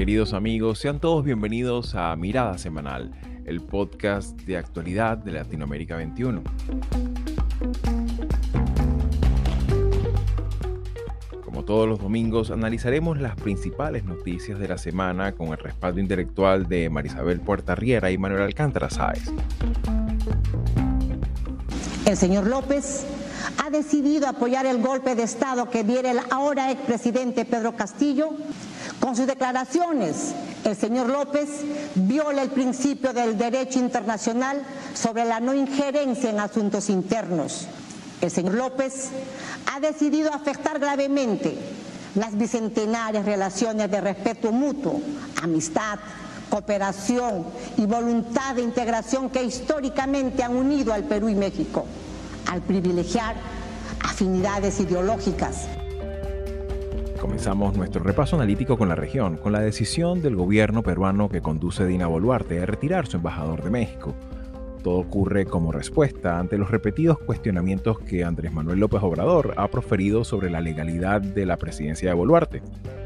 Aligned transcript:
Queridos 0.00 0.32
amigos, 0.32 0.78
sean 0.78 0.98
todos 0.98 1.26
bienvenidos 1.26 1.94
a 1.94 2.16
Mirada 2.16 2.56
Semanal, 2.56 3.12
el 3.44 3.60
podcast 3.60 4.34
de 4.44 4.56
actualidad 4.56 5.18
de 5.18 5.32
Latinoamérica 5.32 5.94
21. 5.94 6.42
Como 11.44 11.66
todos 11.66 11.86
los 11.86 11.98
domingos, 11.98 12.50
analizaremos 12.50 13.20
las 13.20 13.36
principales 13.36 14.04
noticias 14.04 14.58
de 14.58 14.68
la 14.68 14.78
semana 14.78 15.32
con 15.32 15.48
el 15.48 15.58
respaldo 15.58 16.00
intelectual 16.00 16.66
de 16.66 16.88
Marisabel 16.88 17.42
Riera 17.76 18.10
y 18.10 18.16
Manuel 18.16 18.40
Alcántara 18.40 18.88
Sáez. 18.88 19.30
El 22.06 22.16
señor 22.16 22.46
López 22.46 23.04
ha 23.62 23.68
decidido 23.68 24.28
apoyar 24.28 24.64
el 24.64 24.80
golpe 24.80 25.14
de 25.14 25.24
Estado 25.24 25.68
que 25.68 25.84
diera 25.84 26.10
el 26.10 26.20
ahora 26.30 26.70
expresidente 26.70 27.44
Pedro 27.44 27.76
Castillo 27.76 28.30
con 29.00 29.16
sus 29.16 29.26
declaraciones, 29.26 30.34
el 30.62 30.76
señor 30.76 31.08
López 31.08 31.48
viola 31.94 32.42
el 32.42 32.50
principio 32.50 33.14
del 33.14 33.38
derecho 33.38 33.78
internacional 33.78 34.62
sobre 34.94 35.24
la 35.24 35.40
no 35.40 35.54
injerencia 35.54 36.28
en 36.28 36.38
asuntos 36.38 36.90
internos. 36.90 37.66
El 38.20 38.30
señor 38.30 38.54
López 38.54 39.08
ha 39.72 39.80
decidido 39.80 40.32
afectar 40.34 40.78
gravemente 40.78 41.56
las 42.14 42.36
bicentenarias 42.36 43.24
relaciones 43.24 43.90
de 43.90 44.00
respeto 44.02 44.52
mutuo, 44.52 45.00
amistad, 45.42 45.98
cooperación 46.50 47.46
y 47.78 47.86
voluntad 47.86 48.56
de 48.56 48.62
integración 48.62 49.30
que 49.30 49.42
históricamente 49.42 50.42
han 50.42 50.54
unido 50.54 50.92
al 50.92 51.04
Perú 51.04 51.30
y 51.30 51.34
México, 51.34 51.86
al 52.46 52.60
privilegiar 52.60 53.36
afinidades 54.02 54.78
ideológicas 54.80 55.79
Comenzamos 57.30 57.76
nuestro 57.76 58.02
repaso 58.02 58.34
analítico 58.34 58.76
con 58.76 58.88
la 58.88 58.96
región, 58.96 59.36
con 59.36 59.52
la 59.52 59.60
decisión 59.60 60.20
del 60.20 60.34
gobierno 60.34 60.82
peruano 60.82 61.28
que 61.28 61.40
conduce 61.40 61.86
Dina 61.86 62.08
Boluarte 62.08 62.56
de 62.56 62.66
retirar 62.66 63.06
su 63.06 63.18
embajador 63.18 63.62
de 63.62 63.70
México. 63.70 64.16
Todo 64.82 64.98
ocurre 64.98 65.46
como 65.46 65.70
respuesta 65.70 66.40
ante 66.40 66.58
los 66.58 66.72
repetidos 66.72 67.20
cuestionamientos 67.20 68.00
que 68.00 68.24
Andrés 68.24 68.52
Manuel 68.52 68.80
López 68.80 69.00
Obrador 69.04 69.54
ha 69.58 69.68
proferido 69.68 70.24
sobre 70.24 70.50
la 70.50 70.60
legalidad 70.60 71.20
de 71.20 71.46
la 71.46 71.56
presidencia 71.56 72.08
de 72.08 72.16
Boluarte, 72.16 72.62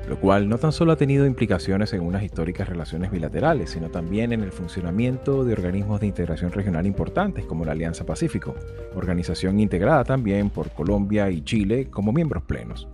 lo 0.08 0.18
cual 0.18 0.48
no 0.48 0.56
tan 0.56 0.72
solo 0.72 0.92
ha 0.92 0.96
tenido 0.96 1.26
implicaciones 1.26 1.92
en 1.92 2.00
unas 2.00 2.22
históricas 2.22 2.66
relaciones 2.66 3.10
bilaterales, 3.10 3.70
sino 3.70 3.90
también 3.90 4.32
en 4.32 4.40
el 4.40 4.52
funcionamiento 4.52 5.44
de 5.44 5.52
organismos 5.52 6.00
de 6.00 6.06
integración 6.06 6.50
regional 6.50 6.86
importantes 6.86 7.44
como 7.44 7.66
la 7.66 7.72
Alianza 7.72 8.06
Pacífico, 8.06 8.54
organización 8.96 9.60
integrada 9.60 10.02
también 10.02 10.48
por 10.48 10.70
Colombia 10.70 11.28
y 11.28 11.42
Chile 11.42 11.90
como 11.90 12.10
miembros 12.10 12.42
plenos. 12.44 12.88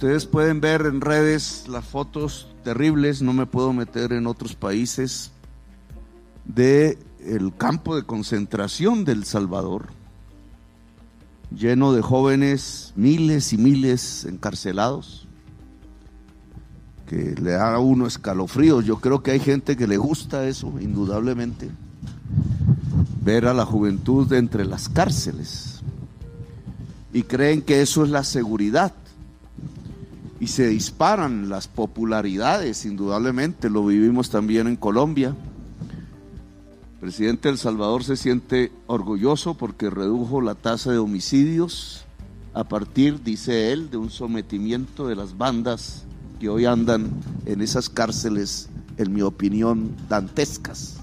Ustedes 0.00 0.24
pueden 0.24 0.62
ver 0.62 0.86
en 0.86 1.02
redes 1.02 1.66
las 1.68 1.84
fotos 1.84 2.48
terribles, 2.64 3.20
no 3.20 3.34
me 3.34 3.44
puedo 3.44 3.74
meter 3.74 4.14
en 4.14 4.26
otros 4.26 4.54
países, 4.54 5.30
de 6.46 6.98
campo 7.58 7.94
de 7.94 8.04
concentración 8.04 9.04
del 9.04 9.26
Salvador, 9.26 9.88
lleno 11.54 11.92
de 11.92 12.00
jóvenes, 12.00 12.94
miles 12.96 13.52
y 13.52 13.58
miles 13.58 14.24
encarcelados, 14.24 15.28
que 17.06 17.34
le 17.38 17.50
da 17.50 17.74
a 17.74 17.78
uno 17.78 18.06
escalofríos. 18.06 18.86
Yo 18.86 19.02
creo 19.02 19.22
que 19.22 19.32
hay 19.32 19.40
gente 19.40 19.76
que 19.76 19.86
le 19.86 19.98
gusta 19.98 20.48
eso, 20.48 20.72
indudablemente, 20.80 21.68
ver 23.22 23.44
a 23.44 23.52
la 23.52 23.66
juventud 23.66 24.32
entre 24.32 24.64
las 24.64 24.88
cárceles 24.88 25.82
y 27.12 27.24
creen 27.24 27.60
que 27.60 27.82
eso 27.82 28.02
es 28.02 28.08
la 28.08 28.24
seguridad 28.24 28.94
y 30.40 30.46
se 30.46 30.66
disparan 30.66 31.50
las 31.50 31.68
popularidades, 31.68 32.86
indudablemente, 32.86 33.68
lo 33.68 33.84
vivimos 33.84 34.30
también 34.30 34.66
en 34.66 34.76
Colombia. 34.76 35.36
El 36.94 37.00
presidente 37.00 37.48
de 37.48 37.52
El 37.52 37.58
Salvador 37.58 38.04
se 38.04 38.16
siente 38.16 38.72
orgulloso 38.86 39.54
porque 39.54 39.90
redujo 39.90 40.40
la 40.40 40.54
tasa 40.54 40.90
de 40.90 40.98
homicidios 40.98 42.06
a 42.54 42.64
partir, 42.64 43.22
dice 43.22 43.70
él, 43.72 43.90
de 43.90 43.98
un 43.98 44.10
sometimiento 44.10 45.06
de 45.06 45.14
las 45.14 45.36
bandas 45.36 46.06
que 46.40 46.48
hoy 46.48 46.64
andan 46.64 47.10
en 47.44 47.60
esas 47.60 47.90
cárceles, 47.90 48.70
en 48.96 49.12
mi 49.12 49.20
opinión, 49.20 49.94
dantescas. 50.08 51.00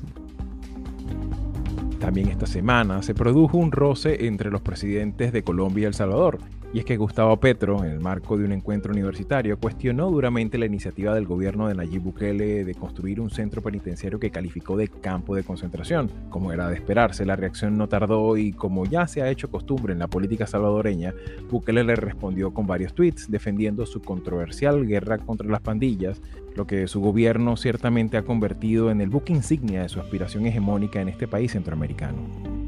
También 1.99 2.29
esta 2.29 2.47
semana 2.47 3.03
se 3.03 3.13
produjo 3.13 3.57
un 3.57 3.71
roce 3.71 4.25
entre 4.25 4.49
los 4.49 4.61
presidentes 4.61 5.31
de 5.31 5.43
Colombia 5.43 5.83
y 5.83 5.85
El 5.85 5.93
Salvador, 5.93 6.39
y 6.77 6.81
es 6.81 6.85
que 6.85 6.95
Gustavo 6.95 7.35
Petro, 7.37 7.83
en 7.83 7.89
el 7.89 7.99
marco 7.99 8.37
de 8.37 8.45
un 8.45 8.51
encuentro 8.51 8.91
universitario, 8.91 9.57
cuestionó 9.57 10.11
duramente 10.11 10.59
la 10.59 10.67
iniciativa 10.67 11.15
del 11.15 11.25
gobierno 11.25 11.67
de 11.67 11.73
Nayib 11.73 12.03
Bukele 12.03 12.63
de 12.63 12.75
construir 12.75 13.19
un 13.19 13.31
centro 13.31 13.63
penitenciario 13.63 14.19
que 14.19 14.29
calificó 14.29 14.77
de 14.77 14.87
campo 14.87 15.35
de 15.35 15.41
concentración. 15.41 16.11
Como 16.29 16.53
era 16.53 16.69
de 16.69 16.75
esperarse, 16.75 17.25
la 17.25 17.35
reacción 17.35 17.79
no 17.79 17.89
tardó 17.89 18.37
y 18.37 18.51
como 18.51 18.85
ya 18.85 19.07
se 19.07 19.23
ha 19.23 19.29
hecho 19.31 19.49
costumbre 19.49 19.93
en 19.93 19.97
la 19.97 20.07
política 20.07 20.45
salvadoreña, 20.45 21.15
Bukele 21.49 21.83
le 21.83 21.95
respondió 21.95 22.53
con 22.53 22.67
varios 22.67 22.93
tweets 22.93 23.31
defendiendo 23.31 23.83
su 23.87 23.99
controversial 24.03 24.85
guerra 24.85 25.17
contra 25.17 25.49
las 25.49 25.61
pandillas, 25.61 26.21
lo 26.55 26.67
que 26.67 26.87
su 26.87 27.01
gobierno 27.01 27.57
ciertamente 27.57 28.17
ha 28.17 28.23
convertido 28.23 28.91
en 28.91 29.01
el 29.01 29.09
buque 29.09 29.33
insignia 29.33 29.81
de 29.81 29.89
su 29.89 29.99
aspiración 29.99 30.45
hegemónica 30.45 31.01
en 31.01 31.09
este 31.09 31.27
país 31.27 31.53
centroamericano. 31.53 32.66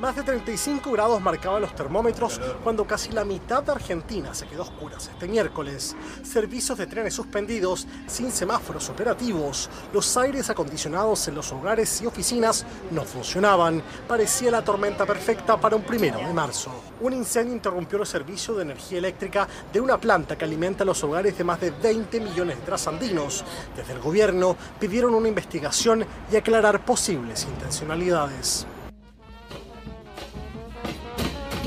Más 0.00 0.14
de 0.14 0.22
35 0.24 0.92
grados 0.92 1.22
marcaban 1.22 1.62
los 1.62 1.74
termómetros 1.74 2.38
cuando 2.62 2.86
casi 2.86 3.12
la 3.12 3.24
mitad 3.24 3.62
de 3.62 3.72
Argentina 3.72 4.34
se 4.34 4.46
quedó 4.46 4.62
oscuras 4.62 5.08
este 5.10 5.26
miércoles. 5.26 5.96
Servicios 6.22 6.76
de 6.76 6.86
trenes 6.86 7.14
suspendidos, 7.14 7.86
sin 8.06 8.30
semáforos 8.30 8.90
operativos, 8.90 9.70
los 9.94 10.14
aires 10.18 10.50
acondicionados 10.50 11.26
en 11.28 11.34
los 11.34 11.50
hogares 11.50 12.02
y 12.02 12.06
oficinas 12.06 12.66
no 12.90 13.04
funcionaban. 13.04 13.82
Parecía 14.06 14.50
la 14.50 14.62
tormenta 14.62 15.06
perfecta 15.06 15.58
para 15.58 15.76
un 15.76 15.82
primero 15.82 16.18
de 16.18 16.34
marzo. 16.34 16.70
Un 17.00 17.14
incendio 17.14 17.54
interrumpió 17.54 17.98
el 17.98 18.06
servicio 18.06 18.54
de 18.54 18.64
energía 18.64 18.98
eléctrica 18.98 19.48
de 19.72 19.80
una 19.80 19.98
planta 19.98 20.36
que 20.36 20.44
alimenta 20.44 20.84
los 20.84 21.02
hogares 21.04 21.38
de 21.38 21.44
más 21.44 21.58
de 21.58 21.70
20 21.70 22.20
millones 22.20 22.58
de 22.58 22.66
trasandinos. 22.66 23.46
Desde 23.74 23.94
el 23.94 24.00
gobierno 24.00 24.58
pidieron 24.78 25.14
una 25.14 25.28
investigación 25.28 26.04
y 26.30 26.36
aclarar 26.36 26.84
posibles 26.84 27.44
intencionalidades. 27.44 28.66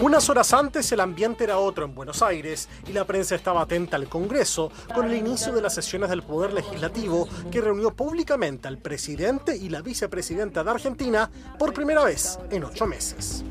Unas 0.02 0.30
horas 0.30 0.54
antes 0.54 0.90
el 0.94 1.02
ambiente 1.02 1.44
era 1.44 1.58
otro 1.58 1.84
en 1.84 1.94
Buenos 1.94 2.22
Aires 2.22 2.70
y 2.88 2.94
la 2.94 3.04
prensa 3.04 3.36
estaba 3.36 3.64
atenta 3.64 3.98
al 3.98 4.08
Congreso 4.08 4.72
con 4.96 5.06
el 5.06 5.18
inicio 5.18 5.52
de 5.52 5.62
las 5.62 5.74
sesiones 5.74 6.10
del 6.10 6.24
Poder 6.24 6.54
Legislativo 6.54 7.28
que 7.52 7.60
reunió 7.60 7.94
públicamente 7.94 8.70
al 8.70 8.78
presidente 8.78 9.58
y 9.58 9.68
la 9.68 9.82
vicepresidenta 9.82 10.64
de 10.64 10.72
Argentina 10.72 11.30
por 11.58 11.74
primera 11.74 12.06
vez 12.06 12.40
en 12.50 12.64
ocho 12.64 12.88
meses. 12.88 13.44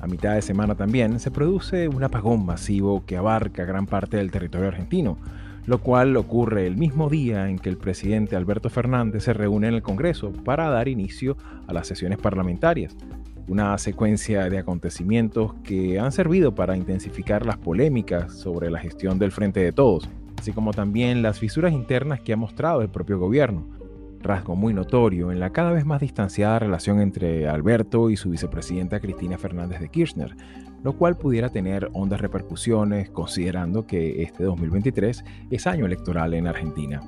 A 0.00 0.08
mitad 0.08 0.34
de 0.34 0.42
semana 0.42 0.74
también 0.74 1.20
se 1.20 1.30
produce 1.30 1.86
un 1.86 2.02
apagón 2.02 2.44
masivo 2.44 3.04
que 3.06 3.16
abarca 3.16 3.64
gran 3.64 3.86
parte 3.86 4.16
del 4.16 4.32
territorio 4.32 4.66
argentino, 4.66 5.18
lo 5.66 5.78
cual 5.82 6.16
ocurre 6.16 6.66
el 6.66 6.76
mismo 6.76 7.08
día 7.10 7.48
en 7.48 7.60
que 7.60 7.68
el 7.68 7.76
presidente 7.76 8.34
Alberto 8.34 8.70
Fernández 8.70 9.22
se 9.22 9.34
reúne 9.34 9.68
en 9.68 9.74
el 9.74 9.82
Congreso 9.82 10.32
para 10.32 10.68
dar 10.68 10.88
inicio 10.88 11.36
a 11.68 11.72
las 11.72 11.86
sesiones 11.86 12.18
parlamentarias 12.18 12.96
una 13.50 13.76
secuencia 13.78 14.48
de 14.48 14.58
acontecimientos 14.58 15.54
que 15.64 15.98
han 15.98 16.12
servido 16.12 16.54
para 16.54 16.76
intensificar 16.76 17.44
las 17.44 17.58
polémicas 17.58 18.32
sobre 18.32 18.70
la 18.70 18.78
gestión 18.78 19.18
del 19.18 19.32
Frente 19.32 19.58
de 19.58 19.72
Todos, 19.72 20.08
así 20.38 20.52
como 20.52 20.72
también 20.72 21.20
las 21.20 21.40
fisuras 21.40 21.72
internas 21.72 22.20
que 22.20 22.32
ha 22.32 22.36
mostrado 22.36 22.80
el 22.80 22.90
propio 22.90 23.18
gobierno, 23.18 23.66
rasgo 24.20 24.54
muy 24.54 24.72
notorio 24.72 25.32
en 25.32 25.40
la 25.40 25.50
cada 25.50 25.72
vez 25.72 25.84
más 25.84 26.00
distanciada 26.00 26.60
relación 26.60 27.00
entre 27.00 27.48
Alberto 27.48 28.08
y 28.08 28.16
su 28.16 28.30
vicepresidenta 28.30 29.00
Cristina 29.00 29.36
Fernández 29.36 29.80
de 29.80 29.88
Kirchner, 29.88 30.36
lo 30.84 30.92
cual 30.92 31.16
pudiera 31.16 31.48
tener 31.48 31.90
hondas 31.92 32.20
repercusiones 32.20 33.10
considerando 33.10 33.84
que 33.84 34.22
este 34.22 34.44
2023 34.44 35.24
es 35.50 35.66
año 35.66 35.86
electoral 35.86 36.34
en 36.34 36.46
Argentina. 36.46 37.00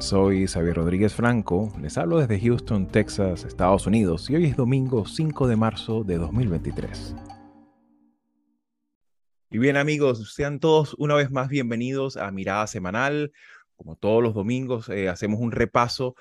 Soy 0.00 0.46
Xavier 0.46 0.76
Rodríguez 0.76 1.12
Franco, 1.12 1.72
les 1.82 1.98
hablo 1.98 2.18
desde 2.18 2.40
Houston, 2.40 2.86
Texas, 2.86 3.44
Estados 3.44 3.84
Unidos, 3.84 4.30
y 4.30 4.36
hoy 4.36 4.44
es 4.44 4.56
domingo 4.56 5.04
5 5.04 5.48
de 5.48 5.56
marzo 5.56 6.04
de 6.04 6.18
2023. 6.18 7.16
Y 9.50 9.58
bien 9.58 9.76
amigos, 9.76 10.34
sean 10.34 10.60
todos 10.60 10.94
una 10.98 11.16
vez 11.16 11.32
más 11.32 11.48
bienvenidos 11.48 12.16
a 12.16 12.30
Mirada 12.30 12.68
Semanal. 12.68 13.32
Como 13.76 13.96
todos 13.96 14.22
los 14.22 14.34
domingos, 14.34 14.88
eh, 14.88 15.08
hacemos 15.08 15.40
un 15.40 15.50
repaso 15.50 16.14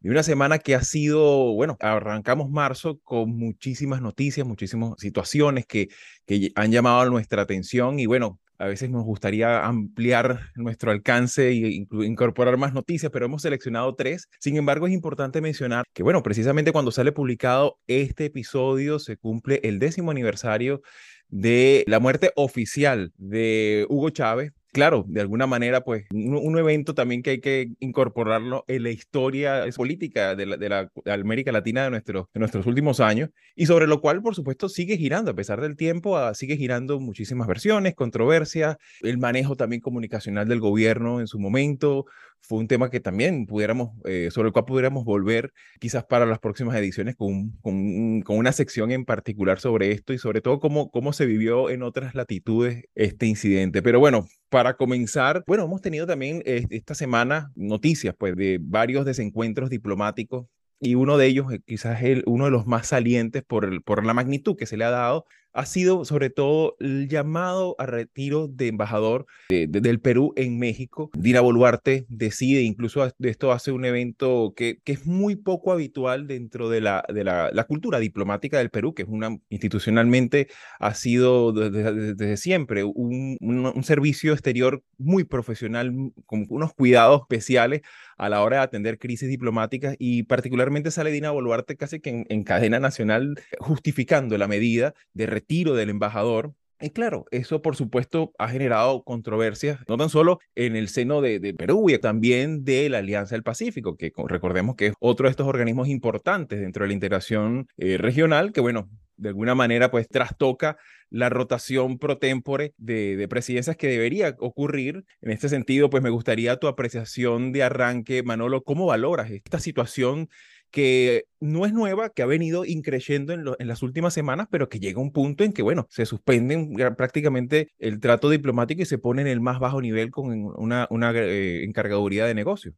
de 0.00 0.10
una 0.10 0.22
semana 0.22 0.58
que 0.58 0.74
ha 0.74 0.82
sido, 0.82 1.54
bueno, 1.54 1.78
arrancamos 1.80 2.50
marzo 2.50 3.00
con 3.02 3.30
muchísimas 3.30 4.02
noticias, 4.02 4.46
muchísimas 4.46 4.92
situaciones 4.98 5.64
que, 5.64 5.88
que 6.26 6.52
han 6.54 6.70
llamado 6.70 7.08
nuestra 7.08 7.40
atención 7.40 7.98
y 7.98 8.04
bueno, 8.04 8.41
a 8.62 8.68
veces 8.68 8.90
nos 8.90 9.02
gustaría 9.02 9.64
ampliar 9.64 10.38
nuestro 10.54 10.92
alcance 10.92 11.48
e 11.48 11.84
incorporar 11.90 12.56
más 12.58 12.72
noticias, 12.72 13.10
pero 13.10 13.26
hemos 13.26 13.42
seleccionado 13.42 13.96
tres. 13.96 14.28
Sin 14.38 14.56
embargo, 14.56 14.86
es 14.86 14.92
importante 14.92 15.40
mencionar 15.40 15.84
que, 15.92 16.04
bueno, 16.04 16.22
precisamente 16.22 16.70
cuando 16.70 16.92
sale 16.92 17.10
publicado 17.10 17.80
este 17.88 18.26
episodio 18.26 19.00
se 19.00 19.16
cumple 19.16 19.58
el 19.64 19.80
décimo 19.80 20.12
aniversario 20.12 20.80
de 21.26 21.82
la 21.88 21.98
muerte 21.98 22.30
oficial 22.36 23.12
de 23.16 23.84
Hugo 23.88 24.10
Chávez, 24.10 24.52
claro, 24.72 25.04
de 25.06 25.20
alguna 25.20 25.46
manera, 25.46 25.82
pues 25.84 26.06
un, 26.12 26.58
evento 26.58 26.94
también 26.94 27.22
que 27.22 27.30
hay 27.30 27.40
que 27.40 27.72
incorporarlo 27.80 28.64
en 28.68 28.82
la 28.82 28.90
historia 28.90 29.64
política 29.76 30.34
de 30.34 30.46
la, 30.46 30.90
América 31.06 31.52
Latina 31.52 31.84
de, 31.84 31.90
nuestro, 31.90 32.28
de 32.34 32.40
nuestros 32.40 32.66
últimos 32.66 33.00
años 33.00 33.30
y 33.54 33.66
sobre 33.66 33.86
lo 33.86 34.00
cual, 34.00 34.22
por 34.22 34.34
supuesto, 34.34 34.68
sigue 34.68 34.96
girando, 34.96 35.30
a 35.30 35.34
pesar 35.34 35.60
del 35.60 35.76
tiempo, 35.76 36.16
ah, 36.16 36.34
sigue 36.34 36.56
girando 36.56 37.00
muchísimas 37.00 37.46
versiones, 37.46 37.94
controversias, 37.94 38.76
el 39.02 39.18
manejo 39.18 39.56
también 39.56 39.80
comunicacional 39.80 40.48
del 40.48 40.60
gobierno 40.60 41.20
en 41.20 41.26
su 41.26 41.38
momento, 41.38 42.06
fue 42.42 42.58
un 42.58 42.68
tema 42.68 42.90
que 42.90 43.00
también 43.00 43.46
pudiéramos, 43.46 43.90
eh, 44.04 44.28
sobre 44.30 44.48
el 44.48 44.52
cual 44.52 44.64
pudiéramos 44.64 45.04
volver 45.04 45.52
quizás 45.80 46.04
para 46.04 46.26
las 46.26 46.38
próximas 46.40 46.76
ediciones 46.76 47.16
con, 47.16 47.52
con, 47.62 48.22
con, 48.22 48.36
una 48.36 48.52
sección 48.52 48.90
en 48.90 49.04
particular 49.04 49.60
sobre 49.60 49.92
esto 49.92 50.12
y 50.12 50.18
sobre 50.18 50.40
todo 50.40 50.60
cómo, 50.60 50.90
cómo 50.90 51.12
se 51.12 51.24
vivió 51.24 51.70
en 51.70 51.82
otras 51.82 52.14
latitudes 52.14 52.84
este 52.94 53.26
incidente. 53.26 53.80
Pero 53.80 54.00
bueno, 54.00 54.26
para 54.48 54.74
comenzar, 54.76 55.44
bueno, 55.46 55.64
hemos 55.64 55.80
tenido 55.80 56.06
también 56.06 56.42
eh, 56.44 56.66
esta 56.70 56.94
semana 56.94 57.52
noticias 57.54 58.14
pues, 58.18 58.36
de 58.36 58.58
varios 58.60 59.06
desencuentros 59.06 59.70
diplomáticos 59.70 60.46
y 60.80 60.96
uno 60.96 61.16
de 61.16 61.26
ellos, 61.26 61.52
eh, 61.52 61.60
quizás 61.64 62.02
el, 62.02 62.24
uno 62.26 62.46
de 62.46 62.50
los 62.50 62.66
más 62.66 62.88
salientes 62.88 63.44
por, 63.44 63.84
por 63.84 64.04
la 64.04 64.14
magnitud 64.14 64.56
que 64.56 64.66
se 64.66 64.76
le 64.76 64.84
ha 64.84 64.90
dado, 64.90 65.24
ha 65.52 65.66
sido 65.66 66.04
sobre 66.04 66.30
todo 66.30 66.76
el 66.80 67.08
llamado 67.08 67.76
a 67.78 67.86
retiro 67.86 68.48
de 68.48 68.68
embajador 68.68 69.26
del 69.48 70.00
Perú 70.00 70.32
en 70.36 70.58
México. 70.58 71.10
Dina 71.14 71.40
Boluarte 71.40 72.06
decide, 72.08 72.62
incluso 72.62 73.06
de 73.18 73.30
esto 73.30 73.52
hace 73.52 73.72
un 73.72 73.84
evento 73.84 74.54
que, 74.56 74.78
que 74.84 74.92
es 74.92 75.06
muy 75.06 75.36
poco 75.36 75.72
habitual 75.72 76.26
dentro 76.26 76.70
de, 76.70 76.80
la, 76.80 77.04
de 77.12 77.24
la, 77.24 77.64
cultura 77.68 78.00
diplomática 78.00 78.58
del 78.58 78.70
Perú, 78.70 78.92
que 78.94 79.02
es 79.02 79.08
una 79.08 79.38
institucionalmente 79.48 80.48
ha 80.80 80.94
sido 80.94 81.52
desde, 81.52 82.36
siempre 82.36 82.84
un, 82.84 83.36
un, 83.40 83.84
servicio 83.84 84.32
exterior 84.32 84.82
muy 84.98 85.24
profesional, 85.24 85.92
con 86.26 86.46
unos 86.48 86.74
cuidados 86.74 87.22
especiales 87.22 87.82
a 88.16 88.28
la 88.28 88.42
hora 88.42 88.58
de 88.58 88.62
atender 88.64 88.98
crisis 88.98 89.28
diplomáticas 89.28 89.96
y 89.98 90.24
particularmente 90.24 90.90
sale 90.90 91.10
Dina 91.10 91.30
Boluarte 91.30 91.76
casi 91.76 92.00
que 92.00 92.10
en, 92.10 92.26
en 92.28 92.44
cadena 92.44 92.80
nacional 92.80 93.34
justificando 93.58 94.36
la 94.38 94.48
medida 94.48 94.94
de 95.14 95.26
retiro 95.26 95.41
del 95.48 95.90
embajador. 95.90 96.54
Y 96.80 96.90
claro, 96.90 97.26
eso 97.30 97.62
por 97.62 97.76
supuesto 97.76 98.32
ha 98.38 98.48
generado 98.48 99.04
controversias, 99.04 99.78
no 99.88 99.96
tan 99.96 100.08
solo 100.08 100.40
en 100.56 100.74
el 100.74 100.88
seno 100.88 101.20
de, 101.20 101.54
Perú, 101.56 101.88
y 101.88 101.98
también 101.98 102.64
de 102.64 102.88
la 102.88 102.98
Alianza 102.98 103.36
del 103.36 103.44
Pacífico, 103.44 103.96
que 103.96 104.12
recordemos 104.26 104.74
que 104.74 104.88
es 104.88 104.94
otro 104.98 105.26
de 105.26 105.30
estos 105.30 105.46
organismos 105.46 105.86
importantes 105.86 106.60
dentro 106.60 106.82
de 106.82 106.88
la 106.88 106.94
integración 106.94 107.68
eh, 107.76 107.98
regional, 107.98 108.52
que 108.52 108.60
bueno, 108.60 108.90
de 109.16 109.28
alguna 109.28 109.54
manera 109.54 109.92
pues 109.92 110.08
trastoca 110.08 110.76
la 111.08 111.28
rotación 111.28 111.98
pro 111.98 112.18
tempore 112.18 112.74
de, 112.78 113.16
de, 113.16 113.28
presidencias 113.28 113.76
que 113.76 113.86
debería 113.86 114.34
ocurrir. 114.40 115.04
En 115.20 115.30
este 115.30 115.48
sentido, 115.48 115.90
pues 115.90 116.02
me 116.02 116.10
gustaría 116.10 116.56
tu 116.56 116.66
apreciación 116.66 117.52
de 117.52 117.62
arranque, 117.62 118.24
Manolo, 118.24 118.64
¿cómo 118.64 118.86
valoras 118.86 119.30
esta 119.30 119.60
situación 119.60 120.28
que 120.72 121.26
no 121.38 121.66
es 121.66 121.72
nueva, 121.72 122.08
que 122.08 122.22
ha 122.22 122.26
venido 122.26 122.64
increciendo 122.64 123.32
en, 123.32 123.44
en, 123.58 123.68
las 123.68 123.82
últimas 123.82 124.14
semanas, 124.14 124.48
pero 124.50 124.68
que 124.68 124.80
llega 124.80 125.00
un 125.00 125.12
punto 125.12 125.44
en 125.44 125.52
que, 125.52 125.62
bueno, 125.62 125.86
se 125.90 126.06
suspenden 126.06 126.74
prácticamente 126.96 127.68
el 127.78 128.00
trato 128.00 128.30
diplomático 128.30 128.82
y 128.82 128.86
se 128.86 128.98
pone 128.98 129.22
en 129.22 129.28
el 129.28 129.40
más 129.40 129.60
bajo 129.60 129.80
nivel 129.80 130.10
con 130.10 130.32
una, 130.56 130.88
una 130.90 131.12
eh, 131.14 131.62
encargaduría 131.62 132.26
de 132.26 132.34
negocio. 132.34 132.72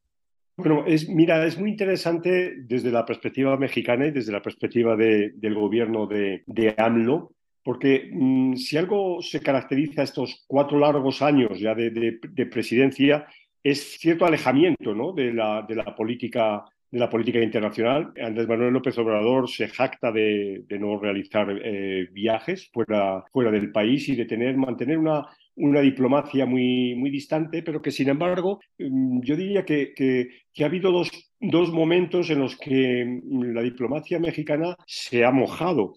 Bueno, 0.56 0.84
es, 0.86 1.08
mira, 1.08 1.44
es 1.46 1.58
muy 1.58 1.70
interesante 1.70 2.54
desde 2.58 2.90
la 2.90 3.06
perspectiva 3.06 3.56
mexicana 3.56 4.06
y 4.06 4.10
desde 4.10 4.32
la 4.32 4.42
perspectiva 4.42 4.96
de, 4.96 5.30
del 5.36 5.54
gobierno 5.54 6.06
de, 6.06 6.42
de 6.46 6.74
AMLO, 6.76 7.32
porque 7.62 8.10
mm, 8.12 8.56
si 8.56 8.76
algo 8.76 9.22
se 9.22 9.40
caracteriza 9.40 10.02
estos 10.02 10.44
cuatro 10.46 10.78
largos 10.78 11.22
años 11.22 11.58
ya 11.58 11.74
de, 11.74 11.90
de 11.90 12.46
presidencia, 12.46 13.26
es 13.64 13.98
cierto 13.98 14.26
alejamiento 14.26 14.94
¿no? 14.94 15.12
de, 15.12 15.32
la, 15.32 15.64
de 15.66 15.74
la 15.74 15.96
política 15.96 16.64
de 16.94 17.00
la 17.00 17.10
política 17.10 17.42
internacional. 17.42 18.12
Andrés 18.22 18.46
Manuel 18.46 18.72
López 18.72 18.96
Obrador 18.98 19.50
se 19.50 19.66
jacta 19.66 20.12
de, 20.12 20.64
no 20.78 20.96
realizar 20.96 21.48
eh, 21.50 22.08
viajes 22.12 22.70
fuera, 22.72 23.24
fuera 23.32 23.50
del 23.50 23.72
país 23.72 24.08
y 24.08 24.14
de 24.14 24.26
tener, 24.26 24.56
mantener 24.56 24.98
una, 24.98 25.26
una 25.56 25.80
diplomacia 25.80 26.46
muy, 26.46 26.94
muy 26.94 27.10
distante, 27.10 27.64
pero 27.64 27.82
que 27.82 27.90
sin 27.90 28.10
embargo 28.10 28.60
mm, 28.78 29.22
yo 29.22 29.34
diría 29.34 29.64
que, 29.64 29.92
que, 29.92 30.62
ha 30.62 30.66
habido 30.66 30.92
dos, 30.92 31.10
dos 31.40 31.72
momentos 31.72 32.30
en 32.30 32.38
los 32.38 32.56
que 32.56 33.04
mm, 33.04 33.42
la 33.52 33.62
diplomacia 33.62 34.20
mexicana 34.20 34.76
se 34.86 35.24
ha 35.24 35.32
mojado. 35.32 35.94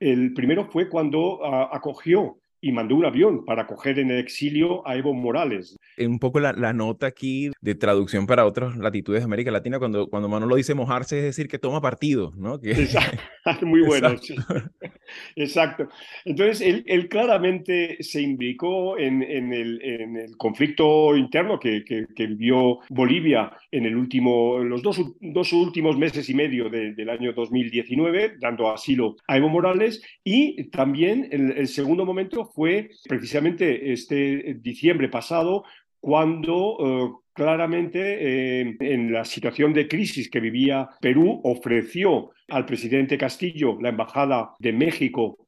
El 0.00 0.32
primero 0.32 0.70
fue 0.70 0.88
cuando 0.88 1.44
ah, 1.44 1.68
acogió 1.70 2.38
y 2.64 2.72
mandó 2.72 2.96
un 2.96 3.04
avión 3.04 3.44
para 3.44 3.66
coger 3.66 3.98
en 3.98 4.10
el 4.10 4.18
exilio 4.18 4.88
a 4.88 4.96
Evo 4.96 5.12
Morales. 5.12 5.76
Un 5.98 6.18
poco 6.18 6.40
la, 6.40 6.54
la, 6.54 6.72
nota 6.72 7.06
aquí 7.06 7.50
de 7.60 7.74
traducción 7.74 8.26
para 8.26 8.46
otras 8.46 8.78
latitudes 8.78 9.20
de 9.20 9.26
América 9.26 9.50
Latina, 9.50 9.78
cuando, 9.78 10.08
cuando 10.08 10.30
Manolo 10.30 10.56
dice 10.56 10.72
mojarse, 10.72 11.18
es 11.18 11.24
decir, 11.24 11.46
que 11.46 11.58
toma 11.58 11.82
partido, 11.82 12.32
¿no? 12.38 12.58
Que... 12.58 12.70
Exacto. 12.72 13.20
Muy 13.66 13.82
bueno, 13.82 14.08
Exacto. 14.12 14.70
Exacto. 15.36 15.88
Entonces, 16.24 16.62
él, 16.62 16.84
él, 16.86 17.08
claramente 17.08 18.02
se 18.02 18.22
implicó 18.22 18.98
en, 18.98 19.22
en, 19.22 19.52
el, 19.52 19.82
en, 19.82 20.16
el, 20.16 20.36
conflicto 20.38 21.14
interno 21.14 21.58
que, 21.58 21.84
que, 21.84 22.06
que, 22.14 22.26
vivió 22.26 22.78
Bolivia 22.88 23.52
en 23.70 23.84
el 23.84 23.96
último, 23.96 24.58
los 24.60 24.82
dos, 24.82 25.00
dos 25.20 25.52
últimos 25.52 25.98
meses 25.98 26.28
y 26.30 26.34
medio 26.34 26.70
de, 26.70 26.94
del 26.94 27.10
año 27.10 27.34
2019, 27.34 28.36
dando 28.40 28.70
asilo 28.70 29.16
a 29.28 29.36
Evo 29.36 29.50
Morales, 29.50 30.02
y 30.24 30.70
también 30.70 31.28
el, 31.30 31.52
el 31.52 31.68
segundo 31.68 32.06
momento 32.06 32.50
fue 32.54 32.90
precisamente 33.08 33.92
este 33.92 34.54
diciembre 34.60 35.08
pasado, 35.08 35.64
cuando 36.00 36.76
eh, 36.80 37.12
claramente 37.32 38.60
eh, 38.60 38.76
en 38.78 39.12
la 39.12 39.24
situación 39.24 39.72
de 39.72 39.88
crisis 39.88 40.30
que 40.30 40.40
vivía 40.40 40.88
Perú 41.00 41.40
ofreció 41.44 42.30
al 42.48 42.64
presidente 42.64 43.18
Castillo 43.18 43.78
la 43.80 43.88
embajada 43.88 44.52
de 44.58 44.72
México 44.72 45.43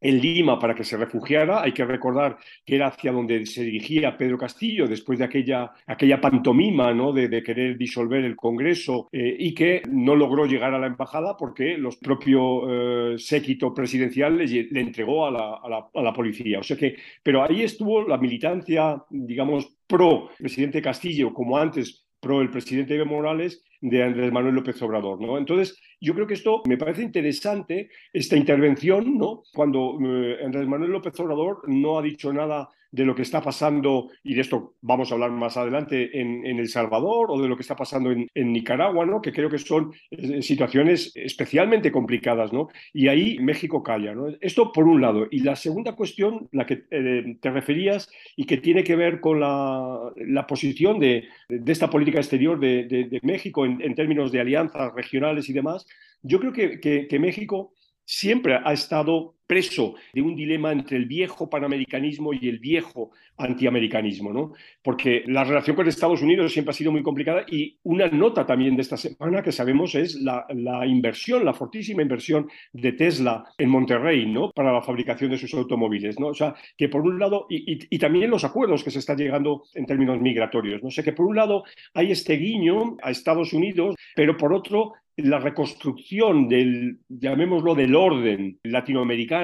en 0.00 0.20
Lima 0.20 0.58
para 0.58 0.74
que 0.74 0.84
se 0.84 0.96
refugiara. 0.96 1.62
Hay 1.62 1.72
que 1.72 1.84
recordar 1.84 2.36
que 2.64 2.76
era 2.76 2.88
hacia 2.88 3.12
donde 3.12 3.46
se 3.46 3.62
dirigía 3.62 4.16
Pedro 4.16 4.38
Castillo 4.38 4.86
después 4.86 5.18
de 5.18 5.24
aquella, 5.24 5.72
aquella 5.86 6.20
pantomima 6.20 6.92
¿no? 6.92 7.12
de, 7.12 7.42
querer 7.42 7.76
disolver 7.76 8.24
el 8.24 8.36
Congreso 8.36 9.08
eh, 9.12 9.36
y 9.38 9.54
que 9.54 9.82
no 9.90 10.14
logró 10.16 10.46
llegar 10.46 10.74
a 10.74 10.78
la 10.78 10.86
embajada 10.86 11.36
porque 11.36 11.76
los 11.78 11.96
propio 11.96 13.12
eh, 13.14 13.18
séquito 13.18 13.72
presidencial 13.74 14.36
le, 14.36 14.46
le 14.46 14.80
entregó 14.80 15.26
a 15.26 15.30
la, 15.30 15.54
a, 15.62 15.68
la, 15.68 15.86
a 15.94 16.02
la, 16.02 16.12
policía. 16.12 16.58
O 16.58 16.62
sea 16.62 16.76
que, 16.76 16.96
pero 17.22 17.42
ahí 17.42 17.62
estuvo 17.62 18.06
la 18.06 18.18
militancia, 18.18 19.02
digamos, 19.10 19.76
pro 19.86 20.30
presidente 20.38 20.82
Castillo, 20.82 21.32
como 21.32 21.58
antes 21.58 22.06
pro 22.20 22.40
el 22.40 22.50
presidente 22.50 22.96
Evo 22.96 23.06
Morales, 23.06 23.62
de 23.80 24.02
Andrés 24.02 24.32
Manuel 24.32 24.54
López 24.54 24.80
Obrador. 24.82 25.20
¿no? 25.20 25.38
Entonces, 25.38 25.80
yo 26.00 26.14
creo 26.14 26.26
que 26.26 26.34
esto 26.34 26.62
me 26.66 26.76
parece 26.76 27.02
interesante, 27.02 27.90
esta 28.12 28.36
intervención, 28.36 29.16
¿no? 29.16 29.42
cuando 29.54 29.98
eh, 30.00 30.44
Andrés 30.44 30.66
Manuel 30.66 30.92
López 30.92 31.18
Obrador 31.20 31.62
no 31.68 31.98
ha 31.98 32.02
dicho 32.02 32.32
nada 32.32 32.68
de 32.96 33.04
lo 33.04 33.14
que 33.14 33.22
está 33.22 33.42
pasando, 33.42 34.08
y 34.24 34.34
de 34.34 34.40
esto 34.40 34.74
vamos 34.80 35.10
a 35.10 35.14
hablar 35.14 35.30
más 35.30 35.56
adelante, 35.58 36.18
en, 36.18 36.46
El 36.46 36.68
Salvador 36.68 37.26
o 37.30 37.40
de 37.40 37.46
lo 37.48 37.56
que 37.56 37.60
está 37.62 37.76
pasando 37.76 38.10
en, 38.10 38.52
Nicaragua, 38.52 39.04
¿no? 39.04 39.20
que 39.20 39.32
creo 39.32 39.50
que 39.50 39.58
son 39.58 39.92
eh, 40.10 40.40
situaciones 40.40 41.12
especialmente 41.14 41.92
complicadas. 41.92 42.54
¿no? 42.54 42.68
Y 42.94 43.08
ahí 43.08 43.38
México 43.38 43.82
calla. 43.82 44.14
¿no? 44.14 44.28
Esto 44.40 44.72
por 44.72 44.84
un 44.84 45.02
lado. 45.02 45.26
Y 45.30 45.40
la 45.40 45.56
segunda 45.56 45.94
cuestión, 45.94 46.48
la 46.52 46.64
que 46.64 46.84
eh, 46.90 47.36
te 47.40 47.50
referías 47.50 48.08
y 48.34 48.46
que 48.46 48.56
tiene 48.56 48.82
que 48.82 48.96
ver 48.96 49.20
con 49.20 49.40
la, 49.40 50.46
posición 50.48 50.98
de, 50.98 51.24
esta 51.66 51.90
política 51.90 52.18
exterior 52.18 52.58
de 52.58 53.20
México 53.22 53.65
en, 53.66 53.94
términos 53.94 54.32
de 54.32 54.40
alianzas 54.40 54.92
regionales 54.94 55.48
y 55.48 55.52
demás, 55.52 55.86
yo 56.22 56.40
creo 56.40 56.52
que, 56.52 56.80
que 56.80 57.18
México 57.18 57.72
siempre 58.04 58.58
ha 58.64 58.72
estado 58.72 59.35
preso 59.46 59.94
de 60.12 60.22
un 60.22 60.34
dilema 60.34 60.72
entre 60.72 60.96
el 60.96 61.06
viejo 61.06 61.48
panamericanismo 61.48 62.32
y 62.32 62.48
el 62.48 62.58
viejo 62.58 63.10
antiamericanismo, 63.38 64.32
¿no? 64.32 64.52
Porque 64.82 65.22
la 65.26 65.44
relación 65.44 65.76
con 65.76 65.88
Estados 65.88 66.22
Unidos 66.22 66.52
siempre 66.52 66.70
ha 66.70 66.74
sido 66.74 66.92
muy 66.92 67.02
complicada 67.02 67.44
y 67.48 67.76
una 67.82 68.08
nota 68.08 68.46
también 68.46 68.76
de 68.76 68.82
esta 68.82 68.96
semana 68.96 69.42
que 69.42 69.52
sabemos 69.52 69.94
es 69.94 70.16
la, 70.16 70.46
inversión, 70.86 71.44
la 71.44 71.52
fortísima 71.52 72.02
inversión 72.02 72.48
de 72.72 72.92
Tesla 72.92 73.44
en 73.58 73.70
Monterrey, 73.70 74.26
¿no? 74.26 74.50
Para 74.52 74.72
la 74.72 74.82
fabricación 74.82 75.30
de 75.30 75.38
sus 75.38 75.52
automóviles, 75.54 76.18
¿no? 76.18 76.28
O 76.28 76.34
sea, 76.34 76.54
que 76.76 76.88
por 76.88 77.02
un 77.02 77.18
lado, 77.18 77.46
y, 77.48 77.98
también 77.98 78.30
los 78.30 78.44
acuerdos 78.44 78.84
que 78.84 78.90
se 78.90 79.00
están 79.00 79.18
llegando 79.18 79.64
en 79.74 79.86
términos 79.86 80.20
migratorios, 80.20 80.82
¿no? 80.82 80.90
Sea, 80.90 81.04
que 81.04 81.12
por 81.12 81.26
un 81.26 81.36
lado 81.36 81.64
hay 81.94 82.12
este 82.12 82.36
guiño 82.36 82.96
a 83.02 83.10
Estados 83.10 83.52
Unidos, 83.52 83.96
pero 84.14 84.36
por 84.36 84.52
otro 84.52 84.94
la 85.16 85.38
reconstrucción 85.38 86.46
del, 86.46 86.98
llamémoslo, 87.08 87.74
del 87.74 87.94
orden 87.94 88.58
latinoamericano 88.62 89.35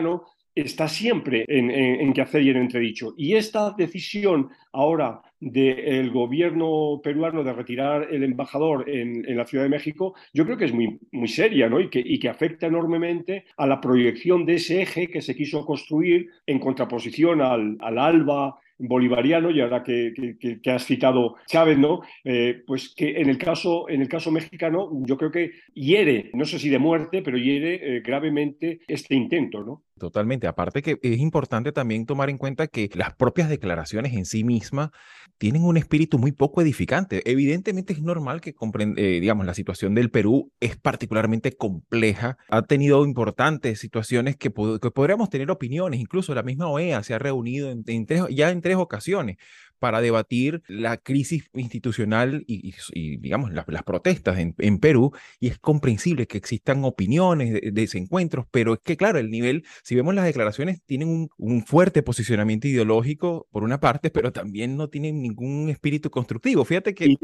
está 0.54 0.86
siempre 0.86 1.44
en, 1.48 1.70
en, 1.70 2.12
qué 2.12 2.20
hacer 2.20 2.42
y 2.42 2.50
en 2.50 2.58
entredicho. 2.58 3.14
Y 3.16 3.34
esta 3.34 3.74
decisión 3.76 4.50
ahora 4.72 5.22
del 5.40 6.10
gobierno 6.10 7.00
peruano 7.02 7.42
de 7.42 7.52
retirar 7.52 8.08
el 8.10 8.22
embajador 8.22 8.88
en, 8.88 9.36
la 9.36 9.46
Ciudad 9.46 9.64
de 9.64 9.70
México, 9.70 10.14
yo 10.32 10.44
creo 10.44 10.56
que 10.56 10.66
es 10.66 10.74
muy, 10.74 10.98
muy 11.10 11.28
seria 11.28 11.68
¿no? 11.68 11.80
y, 11.80 11.88
que, 11.88 12.00
y 12.04 12.18
que 12.18 12.28
afecta 12.28 12.66
enormemente 12.66 13.46
a 13.56 13.66
la 13.66 13.80
proyección 13.80 14.44
de 14.44 14.54
ese 14.54 14.82
eje 14.82 15.08
que 15.08 15.22
se 15.22 15.34
quiso 15.34 15.64
construir 15.64 16.28
en 16.46 16.58
contraposición 16.58 17.40
al, 17.40 17.78
al 17.80 17.98
ALBA 17.98 18.58
bolivariano 18.82 19.50
y 19.50 19.60
ahora 19.60 19.82
que, 19.82 20.60
has 20.66 20.84
citado 20.84 21.36
Chávez, 21.46 21.78
¿no? 21.78 22.02
Eh, 22.24 22.62
pues 22.66 22.94
que 22.94 23.20
en 23.20 23.28
el, 23.28 23.38
caso, 23.38 23.88
en 23.88 24.02
el 24.02 24.08
caso 24.08 24.30
mexicano 24.30 24.90
yo 25.06 25.16
creo 25.16 25.30
que 25.30 25.52
hiere, 25.74 26.30
no 26.34 26.44
sé 26.44 26.58
si 26.58 26.68
de 26.68 26.78
muerte, 26.78 27.22
pero 27.22 27.38
hiere 27.38 27.96
eh, 27.96 28.00
gravemente 28.00 28.80
este 28.86 29.14
intento, 29.14 29.62
¿no? 29.62 29.82
Totalmente. 30.02 30.48
Aparte 30.48 30.82
que 30.82 30.98
es 31.00 31.18
importante 31.20 31.70
también 31.70 32.06
tomar 32.06 32.28
en 32.28 32.36
cuenta 32.36 32.66
que 32.66 32.90
las 32.94 33.14
propias 33.14 33.48
declaraciones 33.48 34.14
en 34.14 34.24
sí 34.24 34.42
mismas 34.42 34.90
tienen 35.38 35.62
un 35.62 35.76
espíritu 35.76 36.18
muy 36.18 36.32
poco 36.32 36.60
edificante. 36.60 37.22
Evidentemente 37.24 37.92
es 37.92 38.02
normal 38.02 38.40
que 38.40 38.52
eh, 38.96 39.20
digamos, 39.20 39.46
la 39.46 39.54
situación 39.54 39.94
del 39.94 40.10
Perú 40.10 40.50
es 40.58 40.76
particularmente 40.76 41.52
compleja. 41.52 42.36
Ha 42.48 42.62
tenido 42.62 43.04
importantes 43.04 43.78
situaciones 43.78 44.34
que, 44.36 44.50
podríamos 44.50 45.30
tener 45.30 45.52
opiniones. 45.52 46.00
Incluso 46.00 46.34
la 46.34 46.42
misma 46.42 46.66
OEA 46.66 47.04
se 47.04 47.14
ha 47.14 47.20
reunido 47.20 47.70
en, 47.70 47.84
ya 48.28 48.50
en 48.50 48.60
tres 48.60 48.78
ocasiones 48.78 49.36
para 49.82 50.00
debatir 50.00 50.62
la 50.68 50.96
crisis 50.96 51.50
institucional 51.54 52.44
y, 52.46 52.72
digamos, 53.16 53.50
las 53.52 53.82
protestas 53.82 54.38
en, 54.38 54.78
Perú, 54.78 55.10
y 55.40 55.48
es 55.48 55.58
comprensible 55.58 56.28
que 56.28 56.38
existan 56.38 56.84
opiniones, 56.84 57.52
de, 57.52 57.72
desencuentros, 57.72 58.46
pero 58.52 58.74
es 58.74 58.78
que, 58.84 58.96
claro, 58.96 59.18
el 59.18 59.28
nivel, 59.28 59.64
si 59.92 59.96
vemos 59.96 60.14
las 60.14 60.24
declaraciones, 60.24 60.82
tienen 60.86 61.28
un, 61.36 61.62
fuerte 61.66 62.02
posicionamiento 62.02 62.66
ideológico, 62.66 63.46
por 63.50 63.62
una 63.62 63.78
parte, 63.78 64.08
pero 64.08 64.32
también 64.32 64.74
no 64.74 64.88
tienen 64.88 65.20
ningún 65.20 65.68
espíritu 65.68 66.08
constructivo. 66.08 66.64
Fíjate 66.64 66.94
que... 66.94 67.14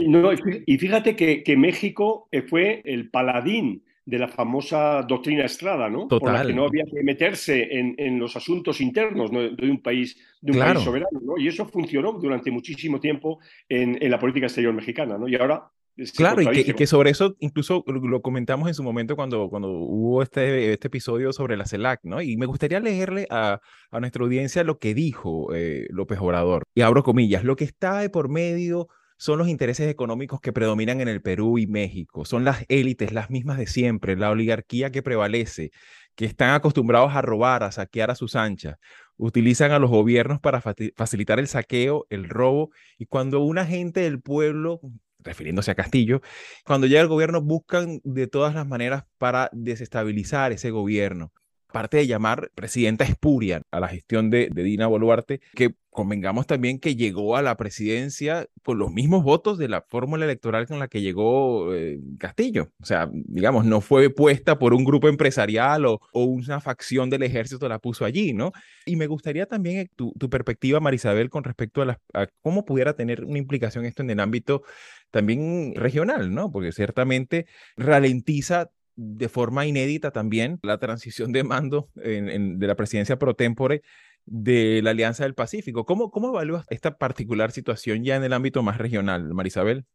Y, 0.66 0.76
fíjate 0.76 1.16
que, 1.16 1.42
que 1.42 1.56
México 1.56 2.28
eh, 2.30 2.42
fue 2.42 2.82
el 2.84 3.08
paladín 3.08 3.84
de 4.04 4.18
la 4.18 4.28
famosa 4.28 5.02
doctrina 5.08 5.46
Estrada, 5.46 5.88
¿no? 5.88 6.08
Total. 6.08 6.18
Por 6.20 6.32
la 6.34 6.46
que 6.46 6.52
no 6.52 6.66
había 6.66 6.84
que 6.84 7.02
meterse 7.02 7.78
en, 7.78 7.94
en 7.96 8.18
los 8.18 8.36
asuntos 8.36 8.82
internos 8.82 9.30
de 9.30 9.70
un 9.70 9.80
país, 9.80 10.18
de 10.42 10.52
un 10.52 10.58
país 10.58 10.80
soberano, 10.80 11.20
¿no? 11.22 11.38
Y 11.38 11.48
eso 11.48 11.64
funcionó 11.64 12.12
durante 12.12 12.50
muchísimo 12.50 13.00
tiempo 13.00 13.38
en, 13.66 13.96
en 13.98 14.10
la 14.10 14.18
política 14.18 14.44
exterior 14.44 14.74
mexicana, 14.74 15.16
¿no? 15.16 15.26
Y 15.26 15.36
ahora 15.36 15.70
Claro, 16.16 16.42
y 16.42 16.46
que, 16.64 16.74
que, 16.74 16.86
sobre 16.86 17.10
eso 17.10 17.36
incluso 17.40 17.84
lo 17.86 18.22
comentamos 18.22 18.68
en 18.68 18.74
su 18.74 18.84
momento 18.84 19.16
cuando, 19.16 19.48
cuando 19.48 19.68
hubo 19.68 20.22
este, 20.22 20.72
este 20.72 20.86
episodio 20.86 21.32
sobre 21.32 21.56
la 21.56 21.66
CELAC, 21.66 22.00
¿no? 22.04 22.22
Y 22.22 22.36
me 22.36 22.46
gustaría 22.46 22.78
leerle 22.78 23.26
a, 23.30 23.60
a 23.90 24.00
nuestra 24.00 24.22
audiencia 24.22 24.62
lo 24.62 24.78
que 24.78 24.94
dijo 24.94 25.52
eh, 25.54 25.88
López 25.90 26.18
Obrador. 26.20 26.62
Y 26.74 26.82
abro 26.82 27.02
comillas, 27.02 27.42
lo 27.42 27.56
que 27.56 27.64
está 27.64 27.98
de 27.98 28.10
por 28.10 28.28
medio 28.28 28.88
son 29.16 29.38
los 29.38 29.48
intereses 29.48 29.90
económicos 29.90 30.40
que 30.40 30.52
predominan 30.52 31.00
en 31.00 31.08
el 31.08 31.20
Perú 31.20 31.58
y 31.58 31.66
México, 31.66 32.24
son 32.24 32.44
las 32.44 32.64
élites, 32.68 33.12
las 33.12 33.30
mismas 33.30 33.58
de 33.58 33.66
siempre, 33.66 34.16
la 34.16 34.30
oligarquía 34.30 34.92
que 34.92 35.02
prevalece, 35.02 35.72
que 36.14 36.24
están 36.24 36.54
acostumbrados 36.54 37.12
a 37.14 37.22
robar, 37.22 37.64
a 37.64 37.72
saquear 37.72 38.12
a 38.12 38.14
sus 38.14 38.36
anchas, 38.36 38.76
utilizan 39.16 39.72
a 39.72 39.80
los 39.80 39.90
gobiernos 39.90 40.38
para 40.38 40.60
facilitar 40.60 41.40
el 41.40 41.48
saqueo, 41.48 42.06
el 42.10 42.28
robo, 42.28 42.70
y 42.96 43.06
cuando 43.06 43.40
una 43.40 43.66
gente 43.66 44.00
del 44.00 44.20
pueblo 44.20 44.80
refiriéndose 45.28 45.70
a 45.70 45.74
Castillo, 45.74 46.20
cuando 46.64 46.86
llega 46.86 47.02
el 47.02 47.08
gobierno 47.08 47.42
buscan 47.42 48.00
de 48.02 48.26
todas 48.26 48.54
las 48.54 48.66
maneras 48.66 49.04
para 49.18 49.50
desestabilizar 49.52 50.52
ese 50.52 50.70
gobierno 50.70 51.32
aparte 51.68 51.98
de 51.98 52.06
llamar 52.06 52.50
presidenta 52.54 53.04
espuria 53.04 53.62
a 53.70 53.80
la 53.80 53.88
gestión 53.88 54.30
de, 54.30 54.50
Dina 54.54 54.86
Boluarte, 54.86 55.40
que 55.54 55.74
convengamos 55.90 56.46
también 56.46 56.78
que 56.78 56.94
llegó 56.94 57.36
a 57.36 57.42
la 57.42 57.56
presidencia 57.56 58.46
con 58.62 58.78
los 58.78 58.92
mismos 58.92 59.24
votos 59.24 59.58
de 59.58 59.68
la 59.68 59.82
fórmula 59.82 60.24
electoral 60.24 60.66
con 60.66 60.78
la 60.78 60.88
que 60.88 61.00
llegó 61.00 61.74
eh, 61.74 61.98
Castillo. 62.18 62.70
O 62.80 62.84
sea, 62.84 63.10
digamos, 63.12 63.64
no 63.64 63.80
fue 63.80 64.08
puesta 64.08 64.58
por 64.58 64.74
un 64.74 64.84
grupo 64.84 65.08
empresarial 65.08 65.86
o, 65.86 66.00
una 66.12 66.60
facción 66.60 67.10
del 67.10 67.24
ejército 67.24 67.68
la 67.68 67.80
puso 67.80 68.04
allí, 68.04 68.32
¿no? 68.32 68.52
Y 68.86 68.96
me 68.96 69.06
gustaría 69.06 69.46
también 69.46 69.78
eh, 69.78 69.90
tu, 69.94 70.12
perspectiva, 70.30 70.80
Marisabel, 70.80 71.30
con 71.30 71.44
respecto 71.44 71.82
a, 71.82 71.98
a 72.14 72.28
cómo 72.42 72.64
pudiera 72.64 72.94
tener 72.94 73.24
una 73.24 73.38
implicación 73.38 73.84
esto 73.84 74.02
en 74.02 74.10
el 74.10 74.20
ámbito 74.20 74.62
también 75.10 75.74
regional, 75.74 76.32
¿no? 76.32 76.50
Porque 76.52 76.72
ciertamente 76.72 77.46
ralentiza 77.76 78.70
de 79.00 79.28
forma 79.28 79.64
inédita 79.64 80.10
también 80.10 80.58
la 80.62 80.78
transición 80.78 81.30
de 81.30 81.44
mando 81.44 81.88
de 81.94 82.66
la 82.66 82.74
presidencia 82.74 83.16
pro 83.16 83.34
tempore 83.34 83.82
de 84.26 84.82
la 84.82 84.90
Alianza 84.90 85.22
del 85.22 85.34
Pacífico. 85.34 85.86
¿Cómo, 85.86 86.10
¿Cómo 86.10 86.30
evalúas 86.30 86.66
esta 86.68 86.98
particular 86.98 87.52
situación 87.52 88.02
ya 88.02 88.16
en 88.16 88.24
el 88.24 88.32
ámbito 88.32 88.62
más 88.64 88.76
regional, 88.76 89.32
Marisabel? 89.32 89.86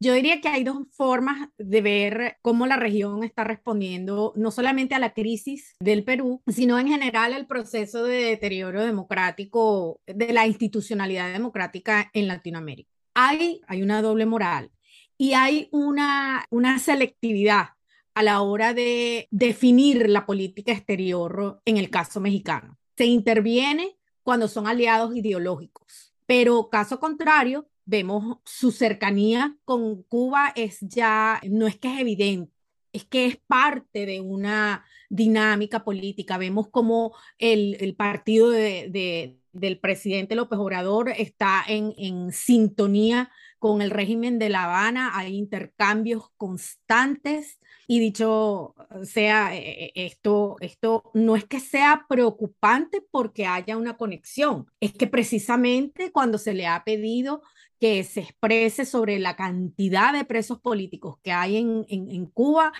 Yo 0.00 0.14
diría 0.14 0.40
que 0.40 0.48
hay 0.48 0.64
dos 0.64 0.78
formas 0.90 1.50
de 1.58 1.82
ver 1.82 2.36
cómo 2.40 2.66
la 2.66 2.76
región 2.76 3.24
está 3.24 3.44
respondiendo 3.44 4.32
no 4.36 4.50
solamente 4.50 4.94
a 4.94 4.98
la 4.98 5.12
crisis 5.12 5.76
del 5.78 6.02
Perú, 6.02 6.42
sino 6.46 6.78
en 6.78 6.88
general 6.88 7.34
al 7.34 7.46
proceso 7.46 8.04
de 8.04 8.16
deterioro 8.16 8.82
democrático 8.82 10.00
de 10.06 10.32
la 10.32 10.46
institucionalidad 10.46 11.32
democrática 11.32 12.10
en 12.14 12.26
Latinoamérica. 12.26 12.90
Hay, 13.14 13.60
hay 13.68 13.82
una 13.82 14.00
doble 14.00 14.24
moral 14.26 14.72
y 15.16 15.34
hay 15.34 15.68
una, 15.70 16.46
una 16.50 16.78
selectividad 16.78 17.68
a 18.14 18.22
la 18.22 18.40
hora 18.42 18.74
de 18.74 19.28
definir 19.30 20.08
la 20.08 20.24
política 20.24 20.72
exterior 20.72 21.60
en 21.64 21.76
el 21.76 21.90
caso 21.90 22.20
mexicano. 22.20 22.78
Se 22.96 23.06
interviene 23.06 23.96
cuando 24.22 24.48
son 24.48 24.66
aliados 24.66 25.14
ideológicos, 25.16 26.14
pero 26.26 26.70
caso 26.70 27.00
contrario, 27.00 27.68
vemos 27.84 28.38
su 28.44 28.70
cercanía 28.70 29.56
con 29.64 30.02
Cuba 30.04 30.52
es 30.56 30.78
ya, 30.80 31.40
no 31.50 31.66
es 31.66 31.76
que 31.76 31.92
es 31.92 32.00
evidente, 32.00 32.52
es 32.92 33.04
que 33.04 33.26
es 33.26 33.36
parte 33.36 34.06
de 34.06 34.20
una 34.20 34.84
dinámica 35.10 35.84
política. 35.84 36.38
Vemos 36.38 36.68
como 36.68 37.14
el, 37.38 37.94
partido 37.96 38.50
de, 38.50 39.38
del 39.52 39.78
presidente 39.80 40.34
López 40.34 40.58
Obrador 40.58 41.10
está 41.10 41.64
en, 41.66 41.92
en 41.98 42.32
sintonía 42.32 43.30
con 43.64 43.80
el 43.80 43.88
régimen 43.90 44.38
de 44.38 44.50
La 44.50 44.64
Habana, 44.64 45.12
hay 45.14 45.38
intercambios 45.38 46.28
constantes 46.36 47.58
y 47.86 47.98
dicho 47.98 48.74
sea, 49.04 49.56
eh, 49.56 49.84
eh, 49.86 49.92
esto, 49.94 50.56
esto 50.60 51.10
no 51.14 51.34
es 51.34 51.46
que 51.46 51.60
sea 51.60 52.04
preocupante 52.06 53.00
porque 53.10 53.46
haya 53.46 53.78
una 53.78 53.96
conexión, 53.96 54.66
es 54.80 54.92
que 54.92 55.06
precisamente 55.06 56.12
cuando 56.12 56.36
se 56.36 56.52
le 56.52 56.66
ha 56.66 56.84
pedido 56.84 57.40
que 57.80 58.04
se 58.04 58.20
exprese 58.20 58.84
sobre 58.84 59.18
la 59.18 59.34
cantidad 59.34 60.12
de 60.12 60.26
presos 60.26 60.60
políticos 60.60 61.16
que 61.22 61.32
hay 61.32 61.56
en, 61.56 61.86
en, 61.88 62.10
en 62.10 62.26
Cuba, 62.26 62.70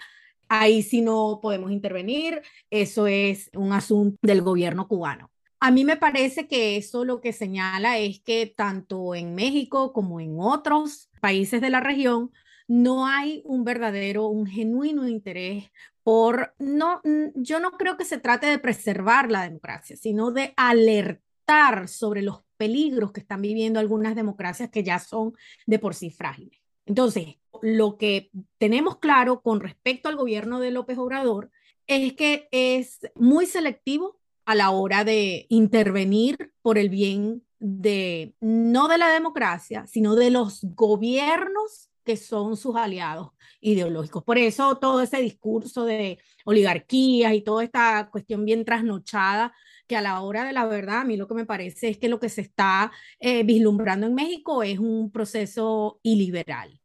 ahí 0.50 0.82
sí 0.82 1.00
no 1.00 1.38
podemos 1.40 1.72
intervenir, 1.72 2.42
eso 2.68 3.06
es 3.06 3.50
un 3.54 3.72
asunto 3.72 4.18
del 4.20 4.42
gobierno 4.42 4.86
cubano. 4.86 5.30
A 5.61 5.70
mí 5.70 5.84
me 5.84 5.96
parece 5.96 6.46
que 6.46 6.76
eso 6.76 7.04
lo 7.04 7.20
que 7.20 7.32
señala 7.32 7.99
es 7.99 8.20
que 8.20 8.46
tanto 8.46 9.14
en 9.14 9.34
México 9.34 9.92
como 9.92 10.20
en 10.20 10.37
otros 10.38 11.11
países 11.20 11.61
de 11.61 11.70
la 11.70 11.80
región 11.80 12.32
no 12.66 13.06
hay 13.06 13.42
un 13.44 13.64
verdadero, 13.64 14.26
un 14.26 14.46
genuino 14.46 15.08
interés 15.08 15.70
por, 16.02 16.54
no, 16.58 17.00
yo 17.34 17.61
no 17.61 17.73
creo 17.73 17.96
que 17.96 18.04
se 18.04 18.18
trate 18.18 18.46
de 18.46 18.58
preservar 18.58 19.30
la 19.30 19.42
democracia, 19.42 19.96
sino 19.96 20.30
de 20.30 20.52
alertar 20.56 21.88
sobre 21.88 22.23
los 22.23 22.42
peligros 22.56 23.12
que 23.12 23.20
están 23.20 23.42
viviendo 23.42 23.80
algunas 23.80 24.14
democracias 24.14 24.70
que 24.70 24.82
ya 24.82 24.99
son 24.99 25.32
de 25.66 25.78
por 25.78 25.94
sí 25.94 26.11
frágiles. 26.11 26.61
Entonces, 26.87 27.37
lo 27.62 27.96
que 27.96 28.30
tenemos 28.58 28.99
claro 28.99 29.40
con 29.40 29.61
respecto 29.61 30.08
al 30.08 30.16
gobierno 30.16 30.61
de 30.61 30.70
López 30.70 30.99
Obrador 30.99 31.50
es 31.87 32.12
que 32.14 32.49
es 32.50 33.00
muy 33.14 33.46
selectivo 33.46 34.18
a 34.46 34.54
la 34.54 34.70
hora 34.70 35.04
de 35.04 35.46
intervenir 35.48 36.52
por 36.62 36.78
el 36.78 36.88
bien 36.88 37.42
de, 37.58 38.34
no 38.40 38.88
de 38.88 38.98
la 38.98 39.10
democracia, 39.10 39.86
sino 39.86 40.14
de 40.14 40.30
los 40.30 40.60
gobiernos 40.62 41.90
que 42.04 42.16
son 42.16 42.56
sus 42.56 42.76
aliados 42.76 43.30
ideológicos. 43.60 44.22
Por 44.24 44.38
eso 44.38 44.76
todo 44.76 45.00
ese 45.00 45.18
discurso 45.22 45.84
de 45.86 46.18
oligarquías 46.44 47.32
y 47.32 47.40
toda 47.40 47.64
esta 47.64 48.10
cuestión 48.10 48.44
bien 48.44 48.64
trasnochada, 48.64 49.54
que 49.86 49.96
a 49.96 50.02
la 50.02 50.20
hora 50.20 50.44
de 50.44 50.52
la 50.52 50.66
verdad, 50.66 51.00
a 51.00 51.04
mí 51.04 51.16
lo 51.16 51.26
que 51.26 51.34
me 51.34 51.46
parece 51.46 51.88
es 51.88 51.98
que 51.98 52.08
lo 52.08 52.20
que 52.20 52.28
se 52.28 52.42
está 52.42 52.92
eh, 53.20 53.42
vislumbrando 53.42 54.06
en 54.06 54.14
México 54.14 54.62
es 54.62 54.78
un 54.78 55.10
proceso 55.10 56.00
iliberal. 56.02 56.80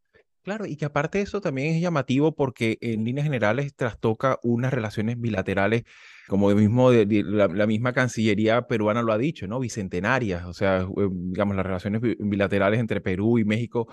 Claro, 0.49 0.65
y 0.65 0.77
que 0.77 0.85
aparte 0.85 1.19
de 1.19 1.25
eso 1.25 1.41
también 1.41 1.75
es 1.75 1.79
llamativo 1.79 2.33
porque 2.33 2.79
en 2.81 3.03
líneas 3.05 3.23
generales 3.23 3.75
trastoca 3.75 4.39
unas 4.41 4.73
relaciones 4.73 5.21
bilaterales, 5.21 5.83
como 6.27 6.49
mismo 6.55 6.91
la, 6.91 7.67
misma 7.67 7.93
Cancillería 7.93 8.63
peruana 8.63 9.03
lo 9.03 9.13
ha 9.13 9.19
dicho, 9.19 9.45
¿no? 9.45 9.59
Bicentenarias, 9.59 10.45
o 10.45 10.53
sea, 10.53 10.87
digamos, 11.11 11.55
las 11.55 11.67
relaciones 11.67 12.01
bilaterales 12.17 12.79
entre 12.79 12.99
Perú 12.99 13.37
y 13.37 13.45
México 13.45 13.89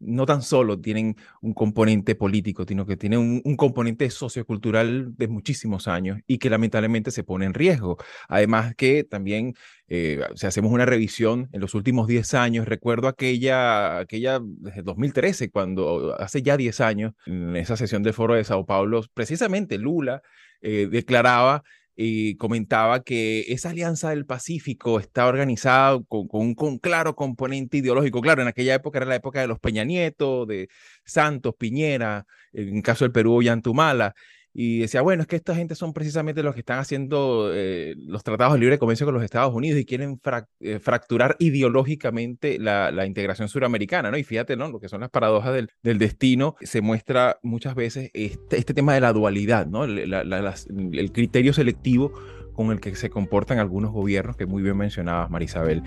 no 0.00 0.26
tan 0.26 0.42
solo 0.42 0.80
tienen 0.80 1.16
un 1.42 1.52
componente 1.54 2.14
político, 2.14 2.64
sino 2.66 2.86
que 2.86 2.96
tienen 2.96 3.42
un, 3.44 3.56
componente 3.56 4.08
sociocultural 4.10 5.14
de 5.16 5.28
muchísimos 5.28 5.86
años 5.86 6.20
y 6.26 6.38
que 6.38 6.50
lamentablemente 6.50 7.10
se 7.10 7.22
pone 7.22 7.44
en 7.46 7.54
riesgo. 7.54 7.98
Además 8.28 8.74
que 8.74 9.04
también, 9.04 9.54
eh, 9.88 10.20
si 10.34 10.46
hacemos 10.46 10.72
una 10.72 10.86
revisión 10.86 11.48
en 11.52 11.60
los 11.60 11.74
últimos 11.74 12.08
10 12.08 12.34
años, 12.34 12.66
recuerdo 12.66 13.08
aquella, 13.08 13.98
aquella 13.98 14.40
desde 14.42 14.82
2013, 14.82 15.50
cuando 15.50 16.16
hace 16.18 16.42
ya 16.42 16.56
10 16.56 16.80
años, 16.80 17.12
en 17.26 17.56
esa 17.56 17.76
sesión 17.76 18.02
del 18.02 18.14
Foro 18.14 18.34
de 18.34 18.44
Sao 18.44 18.64
Paulo, 18.64 19.02
precisamente 19.14 19.78
Lula 19.78 20.22
eh, 20.62 20.88
declaraba 20.90 21.62
y 22.02 22.36
comentaba 22.36 23.02
que 23.04 23.44
esa 23.52 23.68
alianza 23.70 24.08
del 24.08 24.24
Pacífico 24.24 24.98
está 25.00 25.26
organizada 25.26 26.00
con, 26.08 26.28
un 26.32 26.78
claro 26.78 27.14
componente 27.14 27.76
ideológico. 27.76 28.22
Claro, 28.22 28.40
en 28.40 28.48
aquella 28.48 28.74
época 28.74 28.98
era 28.98 29.06
la 29.06 29.16
época 29.16 29.42
de 29.42 29.46
los 29.48 29.58
Peña 29.58 29.84
Nieto, 29.84 30.46
de 30.46 30.70
Santos, 31.04 31.54
Piñera, 31.58 32.24
en 32.54 32.80
caso 32.80 33.04
del 33.04 33.12
Perú, 33.12 33.42
Yantumala 33.42 34.14
y 34.52 34.80
decía, 34.80 35.00
bueno, 35.02 35.22
es 35.22 35.28
que 35.28 35.36
esta 35.36 35.54
gente 35.54 35.74
son 35.74 35.92
precisamente 35.92 36.42
los 36.42 36.54
que 36.54 36.60
están 36.60 36.78
haciendo 36.78 37.50
eh, 37.54 37.94
los 37.98 38.24
tratados 38.24 38.54
de 38.54 38.60
libre 38.60 38.78
comercio 38.78 39.06
con 39.06 39.14
los 39.14 39.22
Estados 39.22 39.54
Unidos 39.54 39.78
y 39.78 39.84
quieren 39.84 40.20
eh, 40.60 40.78
fracturar 40.80 41.36
ideológicamente 41.38 42.58
la, 42.58 42.90
la, 42.90 43.06
integración 43.06 43.48
suramericana, 43.48 44.10
¿no? 44.10 44.16
Y 44.16 44.24
fíjate, 44.24 44.56
¿no? 44.56 44.68
Lo 44.68 44.80
que 44.80 44.88
son 44.88 45.00
las 45.00 45.10
paradojas 45.10 45.54
del, 45.54 45.70
del 45.82 45.98
destino, 45.98 46.56
se 46.60 46.80
muestra 46.80 47.38
muchas 47.42 47.74
veces 47.74 48.10
este, 48.12 48.58
este 48.58 48.74
tema 48.74 48.94
de 48.94 49.00
la 49.00 49.12
dualidad, 49.12 49.66
¿no? 49.66 49.84
el 49.84 51.12
criterio 51.12 51.52
selectivo 51.52 52.12
con 52.52 52.70
el 52.70 52.80
que 52.80 52.94
se 52.94 53.10
comportan 53.10 53.58
algunos 53.58 53.92
gobiernos, 53.92 54.36
que 54.36 54.46
muy 54.46 54.62
bien 54.62 54.76
mencionabas, 54.76 55.30
Marisabel. 55.30 55.82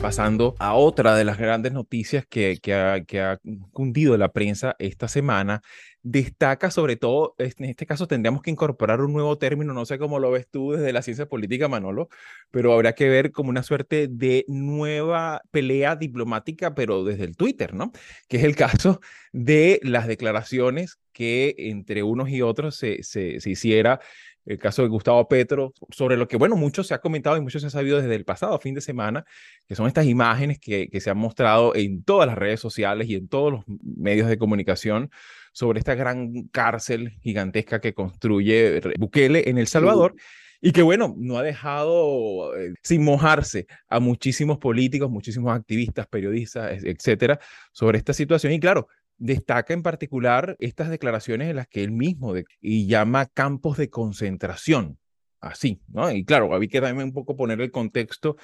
Pasando 0.00 0.54
a 0.58 0.74
otra 0.74 1.16
de 1.16 1.24
las 1.24 1.38
grandes 1.38 1.72
noticias 1.72 2.26
que, 2.26 2.58
ha, 2.72 3.04
que 3.04 3.20
ha 3.20 3.38
cundido 3.72 4.16
la 4.16 4.32
prensa 4.32 4.76
esta 4.78 5.08
semana, 5.08 5.62
destaca 6.02 6.70
sobre 6.70 6.96
todo, 6.96 7.34
en 7.38 7.64
este 7.64 7.86
caso 7.86 8.06
tendríamos 8.06 8.42
que 8.42 8.50
incorporar 8.50 9.00
un 9.00 9.12
nuevo 9.12 9.38
término, 9.38 9.72
no 9.72 9.84
sé 9.86 9.98
cómo 9.98 10.18
lo 10.18 10.30
ves 10.30 10.46
tú 10.48 10.72
desde 10.72 10.92
la 10.92 11.02
ciencia 11.02 11.26
política, 11.26 11.68
Manolo, 11.68 12.08
pero 12.50 12.72
habrá 12.72 12.94
que 12.94 13.08
ver 13.08 13.32
como 13.32 13.50
una 13.50 13.62
suerte 13.62 14.08
de 14.08 14.44
nueva 14.48 15.42
pelea 15.50 15.96
diplomática, 15.96 16.74
pero 16.74 17.04
desde 17.04 17.24
el 17.24 17.36
Twitter, 17.36 17.74
¿no? 17.74 17.92
Que 18.28 18.36
es 18.36 18.44
el 18.44 18.54
caso 18.54 19.00
de 19.32 19.80
las 19.82 20.06
declaraciones 20.06 20.98
que 21.12 21.54
entre 21.58 22.02
unos 22.02 22.28
y 22.28 22.42
otros 22.42 22.76
se 22.76 23.00
hiciera 23.44 24.00
el 24.46 24.58
caso 24.58 24.82
de 24.82 24.88
Gustavo 24.88 25.28
Petro, 25.28 25.74
sobre 25.90 26.16
lo 26.16 26.28
que, 26.28 26.36
bueno, 26.36 26.56
mucho 26.56 26.84
se 26.84 26.94
ha 26.94 27.00
comentado 27.00 27.36
y 27.36 27.40
mucho 27.40 27.60
se 27.60 27.66
ha 27.66 27.70
sabido 27.70 28.00
desde 28.00 28.14
el 28.14 28.24
pasado 28.24 28.58
fin 28.58 28.74
de 28.74 28.80
semana, 28.80 29.24
que 29.66 29.74
son 29.74 29.86
estas 29.86 30.06
imágenes 30.06 30.58
que, 30.58 30.88
que 30.88 31.00
se 31.00 31.10
han 31.10 31.18
mostrado 31.18 31.74
en 31.74 32.02
todas 32.02 32.26
las 32.26 32.38
redes 32.38 32.60
sociales 32.60 33.08
y 33.08 33.16
en 33.16 33.28
todos 33.28 33.52
los 33.52 33.64
medios 33.82 34.28
de 34.28 34.38
comunicación 34.38 35.10
sobre 35.52 35.78
esta 35.78 35.94
gran 35.94 36.48
cárcel 36.48 37.12
gigantesca 37.22 37.80
que 37.80 37.94
construye 37.94 38.80
Bukele 38.98 39.48
en 39.48 39.58
El 39.58 39.66
Salvador. 39.66 40.14
Y 40.60 40.72
que 40.72 40.82
bueno, 40.82 41.14
no 41.18 41.38
ha 41.38 41.42
dejado 41.42 42.56
eh, 42.56 42.74
sin 42.82 43.04
mojarse 43.04 43.66
a 43.88 44.00
muchísimos 44.00 44.58
políticos, 44.58 45.10
muchísimos 45.10 45.54
activistas, 45.54 46.06
periodistas, 46.06 46.82
etcétera, 46.82 47.38
sobre 47.72 47.98
esta 47.98 48.12
situación. 48.12 48.52
Y 48.52 48.60
claro, 48.60 48.88
destaca 49.18 49.74
en 49.74 49.82
particular 49.82 50.56
estas 50.58 50.90
declaraciones 50.90 51.48
en 51.48 51.56
las 51.56 51.68
que 51.68 51.82
él 51.82 51.90
mismo 51.90 52.34
y 52.60 52.86
llama 52.86 53.26
campos 53.26 53.76
de 53.76 53.90
concentración, 53.90 54.98
así, 55.40 55.80
¿no? 55.88 56.10
Y 56.10 56.24
claro, 56.24 56.52
había 56.54 56.68
que 56.68 56.80
también 56.80 57.08
un 57.08 57.12
poco 57.12 57.36
poner 57.36 57.60
el 57.60 57.70
contexto 57.70 58.36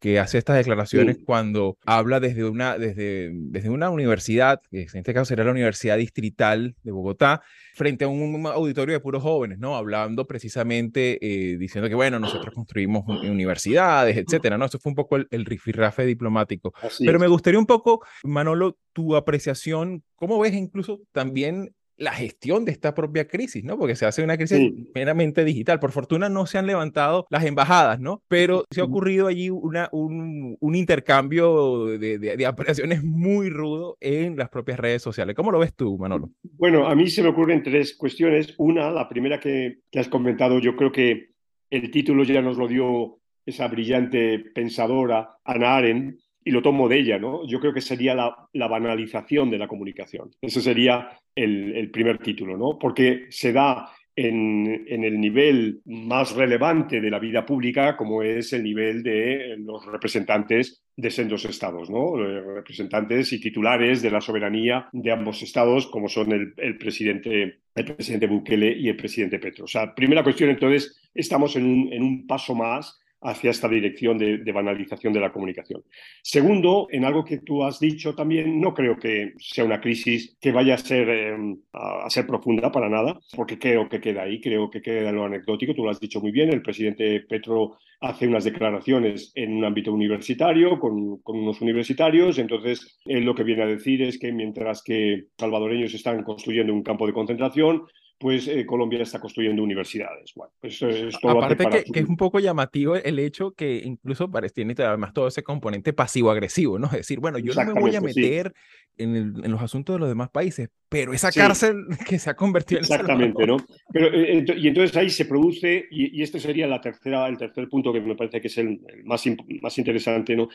que 0.00 0.18
hace 0.18 0.38
estas 0.38 0.56
declaraciones 0.56 1.18
cuando 1.24 1.76
habla 1.84 2.20
desde 2.20 2.44
una, 2.44 2.78
desde, 2.78 3.30
desde 3.34 3.68
una 3.68 3.90
universidad, 3.90 4.60
que 4.70 4.82
en 4.82 4.88
este 4.94 5.12
caso 5.12 5.26
será 5.26 5.44
la 5.44 5.50
Universidad 5.50 5.98
Distrital 5.98 6.74
de 6.82 6.90
Bogotá, 6.90 7.42
frente 7.74 8.06
a 8.06 8.08
un 8.08 8.46
auditorio 8.46 8.94
de 8.94 9.00
puros 9.00 9.22
jóvenes, 9.22 9.58
¿no? 9.58 9.76
Hablando 9.76 10.26
precisamente, 10.26 11.18
eh, 11.20 11.58
diciendo 11.58 11.88
que, 11.90 11.94
bueno, 11.94 12.18
nosotros 12.18 12.54
construimos 12.54 13.04
universidades, 13.06 14.16
etcétera, 14.16 14.56
¿no? 14.56 14.64
Eso 14.64 14.78
fue 14.78 14.90
un 14.90 14.96
poco 14.96 15.16
el, 15.16 15.28
el 15.30 15.44
rifirrafe 15.44 16.06
diplomático. 16.06 16.72
Pero 16.98 17.18
me 17.18 17.28
gustaría 17.28 17.60
un 17.60 17.66
poco, 17.66 18.02
Manolo, 18.24 18.78
tu 18.94 19.16
apreciación, 19.16 20.02
¿cómo 20.16 20.38
ves 20.38 20.54
incluso 20.54 21.02
también 21.12 21.74
la 22.00 22.12
gestión 22.12 22.64
de 22.64 22.72
esta 22.72 22.94
propia 22.94 23.28
crisis, 23.28 23.62
¿no? 23.62 23.78
Porque 23.78 23.94
se 23.94 24.06
hace 24.06 24.24
una 24.24 24.38
crisis 24.38 24.72
meramente 24.94 25.44
digital. 25.44 25.78
Por 25.78 25.92
fortuna 25.92 26.30
no 26.30 26.46
se 26.46 26.56
han 26.56 26.66
levantado 26.66 27.26
las 27.28 27.44
embajadas, 27.44 28.00
¿no? 28.00 28.22
Pero 28.26 28.64
se 28.70 28.80
ha 28.80 28.84
ocurrido 28.84 29.26
allí 29.26 29.50
una, 29.50 29.88
un, 29.92 30.56
un 30.58 30.74
intercambio 30.74 31.84
de, 31.86 32.18
de, 32.18 32.46
apreciaciones 32.46 33.04
muy 33.04 33.50
rudo 33.50 33.98
en 34.00 34.36
las 34.36 34.48
propias 34.48 34.80
redes 34.80 35.02
sociales. 35.02 35.36
¿Cómo 35.36 35.52
lo 35.52 35.58
ves 35.58 35.74
tú, 35.74 35.98
Manolo? 35.98 36.30
Bueno, 36.42 36.88
a 36.88 36.94
mí 36.94 37.08
se 37.10 37.22
me 37.22 37.28
ocurren 37.28 37.62
tres 37.62 37.94
cuestiones. 37.94 38.54
Una, 38.56 38.90
la 38.90 39.06
primera 39.06 39.38
que, 39.38 39.80
que 39.90 40.00
has 40.00 40.08
comentado, 40.08 40.58
yo 40.58 40.76
creo 40.76 40.90
que 40.90 41.32
el 41.68 41.90
título 41.90 42.24
ya 42.24 42.40
nos 42.40 42.56
lo 42.56 42.66
dio 42.66 43.18
esa 43.44 43.68
brillante 43.68 44.38
pensadora, 44.38 45.36
Ana 45.44 45.76
Arendt, 45.76 46.18
y 46.44 46.50
lo 46.50 46.62
tomo 46.62 46.88
de 46.88 46.98
ella, 46.98 47.18
¿no? 47.18 47.46
Yo 47.46 47.60
creo 47.60 47.72
que 47.72 47.80
sería 47.80 48.14
la, 48.14 48.48
la 48.52 48.68
banalización 48.68 49.50
de 49.50 49.58
la 49.58 49.68
comunicación. 49.68 50.30
Ese 50.40 50.60
sería 50.60 51.18
el, 51.34 51.76
el, 51.76 51.90
primer 51.90 52.18
título, 52.18 52.56
¿no? 52.56 52.78
Porque 52.78 53.26
se 53.30 53.52
da 53.52 53.90
en, 54.16 54.84
en, 54.88 55.04
el 55.04 55.20
nivel 55.20 55.80
más 55.84 56.34
relevante 56.34 57.00
de 57.00 57.10
la 57.10 57.18
vida 57.18 57.44
pública, 57.44 57.96
como 57.96 58.22
es 58.22 58.52
el 58.52 58.62
nivel 58.62 59.02
de 59.02 59.56
los 59.58 59.84
representantes 59.86 60.82
de 60.96 61.10
sendos 61.10 61.44
estados, 61.44 61.90
¿no? 61.90 62.16
Representantes 62.16 63.32
y 63.32 63.40
titulares 63.40 64.02
de 64.02 64.10
la 64.10 64.20
soberanía 64.20 64.88
de 64.92 65.12
ambos 65.12 65.42
estados, 65.42 65.86
como 65.86 66.08
son 66.08 66.32
el, 66.32 66.54
el 66.56 66.76
presidente 66.76 67.60
el 67.74 67.84
presidente 67.84 68.26
Bukele 68.26 68.72
y 68.76 68.88
el 68.88 68.96
presidente 68.96 69.38
Petro. 69.38 69.64
O 69.64 69.68
sea, 69.68 69.94
primera 69.94 70.22
cuestión, 70.22 70.50
entonces, 70.50 71.10
estamos 71.14 71.56
en 71.56 71.64
un, 71.64 71.92
en 71.92 72.02
un 72.02 72.26
paso 72.26 72.54
más 72.54 73.00
hacia 73.22 73.50
esta 73.50 73.68
dirección 73.68 74.18
de, 74.18 74.52
banalización 74.52 75.12
de 75.12 75.20
la 75.20 75.32
comunicación. 75.32 75.82
Segundo, 76.22 76.88
en 76.90 77.04
algo 77.04 77.24
que 77.24 77.38
tú 77.38 77.62
has 77.62 77.78
dicho 77.78 78.14
también, 78.14 78.60
no 78.60 78.74
creo 78.74 78.98
que 78.98 79.34
sea 79.38 79.64
una 79.64 79.80
crisis 79.80 80.36
que 80.40 80.52
vaya 80.52 80.74
a 80.74 80.78
ser, 80.78 81.08
em, 81.08 81.58
a, 81.72 82.08
ser 82.08 82.26
profunda 82.26 82.72
para 82.72 82.88
nada, 82.88 83.18
porque 83.36 83.58
creo 83.58 83.88
que 83.88 84.00
queda 84.00 84.22
ahí, 84.22 84.40
creo 84.40 84.70
que 84.70 84.80
queda 84.80 85.12
lo 85.12 85.24
anecdótico, 85.24 85.74
tú 85.74 85.84
lo 85.84 85.90
has 85.90 86.00
dicho 86.00 86.20
muy 86.20 86.30
bien, 86.30 86.50
el 86.50 86.62
presidente 86.62 87.20
Petro 87.20 87.78
hace 88.00 88.26
unas 88.26 88.44
declaraciones 88.44 89.32
en 89.34 89.54
un 89.56 89.64
ámbito 89.64 89.92
universitario, 89.92 90.78
con, 90.78 91.18
con 91.18 91.38
unos 91.38 91.60
universitarios, 91.60 92.38
entonces 92.38 92.98
él 93.04 93.24
lo 93.24 93.34
que 93.34 93.44
viene 93.44 93.62
a 93.62 93.66
decir 93.66 94.00
es 94.02 94.18
que 94.18 94.32
mientras 94.32 94.82
que 94.82 95.26
salvadoreños 95.36 95.92
están 95.92 96.22
construyendo 96.22 96.72
un 96.72 96.82
campo 96.82 97.06
de 97.06 97.12
concentración, 97.12 97.82
pues 98.20 98.46
eh, 98.48 98.66
Colombia 98.66 99.02
está 99.02 99.18
construyendo 99.18 99.62
universidades. 99.62 100.34
Bueno, 100.34 100.52
pues 100.60 100.80
esto 100.82 101.30
Aparte 101.30 101.56
que, 101.56 101.90
que, 101.90 102.00
es 102.00 102.06
un 102.06 102.18
poco 102.18 102.38
llamativo 102.38 102.94
el 102.94 103.18
hecho 103.18 103.52
que 103.52 103.80
incluso 103.82 104.30
tiene 104.52 104.74
además 104.76 105.14
todo 105.14 105.26
ese 105.26 105.42
componente 105.42 105.94
pasivo-agresivo, 105.94 106.78
¿no? 106.78 106.86
Es 106.88 106.98
decir, 106.98 107.18
bueno, 107.18 107.38
yo 107.38 107.54
no 107.54 107.74
me 107.74 107.80
voy 107.80 107.96
a 107.96 108.02
meter 108.02 108.52
en, 108.98 109.16
en, 109.42 109.50
los 109.50 109.62
asuntos 109.62 109.96
de 109.96 110.00
los 110.00 110.08
demás 110.10 110.28
países, 110.28 110.68
pero 110.90 111.14
esa 111.14 111.32
cárcel 111.32 111.86
que 112.06 112.18
se 112.18 112.28
ha 112.28 112.36
convertido 112.36 112.80
en... 112.80 112.84
Exactamente, 112.84 113.46
¿no? 113.46 113.56
Pero, 113.90 114.12
eh, 114.12 114.44
y 114.54 114.68
entonces 114.68 114.94
ahí 114.98 115.08
se 115.08 115.24
produce, 115.24 115.86
y, 115.90 116.22
este 116.22 116.38
sería 116.40 116.66
la 116.66 116.82
tercera, 116.82 117.26
el 117.26 117.38
tercer 117.38 117.70
punto 117.70 117.90
que 117.90 118.02
me 118.02 118.16
parece 118.16 118.42
que 118.42 118.48
es 118.48 118.58
el, 118.58 118.80
más, 119.04 119.24
más 119.62 119.78
interesante, 119.78 120.36
¿no? 120.36 120.50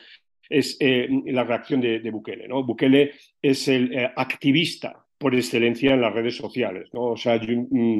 Es 0.48 0.76
eh, 0.78 1.08
la 1.26 1.42
reacción 1.42 1.80
de, 1.80 1.98
de, 1.98 2.10
Bukele, 2.12 2.46
¿no? 2.46 2.62
Bukele 2.62 3.10
es 3.42 3.66
el 3.66 3.92
activista 4.14 5.05
por 5.18 5.34
excelencia 5.34 5.94
en 5.94 6.00
las 6.00 6.12
redes 6.12 6.36
sociales. 6.36 6.88
¿no? 6.92 7.12
O 7.12 7.16
sea, 7.16 7.38
mm, 7.38 7.98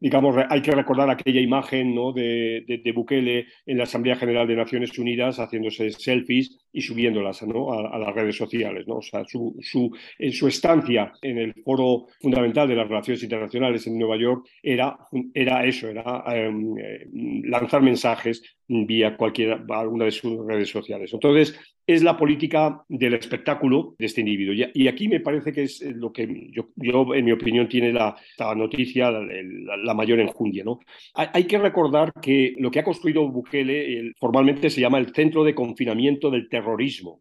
digamos, 0.00 0.36
hay 0.48 0.62
que 0.62 0.72
recordar 0.72 1.10
aquella 1.10 1.40
imagen 1.40 1.94
¿no? 1.94 2.12
de, 2.12 2.64
de, 2.66 2.92
Bukele 2.92 3.46
en 3.64 3.78
la 3.78 3.84
Asamblea 3.84 4.16
General 4.16 4.46
de 4.46 4.56
Naciones 4.56 4.98
Unidas 4.98 5.38
haciéndose 5.38 5.90
selfies 5.90 6.58
y 6.72 6.80
subiéndolas 6.80 7.42
¿no? 7.42 7.72
a, 7.72 7.98
las 7.98 8.14
redes 8.14 8.36
sociales. 8.36 8.86
¿no? 8.86 8.96
O 8.96 9.02
sea, 9.02 9.24
su, 9.24 9.56
su, 9.60 9.90
su 10.32 10.48
estancia 10.48 11.12
en 11.22 11.38
el 11.38 11.54
foro 11.64 12.06
fundamental 12.20 12.68
de 12.68 12.76
las 12.76 12.88
relaciones 12.88 13.22
internacionales 13.22 13.86
en 13.86 13.98
Nueva 13.98 14.18
York 14.18 14.46
era, 14.62 14.98
era 15.32 15.64
eso, 15.64 15.88
era 15.88 16.24
em, 16.28 16.78
eh, 16.78 17.06
lanzar 17.44 17.82
mensajes 17.82 18.42
vía 18.68 19.16
cualquiera, 19.16 19.64
alguna 19.68 20.06
de 20.06 20.10
sus 20.10 20.44
redes 20.46 20.68
sociales. 20.68 21.12
Entonces, 21.12 21.58
es 21.86 22.02
la 22.02 22.16
política 22.16 22.82
del 22.88 23.14
espectáculo 23.14 23.94
de 23.98 24.06
este 24.06 24.20
individuo. 24.20 24.54
Y, 24.74 24.88
aquí 24.88 25.08
me 25.08 25.20
parece 25.20 25.52
que 25.52 25.62
es 25.62 25.82
lo 25.82 26.12
que 26.12 26.50
yo, 26.50 26.70
yo 26.74 27.14
en 27.14 27.24
mi 27.24 27.32
opinión, 27.32 27.68
tiene 27.68 27.92
la, 27.92 28.16
noticia 28.56 29.10
la, 29.10 29.94
mayor 29.94 30.18
enjundia. 30.18 30.64
¿no? 30.64 30.80
Hay, 31.14 31.44
que 31.44 31.58
recordar 31.58 32.12
que 32.20 32.54
lo 32.58 32.70
que 32.70 32.80
ha 32.80 32.84
construido 32.84 33.28
Bukele 33.28 34.12
formalmente 34.18 34.68
se 34.68 34.80
llama 34.80 34.98
el 34.98 35.14
Centro 35.14 35.44
de 35.44 35.54
Confinamiento 35.54 36.30
del 36.30 36.48
Terrorismo, 36.48 37.20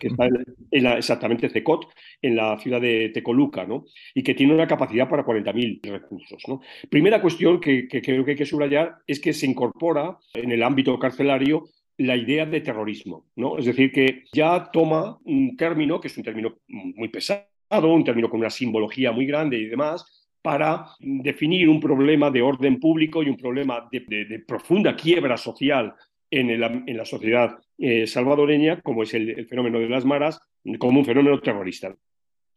que 0.00 0.08
está 0.08 0.26
en, 0.26 0.86
exactamente 0.86 1.48
CECOT, 1.48 1.86
en 2.20 2.36
la 2.36 2.58
ciudad 2.58 2.80
de 2.80 3.10
Tecoluca, 3.10 3.64
¿no? 3.64 3.84
y 4.12 4.22
que 4.22 4.34
tiene 4.34 4.54
una 4.54 4.66
capacidad 4.66 5.08
para 5.08 5.24
40.000 5.24 5.80
recursos. 5.90 6.42
¿no? 6.48 6.60
Primera 6.90 7.22
cuestión 7.22 7.60
que, 7.60 7.86
que 7.86 8.02
creo 8.02 8.24
que 8.24 8.32
hay 8.32 8.36
que 8.36 8.46
subrayar 8.46 8.96
es 9.06 9.20
que 9.20 9.32
se 9.32 9.46
incorpora 9.46 10.18
en 10.34 10.50
el 10.50 10.62
ámbito 10.64 10.98
carcelario 10.98 11.64
la 11.98 12.16
idea 12.16 12.46
de 12.46 12.60
terrorismo, 12.60 13.26
¿no? 13.36 13.58
Es 13.58 13.66
decir, 13.66 13.92
que 13.92 14.24
ya 14.32 14.70
toma 14.72 15.18
un 15.24 15.56
término, 15.56 16.00
que 16.00 16.08
es 16.08 16.16
un 16.16 16.24
término 16.24 16.58
muy 16.68 17.08
pesado, 17.08 17.46
un 17.82 18.04
término 18.04 18.28
con 18.28 18.40
una 18.40 18.50
simbología 18.50 19.12
muy 19.12 19.26
grande 19.26 19.58
y 19.58 19.66
demás, 19.66 20.26
para 20.42 20.86
definir 21.00 21.68
un 21.68 21.80
problema 21.80 22.30
de 22.30 22.42
orden 22.42 22.78
público 22.78 23.22
y 23.22 23.28
un 23.28 23.36
problema 23.36 23.88
de, 23.90 24.44
profunda 24.46 24.94
quiebra 24.94 25.36
social 25.36 25.94
en, 26.30 26.60
la 26.60 27.04
sociedad 27.04 27.56
eh, 27.78 28.06
salvadoreña, 28.06 28.80
como 28.82 29.04
es 29.04 29.14
el, 29.14 29.46
fenómeno 29.46 29.78
de 29.78 29.88
las 29.88 30.04
maras, 30.04 30.40
como 30.78 30.98
un 30.98 31.04
fenómeno 31.04 31.40
terrorista. 31.40 31.94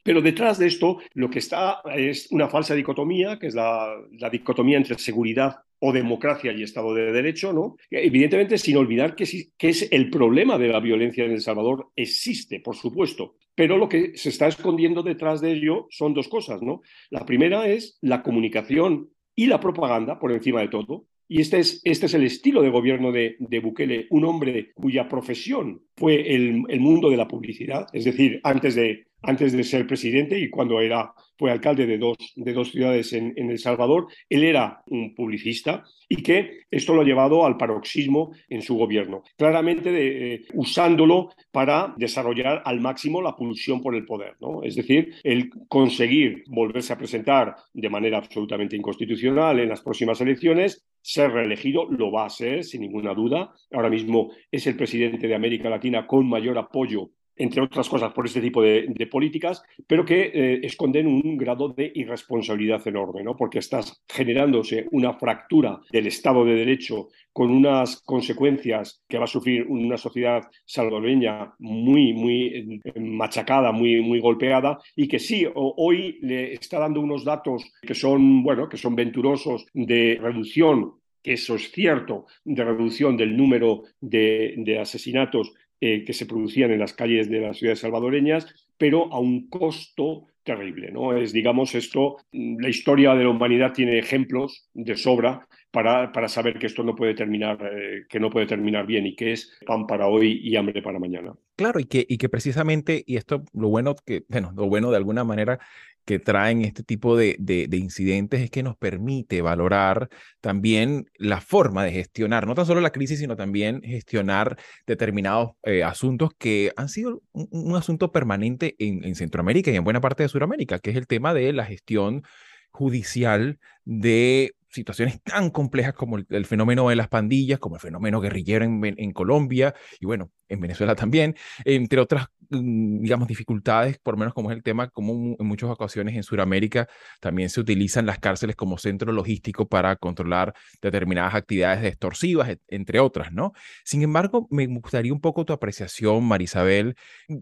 Pero 0.03 0.21
detrás 0.21 0.57
de 0.57 0.67
esto 0.67 0.99
lo 1.13 1.29
que 1.29 1.39
está 1.39 1.81
es 1.93 2.31
una 2.31 2.47
falsa 2.47 2.73
dicotomía, 2.73 3.37
que 3.37 3.47
es 3.47 3.55
la, 3.55 3.93
dicotomía 4.31 4.77
entre 4.77 4.97
seguridad 4.97 5.57
o 5.79 5.93
democracia 5.93 6.51
y 6.51 6.63
Estado 6.63 6.93
de 6.93 7.11
Derecho, 7.11 7.53
¿no? 7.53 7.77
Evidentemente, 7.89 8.57
sin 8.57 8.77
olvidar 8.77 9.15
que, 9.15 9.23
es 9.23 9.87
el 9.91 10.09
problema 10.09 10.57
de 10.57 10.69
la 10.69 10.79
violencia 10.79 11.25
en 11.25 11.31
El 11.31 11.41
Salvador, 11.41 11.89
existe, 11.95 12.59
por 12.59 12.75
supuesto, 12.75 13.35
pero 13.55 13.77
lo 13.77 13.89
que 13.89 14.17
se 14.17 14.29
está 14.29 14.47
escondiendo 14.47 15.03
detrás 15.03 15.41
de 15.41 15.51
ello 15.51 15.87
son 15.89 16.13
dos 16.13 16.27
cosas, 16.27 16.61
¿no? 16.61 16.81
La 17.09 17.25
primera 17.25 17.67
es 17.67 17.97
la 18.01 18.23
comunicación 18.23 19.09
y 19.35 19.47
la 19.47 19.59
propaganda, 19.59 20.19
por 20.19 20.31
encima 20.31 20.61
de 20.61 20.67
todo, 20.69 21.05
y 21.29 21.41
este 21.41 21.59
es, 21.59 21.81
este 21.83 22.05
es 22.05 22.13
el 22.13 22.23
estilo 22.23 22.61
de 22.61 22.69
gobierno 22.69 23.11
de, 23.11 23.35
de 23.39 23.59
Bukele, 23.59 24.07
un 24.09 24.25
hombre 24.25 24.71
cuya 24.73 25.09
profesión 25.09 25.81
fue 25.95 26.33
el, 26.33 26.63
el, 26.69 26.79
mundo 26.79 27.09
de 27.09 27.17
la 27.17 27.27
publicidad, 27.27 27.87
es 27.91 28.05
decir, 28.05 28.39
antes 28.43 28.75
de, 28.75 29.07
antes 29.27 29.51
de 29.51 29.63
ser 29.63 29.85
presidente 29.85 30.39
y 30.39 30.49
cuando 30.49 30.79
era, 30.79 31.13
fue 31.37 31.51
alcalde 31.51 31.85
de 31.85 31.97
dos, 31.97 32.17
de 32.35 32.53
dos 32.53 32.71
ciudades 32.71 33.11
en, 33.11 33.33
El 33.37 33.59
Salvador, 33.59 34.07
él 34.29 34.45
era 34.45 34.83
un 34.87 35.13
publicista 35.13 35.83
y 36.07 36.23
que 36.23 36.61
esto 36.71 36.95
lo 36.95 37.01
ha 37.01 37.05
llevado 37.05 37.45
al 37.45 37.57
paroxismo 37.57 38.31
en 38.47 38.61
su 38.61 38.75
gobierno, 38.77 39.23
claramente 39.37 39.89
eh, 40.33 40.45
usándolo 40.53 41.29
para 41.51 41.93
desarrollar 41.97 42.61
al 42.63 42.79
máximo 42.79 43.21
la 43.21 43.35
pulsión 43.35 43.81
por 43.81 43.95
el 43.95 44.05
poder, 44.05 44.37
¿no? 44.39 44.63
es 44.63 44.75
decir, 44.75 45.13
el 45.23 45.49
conseguir 45.67 46.45
volverse 46.47 46.93
a 46.93 46.97
presentar 46.97 47.53
de 47.73 47.89
manera 47.89 48.19
absolutamente 48.19 48.77
inconstitucional 48.77 49.59
en 49.59 49.69
las 49.69 49.81
próximas 49.81 50.21
elecciones, 50.21 50.85
ser 51.01 51.31
reelegido, 51.31 51.85
lo 51.89 52.11
va 52.11 52.25
a 52.25 52.29
ser 52.29 52.63
sin 52.63 52.81
ninguna 52.81 53.13
duda. 53.13 53.53
Ahora 53.71 53.89
mismo 53.89 54.31
es 54.51 54.67
el 54.67 54.75
presidente 54.75 55.27
de 55.27 55.35
América 55.35 55.69
Latina 55.69 56.07
con 56.07 56.27
mayor 56.27 56.57
apoyo 56.57 57.11
entre 57.37 57.61
otras 57.61 57.87
cosas 57.87 58.13
por 58.13 58.25
este 58.25 58.41
tipo 58.41 58.61
de, 58.61 59.07
políticas, 59.09 59.63
pero 59.85 60.03
que 60.03 60.31
eh, 60.33 60.59
esconden 60.63 61.07
un 61.07 61.37
grado 61.37 61.69
de 61.69 61.91
irresponsabilidad 61.95 62.85
enorme, 62.87 63.23
¿no? 63.23 63.35
porque 63.35 63.59
estás 63.59 64.03
generándose 64.07 64.87
una 64.91 65.13
fractura 65.13 65.79
del 65.91 66.07
Estado 66.07 66.43
de 66.43 66.55
Derecho 66.55 67.07
con 67.31 67.51
unas 67.51 68.01
consecuencias 68.01 69.01
que 69.07 69.17
va 69.17 69.25
a 69.25 69.27
sufrir 69.27 69.65
una 69.67 69.97
sociedad 69.97 70.43
salvadoreña 70.65 71.53
muy, 71.59 72.13
muy 72.13 72.81
eh, 72.83 72.99
machacada, 72.99 73.71
muy, 73.71 74.01
muy 74.01 74.19
golpeada, 74.19 74.79
y 74.95 75.07
que 75.07 75.19
sí, 75.19 75.45
hoy 75.53 76.17
le 76.21 76.53
está 76.53 76.79
dando 76.79 76.99
unos 76.99 77.23
datos 77.23 77.71
que 77.81 77.93
son, 77.93 78.43
bueno, 78.43 78.67
que 78.67 78.77
son 78.77 78.95
venturosos 78.95 79.67
de 79.73 80.17
reducción 80.21 80.93
que 81.23 81.33
eso 81.33 81.55
es 81.55 81.71
cierto, 81.71 82.25
de 82.45 82.63
reducción 82.63 83.17
del 83.17 83.35
número 83.35 83.83
de 83.99 84.77
asesinatos 84.79 85.51
eh, 85.81 86.03
que 86.03 86.13
se 86.13 86.25
producían 86.25 86.71
en 86.71 86.79
las 86.79 86.93
calles 86.93 87.29
de 87.29 87.41
las 87.41 87.57
ciudades 87.57 87.79
salvadoreñas, 87.79 88.47
pero 88.77 89.11
a 89.13 89.19
un 89.19 89.49
costo 89.49 90.27
terrible. 90.43 90.91
¿no? 90.91 91.15
Es, 91.15 91.33
digamos, 91.33 91.75
esto, 91.75 92.17
mm, 92.31 92.59
la 92.59 92.69
historia 92.69 93.13
de 93.13 93.23
la 93.23 93.29
humanidad 93.29 93.73
tiene 93.73 93.99
ejemplos 93.99 94.69
de 94.73 94.95
sobra 94.95 95.47
para, 95.71 96.11
para 96.11 96.29
saber 96.29 96.57
que 96.57 96.67
esto 96.67 96.83
no 96.83 96.95
puede 96.95 97.13
terminar, 97.13 97.59
eh, 97.61 98.05
que 98.09 98.19
no 98.19 98.29
puede 98.29 98.47
terminar 98.47 98.87
bien 98.87 99.05
y 99.05 99.15
que 99.15 99.33
es 99.33 99.51
pan 99.65 99.85
para 99.85 100.07
hoy 100.07 100.39
y 100.41 100.55
hambre 100.55 100.81
para 100.81 100.99
mañana. 100.99 101.33
Claro, 101.57 101.79
y 101.79 101.85
que, 101.85 102.05
y 102.07 102.17
que 102.17 102.29
precisamente, 102.29 103.03
y 103.05 103.17
esto 103.17 103.43
lo 103.53 103.67
bueno 103.67 103.95
que, 104.05 104.23
bueno, 104.29 104.53
lo 104.55 104.67
bueno 104.67 104.89
de 104.89 104.97
alguna 104.97 105.23
manera 105.23 105.59
que 106.07 106.19
traen 106.19 106.63
este 106.63 106.83
tipo 106.83 107.17
de, 107.17 107.35
de, 107.37 107.77
incidentes 107.77 108.39
es 108.39 108.49
que 108.49 108.63
nos 108.63 108.77
permite 108.77 109.41
valorar 109.41 110.07
también 110.39 111.11
la 111.17 111.41
forma 111.41 111.83
de 111.83 111.91
gestionar, 111.91 112.47
no 112.47 112.55
tan 112.55 112.65
solo 112.65 112.79
la 112.79 112.91
crisis, 112.91 113.19
sino 113.19 113.35
también 113.35 113.81
gestionar 113.83 114.57
determinados 114.85 115.51
eh, 115.63 115.83
asuntos 115.83 116.31
que 116.37 116.71
han 116.77 116.87
sido 116.87 117.21
un, 117.33 117.75
asunto 117.75 118.13
permanente 118.13 118.75
en, 118.79 119.03
en, 119.03 119.15
Centroamérica 119.15 119.69
y 119.69 119.75
en 119.75 119.83
buena 119.83 119.99
parte 119.99 120.23
de 120.23 120.29
Sudamérica, 120.29 120.79
que 120.79 120.91
es 120.91 120.95
el 120.95 121.07
tema 121.07 121.33
de 121.33 121.51
la 121.51 121.65
gestión 121.65 122.23
judicial 122.71 123.59
de 123.83 124.55
situaciones 124.69 125.21
tan 125.23 125.49
complejas 125.49 125.93
como 125.93 126.17
el, 126.17 126.45
fenómeno 126.45 126.87
de 126.87 126.95
las 126.95 127.09
pandillas, 127.09 127.59
como 127.59 127.75
el 127.75 127.81
fenómeno 127.81 128.21
guerrillero 128.21 128.63
en, 128.63 129.11
Colombia 129.11 129.75
y 129.99 130.05
bueno, 130.05 130.31
en 130.49 130.59
Venezuela 130.59 130.95
también, 130.95 131.35
entre 131.65 131.99
otras, 131.99 132.27
mm, 132.49 133.01
digamos, 133.01 133.27
dificultades, 133.27 133.97
por 133.99 134.17
menos 134.17 134.33
como 134.33 134.51
es 134.51 134.57
el 134.57 134.63
tema, 134.63 134.89
como 134.89 135.35
en 135.39 135.45
muchas 135.45 135.69
ocasiones 135.69 136.15
en 136.15 136.23
Sudamérica 136.23 136.87
también 137.19 137.49
se 137.49 137.59
utilizan 137.59 138.05
las 138.05 138.19
cárceles 138.19 138.55
como 138.55 138.77
centro 138.77 139.11
logístico 139.11 139.67
para 139.67 139.95
controlar 139.95 140.53
determinadas 140.81 141.35
actividades 141.35 141.83
extorsivas, 141.85 142.57
entre 142.67 142.99
otras, 142.99 143.31
¿no? 143.33 143.53
Sin 143.83 144.01
embargo, 144.01 144.47
me 144.51 144.67
gustaría 144.67 145.13
un 145.13 145.21
poco 145.21 145.45
tu 145.45 145.53
apreciación, 145.53 146.23
Marisabel, 146.25 146.95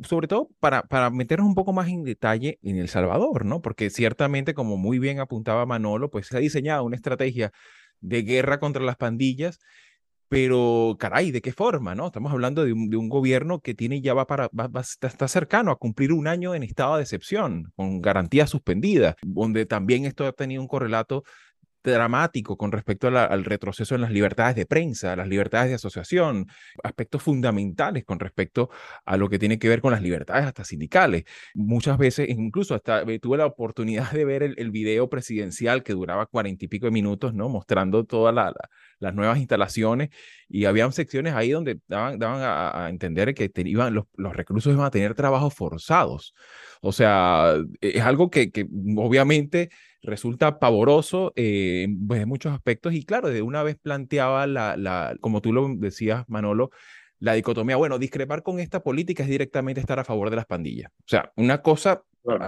sobre 0.08 0.28
todo 0.28 0.50
para, 0.60 0.84
para 0.84 1.10
meternos 1.10 1.48
un 1.48 1.56
poco 1.56 1.74
más 1.74 1.88
en 1.90 2.04
detalle 2.04 2.60
en 2.64 2.78
El 2.78 2.90
Salvador, 2.90 3.46
¿no? 3.46 3.62
Porque 3.62 3.90
ciertamente, 3.90 4.54
como 4.54 4.78
muy 4.78 5.00
bien 5.00 5.20
apuntaba 5.20 5.66
Manolo, 5.66 6.10
pues 6.10 6.28
se 6.28 6.38
ha 6.38 6.40
diseñado 6.40 6.84
una 6.84 6.96
estrategia 6.96 7.52
de 8.02 8.22
guerra 8.24 8.60
contra 8.60 8.84
las 8.84 8.98
pandillas 8.98 9.60
pero, 10.28 10.96
caray, 11.00 11.32
¿de 11.32 11.42
qué 11.42 11.52
forma? 11.52 11.96
¿no? 11.96 12.08
Estamos 12.08 12.32
hablando 12.32 12.66
de 12.66 12.74
un, 12.74 13.10
gobierno 13.10 13.60
que 13.60 13.74
tiene 13.74 14.02
ya 14.02 14.14
va 14.14 14.26
para, 14.26 14.50
está, 14.82 15.28
cercano 15.28 15.72
a 15.72 15.78
cumplir 15.78 16.12
un 16.14 16.28
año 16.28 16.56
en 16.56 16.64
estado 16.64 16.98
de 16.98 17.04
excepción, 17.04 17.72
con 17.76 18.02
garantía 18.02 18.48
suspendida, 18.48 19.16
donde 19.22 19.66
también 19.66 20.06
esto 20.06 20.26
ha 20.26 20.32
tenido 20.32 20.62
un 20.62 20.68
correlato 20.68 21.24
dramático 21.92 22.58
con 22.58 22.72
respecto 22.72 23.08
al 23.08 23.46
retroceso 23.46 23.96
en 23.96 24.02
las 24.02 24.12
libertades 24.12 24.56
de 24.56 24.66
prensa, 24.66 25.16
las 25.16 25.28
libertades 25.28 25.70
de 25.70 25.76
asociación, 25.76 26.48
aspectos 26.84 27.22
fundamentales 27.22 28.04
con 28.06 28.20
respecto 28.20 28.70
a 29.06 29.18
lo 29.18 29.30
que 29.30 29.40
tiene 29.40 29.60
que 29.60 29.70
ver 29.70 29.82
con 29.82 29.92
las 29.92 30.02
libertades 30.02 30.46
hasta 30.46 30.64
sindicales. 30.64 31.24
Muchas 31.54 31.98
veces, 31.98 32.30
incluso 32.30 32.76
hasta 32.76 33.02
eh, 33.02 33.20
tuve 33.20 33.38
la 33.38 33.46
oportunidad 33.46 34.12
de 34.12 34.26
ver 34.26 34.44
el, 34.44 34.72
video 34.72 35.10
presidencial 35.10 35.84
que 35.84 35.94
duraba 35.94 36.26
cuarenta 36.26 36.66
y 36.66 36.68
pico 36.68 36.86
de 36.88 36.92
minutos, 36.92 37.34
¿no? 37.34 37.50
Mostrando 37.50 38.04
todas 38.04 38.36
las 39.00 39.14
nuevas 39.16 39.38
instalaciones 39.38 40.10
y 40.50 40.66
había 40.66 40.92
secciones 40.92 41.34
ahí 41.34 41.52
donde 41.52 41.80
daban, 41.88 42.20
daban 42.20 42.42
a, 42.44 42.90
entender 42.90 43.34
que 43.34 43.52
iban, 43.56 43.94
los, 43.94 44.06
los 44.16 44.36
reclusos 44.36 44.74
iban 44.74 44.86
a 44.86 44.92
tener 44.92 45.14
trabajos 45.16 45.54
forzados. 45.54 46.34
O 46.82 46.92
sea, 46.92 47.56
es 47.82 48.02
algo 48.02 48.30
que, 48.30 48.52
que 48.52 48.68
obviamente 48.98 49.70
resulta 50.06 50.60
pavoroso 50.60 51.34
eh, 51.36 51.88
pues, 52.08 52.22
en 52.22 52.30
muchos 52.30 52.54
aspectos 52.54 52.94
y 52.94 53.04
claro, 53.04 53.30
de 53.30 53.42
una 53.42 53.64
vez 53.64 53.78
planteaba 53.78 54.48
la, 54.48 54.78
la, 54.78 55.16
como 55.22 55.42
tú 55.42 55.54
lo 55.54 55.68
decías, 55.76 56.26
Manolo, 56.28 56.72
la 57.20 57.34
dicotomía, 57.34 57.76
bueno, 57.76 57.98
discrepar 57.98 58.44
con 58.44 58.60
esta 58.60 58.84
política 58.84 59.24
es 59.24 59.30
directamente 59.30 59.82
estar 59.82 60.00
a 60.00 60.04
favor 60.04 60.30
de 60.30 60.36
las 60.36 60.46
pandillas. 60.46 60.92
O 61.00 61.08
sea, 61.08 61.32
una 61.36 61.62
cosa 61.62 62.04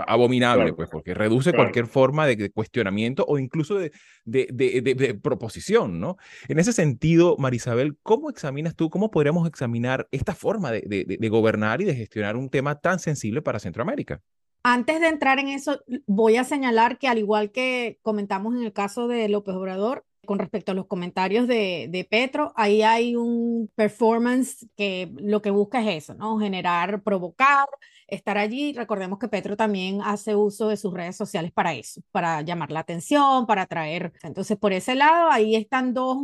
abominable, 0.08 0.74
pues, 0.74 0.89
porque 0.89 1.13
reduce 1.13 1.54
cualquier 1.54 1.86
forma 1.86 2.26
de, 2.26 2.50
cuestionamiento 2.50 3.24
o 3.28 3.38
incluso 3.38 3.76
de, 3.76 3.91
de, 4.26 4.48
de, 4.52 5.13
proposición, 5.13 6.00
¿no? 6.00 6.17
En 6.48 6.58
ese 6.58 6.74
sentido, 6.74 7.36
Marisabel, 7.38 7.96
¿cómo 8.02 8.30
examinas 8.30 8.76
tú, 8.76 8.89
cómo 8.89 9.12
podríamos 9.12 9.48
examinar 9.48 10.08
esta 10.12 10.34
forma 10.34 10.72
de 10.72 11.30
gobernar 11.30 11.82
y 11.82 11.86
de 11.86 11.96
gestionar 11.96 12.36
un 12.36 12.50
tema 12.50 12.80
tan 12.80 13.00
sensible 13.00 13.41
para 13.41 13.60
Centroamérica? 13.60 14.22
Antes 14.69 14.99
de 14.99 15.08
entrar 15.08 15.39
en 15.39 15.47
eso, 15.47 15.82
voy 16.08 16.36
a 16.36 16.43
señalar 16.43 16.97
que 16.97 17.08
al 17.08 17.19
igual 17.19 17.53
que 17.53 17.99
comentamos 18.01 18.53
en 18.53 18.63
el 18.63 18.73
caso 18.73 19.08
de 19.08 19.30
López 19.30 19.56
Obrador, 19.56 20.06
con 20.25 20.39
respecto 20.39 20.73
a 20.73 20.75
los 20.75 20.88
comentarios 20.88 21.47
de, 21.47 21.88
de, 21.89 22.03
Petro, 22.03 22.51
ahí 22.58 22.82
hay 22.82 23.15
un 23.15 23.71
performance 23.75 24.67
que 24.75 25.10
lo 25.19 25.41
que 25.41 25.51
busca 25.51 25.80
es 25.80 26.03
eso, 26.03 26.15
¿no? 26.15 26.38
Generar, 26.38 27.01
provocar, 27.01 27.65
estar 28.08 28.38
allí. 28.38 28.73
Recordemos 28.73 29.19
que 29.19 29.30
Petro 29.30 29.56
también 29.56 30.01
hace 30.01 30.36
uso 30.36 30.67
de 30.67 30.75
sus 30.75 30.93
redes 30.93 31.15
sociales 31.15 31.53
para 31.53 31.73
eso, 31.73 32.01
para 32.12 32.41
llamar 32.41 32.69
la 32.69 32.82
atención, 32.82 33.47
para 33.47 33.62
atraer. 33.62 34.12
Entonces, 34.21 34.58
por 34.58 34.73
ese 34.73 34.95
lado, 34.95 35.32
ahí 35.32 35.56
están 35.56 35.93
dos 35.93 36.17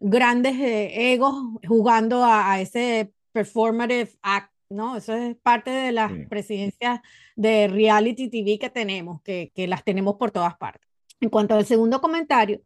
grandes 0.00 0.56
eh, 0.56 1.12
egos 1.12 1.32
jugando 1.64 2.24
a, 2.24 2.50
a 2.50 2.60
ese 2.60 3.12
performative 3.30 4.10
act 4.22 4.50
¿no? 4.70 4.96
Eso 4.96 5.14
es 5.14 5.36
parte 5.36 5.70
de 5.70 5.92
las 5.92 6.12
presidencias 6.28 7.00
de 7.36 7.68
reality 7.68 8.28
TV 8.28 8.58
que 8.58 8.70
tenemos, 8.70 9.22
que, 9.22 9.52
que 9.54 9.66
las 9.66 9.84
tenemos 9.84 10.16
por 10.16 10.30
todas 10.30 10.56
partes. 10.56 10.88
En 11.20 11.30
cuanto 11.30 11.54
al 11.54 11.66
segundo 11.66 12.00
comentario, 12.00 12.60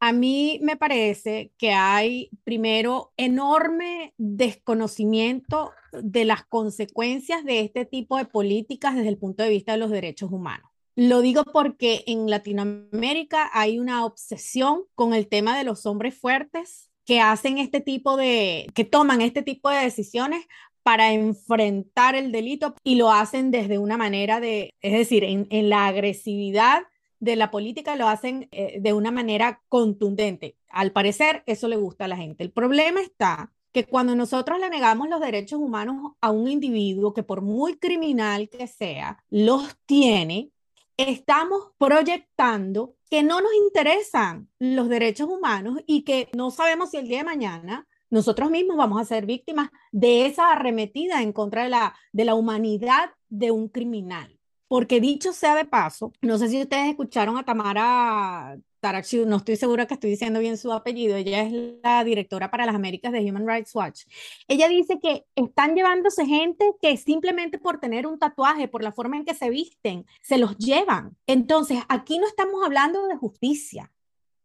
a 0.00 0.12
mí 0.12 0.60
me 0.62 0.76
parece 0.76 1.52
que 1.58 1.72
hay, 1.72 2.30
primero, 2.44 3.12
enorme 3.16 4.14
desconocimiento 4.16 5.72
de 5.92 6.24
las 6.24 6.44
consecuencias 6.44 7.44
de 7.44 7.60
este 7.60 7.84
tipo 7.84 8.16
de 8.16 8.24
políticas 8.24 8.94
desde 8.94 9.08
el 9.08 9.18
punto 9.18 9.42
de 9.42 9.50
vista 9.50 9.72
de 9.72 9.78
los 9.78 9.90
derechos 9.90 10.30
humanos. 10.30 10.70
Lo 10.94 11.20
digo 11.20 11.44
porque 11.44 12.04
en 12.06 12.28
Latinoamérica 12.28 13.50
hay 13.52 13.78
una 13.78 14.04
obsesión 14.04 14.82
con 14.94 15.14
el 15.14 15.28
tema 15.28 15.56
de 15.56 15.64
los 15.64 15.86
hombres 15.86 16.16
fuertes 16.16 16.90
que 17.04 17.20
hacen 17.20 17.58
este 17.58 17.80
tipo 17.80 18.16
de, 18.16 18.66
que 18.74 18.84
toman 18.84 19.22
este 19.22 19.42
tipo 19.42 19.70
de 19.70 19.78
decisiones 19.78 20.44
para 20.88 21.12
enfrentar 21.12 22.14
el 22.14 22.32
delito 22.32 22.74
y 22.82 22.94
lo 22.94 23.12
hacen 23.12 23.50
desde 23.50 23.76
una 23.76 23.98
manera 23.98 24.40
de, 24.40 24.74
es 24.80 24.94
decir, 24.94 25.22
en, 25.22 25.46
en 25.50 25.68
la 25.68 25.86
agresividad 25.86 26.84
de 27.20 27.36
la 27.36 27.50
política 27.50 27.94
lo 27.94 28.08
hacen 28.08 28.48
eh, 28.52 28.78
de 28.80 28.94
una 28.94 29.10
manera 29.10 29.60
contundente. 29.68 30.56
Al 30.70 30.92
parecer, 30.92 31.42
eso 31.44 31.68
le 31.68 31.76
gusta 31.76 32.06
a 32.06 32.08
la 32.08 32.16
gente. 32.16 32.42
El 32.42 32.52
problema 32.52 33.02
está 33.02 33.52
que 33.70 33.84
cuando 33.84 34.16
nosotros 34.16 34.58
le 34.58 34.70
negamos 34.70 35.10
los 35.10 35.20
derechos 35.20 35.60
humanos 35.60 36.14
a 36.22 36.30
un 36.30 36.48
individuo 36.48 37.12
que 37.12 37.22
por 37.22 37.42
muy 37.42 37.76
criminal 37.76 38.48
que 38.48 38.66
sea, 38.66 39.22
los 39.28 39.76
tiene, 39.84 40.52
estamos 40.96 41.66
proyectando 41.76 42.94
que 43.10 43.22
no 43.22 43.42
nos 43.42 43.52
interesan 43.62 44.48
los 44.58 44.88
derechos 44.88 45.28
humanos 45.28 45.80
y 45.86 46.00
que 46.00 46.30
no 46.34 46.50
sabemos 46.50 46.92
si 46.92 46.96
el 46.96 47.08
día 47.08 47.18
de 47.18 47.24
mañana 47.24 47.86
nosotros 48.10 48.50
mismos 48.50 48.76
vamos 48.76 49.00
a 49.00 49.04
ser 49.04 49.26
víctimas 49.26 49.70
de 49.92 50.26
esa 50.26 50.52
arremetida 50.52 51.22
en 51.22 51.32
contra 51.32 51.64
de 51.64 51.70
la, 51.70 51.94
de 52.12 52.24
la 52.24 52.34
humanidad 52.34 53.10
de 53.28 53.50
un 53.50 53.68
criminal. 53.68 54.38
Porque 54.68 55.00
dicho 55.00 55.32
sea 55.32 55.54
de 55.54 55.64
paso, 55.64 56.12
no 56.20 56.36
sé 56.36 56.48
si 56.48 56.60
ustedes 56.60 56.90
escucharon 56.90 57.38
a 57.38 57.44
Tamara 57.44 58.58
Tarakshu, 58.80 59.26
no 59.26 59.36
estoy 59.36 59.56
segura 59.56 59.86
que 59.86 59.94
estoy 59.94 60.10
diciendo 60.10 60.40
bien 60.40 60.58
su 60.58 60.72
apellido, 60.72 61.16
ella 61.16 61.42
es 61.42 61.52
la 61.82 62.04
directora 62.04 62.50
para 62.50 62.66
las 62.66 62.74
Américas 62.74 63.12
de 63.12 63.20
Human 63.20 63.46
Rights 63.46 63.74
Watch. 63.74 64.02
Ella 64.46 64.68
dice 64.68 64.98
que 65.00 65.24
están 65.34 65.74
llevándose 65.74 66.26
gente 66.26 66.74
que 66.80 66.96
simplemente 66.96 67.58
por 67.58 67.80
tener 67.80 68.06
un 68.06 68.18
tatuaje, 68.18 68.68
por 68.68 68.82
la 68.82 68.92
forma 68.92 69.16
en 69.16 69.24
que 69.24 69.34
se 69.34 69.50
visten, 69.50 70.06
se 70.22 70.38
los 70.38 70.56
llevan. 70.58 71.16
Entonces, 71.26 71.78
aquí 71.88 72.18
no 72.18 72.26
estamos 72.26 72.62
hablando 72.64 73.06
de 73.06 73.16
justicia. 73.16 73.90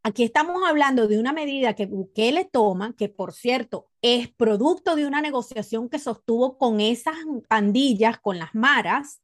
Aquí 0.05 0.23
estamos 0.23 0.61
hablando 0.67 1.07
de 1.07 1.17
una 1.17 1.31
medida 1.31 1.75
que 1.75 1.85
Bukele 1.85 2.43
toma, 2.43 2.93
que 2.97 3.07
por 3.07 3.31
cierto 3.31 3.87
es 4.01 4.27
producto 4.27 4.97
de 4.97 5.07
una 5.07 5.21
negociación 5.21 5.87
que 5.87 5.97
sostuvo 5.97 6.57
con 6.57 6.81
esas 6.81 7.15
pandillas, 7.47 8.19
con 8.19 8.37
las 8.37 8.53
maras, 8.53 9.21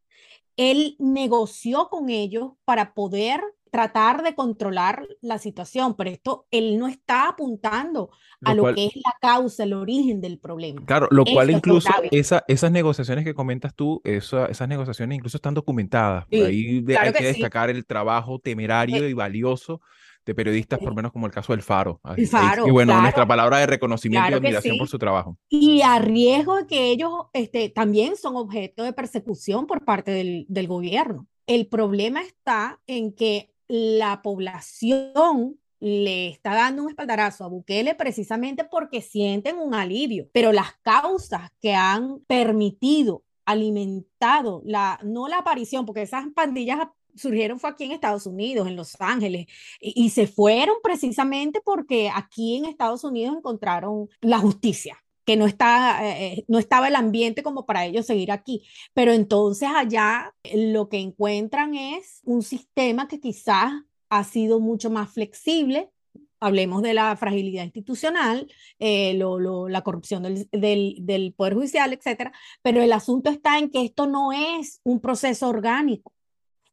él 0.55 0.95
negoció 0.97 1.89
con 1.89 2.09
ellos 2.09 2.51
para 2.63 2.93
poder 2.93 3.41
tratar 3.71 4.23
de 4.23 4.35
controlar 4.35 5.05
la 5.21 5.37
situación, 5.37 5.95
pero 5.95 6.09
esto 6.09 6.47
él 6.49 6.79
no 6.79 6.87
está 6.87 7.27
apuntando 7.27 8.09
a 8.43 8.53
lo, 8.53 8.73
que 8.73 8.85
es 8.85 8.95
la 8.95 9.13
causa, 9.19 9.63
el 9.63 9.73
origen 9.73 10.21
del 10.21 10.39
problema. 10.39 10.81
Claro, 10.85 11.09
lo 11.11 11.25
cual 11.25 11.51
incluso 11.51 11.89
esa, 12.11 12.45
esas 12.47 12.71
negociaciones 12.71 13.25
que 13.25 13.33
comentas 13.33 13.75
tú, 13.75 14.01
esas 14.05 14.67
negociaciones 14.67 15.17
incluso 15.17 15.37
están 15.37 15.53
documentadas. 15.53 16.25
ahí 16.31 16.85
hay 16.87 17.13
que, 17.13 17.23
destacar 17.23 17.69
el 17.69 17.85
trabajo 17.85 18.39
temerario 18.39 19.07
y 19.07 19.13
valioso 19.13 19.81
de 20.25 20.35
periodistas, 20.35 20.79
por 20.79 20.89
lo 20.89 20.95
menos 20.95 21.11
como 21.11 21.25
el 21.25 21.31
caso 21.31 21.53
del 21.53 21.63
Faro. 21.63 21.99
y 22.17 22.71
bueno, 22.71 22.99
nuestra 23.01 23.27
palabra 23.27 23.57
de 23.57 23.65
reconocimiento 23.65 24.29
y 24.29 24.33
admiración 24.33 24.77
por 24.77 24.87
su 24.87 24.99
trabajo. 24.99 25.37
Y 25.49 25.81
a 25.81 25.99
riesgo 25.99 26.57
de 26.57 26.67
que 26.67 26.91
ellos 26.91 27.11
este, 27.33 27.69
también 27.69 28.15
son 28.15 28.35
objeto 28.35 28.83
de 28.83 28.93
persecución 28.93 29.65
por 29.65 29.83
parte 29.83 30.11
del, 30.11 30.45
del 30.47 30.67
gobierno. 30.67 31.27
El 31.47 31.67
problema 31.67 32.21
está 32.21 32.79
en 32.85 33.13
que 33.13 33.51
la 33.67 34.21
población 34.21 35.57
le 35.79 36.27
está 36.27 36.53
dando 36.53 36.83
un 36.83 36.89
espaldarazo 36.89 37.45
a 37.45 37.47
Bukele 37.47 37.95
precisamente 37.95 38.65
porque 38.65 39.01
sienten 39.01 39.57
un 39.57 39.73
alivio, 39.73 40.27
pero 40.33 40.51
las 40.51 40.73
causas 40.81 41.51
que 41.61 41.73
han 41.73 42.19
permitido 42.27 43.23
alimentado 43.45 44.61
la 44.63 44.99
no 45.03 45.27
la 45.27 45.39
aparición 45.39 45.85
porque 45.85 46.03
esas 46.03 46.25
pandillas 46.35 46.79
surgieron 47.19 47.59
fue 47.59 47.69
aquí 47.69 47.85
en 47.85 47.91
Estados 47.91 48.25
Unidos, 48.25 48.67
en 48.67 48.75
Los 48.75 48.99
Ángeles, 48.99 49.47
y, 49.79 50.09
se 50.09 50.27
fueron 50.27 50.75
precisamente 50.83 51.61
porque 51.63 52.09
aquí 52.13 52.57
en 52.57 52.65
Estados 52.65 53.03
Unidos 53.03 53.37
encontraron 53.37 54.09
la 54.21 54.39
justicia 54.39 54.97
que 55.25 55.35
no, 55.37 55.45
está, 55.45 56.03
eh, 56.03 56.33
eh, 56.39 56.45
no 56.47 56.57
estaba 56.57 56.87
el 56.87 56.95
ambiente 56.95 57.43
como 57.43 57.67
para 57.67 57.85
ellos 57.85 58.07
seguir 58.07 58.31
aquí. 58.31 58.63
Pero 58.95 59.13
entonces 59.13 59.69
allá 59.71 60.33
lo 60.55 60.89
que 60.89 60.97
encuentran 60.97 61.75
es 61.75 62.21
un 62.25 62.41
sistema 62.41 63.07
que 63.07 63.19
quizás 63.19 63.71
ha 64.09 64.23
sido 64.23 64.59
mucho 64.59 64.89
más 64.89 65.11
flexible. 65.13 65.91
Hablemos 66.39 66.81
de 66.81 66.95
la 66.95 67.15
fragilidad 67.15 67.63
institucional, 67.63 68.51
eh, 68.79 69.13
la 69.13 69.81
corrupción 69.83 70.23
del, 70.23 70.49
del, 70.51 70.95
del 71.01 71.33
Poder 71.33 71.53
Judicial, 71.53 71.93
etcétera. 71.93 72.31
Pero 72.63 72.81
el 72.81 72.91
asunto 72.91 73.29
está 73.29 73.59
en 73.59 73.69
que 73.69 73.85
esto 73.85 74.07
no 74.07 74.31
es 74.31 74.81
un 74.83 74.99
proceso 74.99 75.47
orgánico 75.47 76.11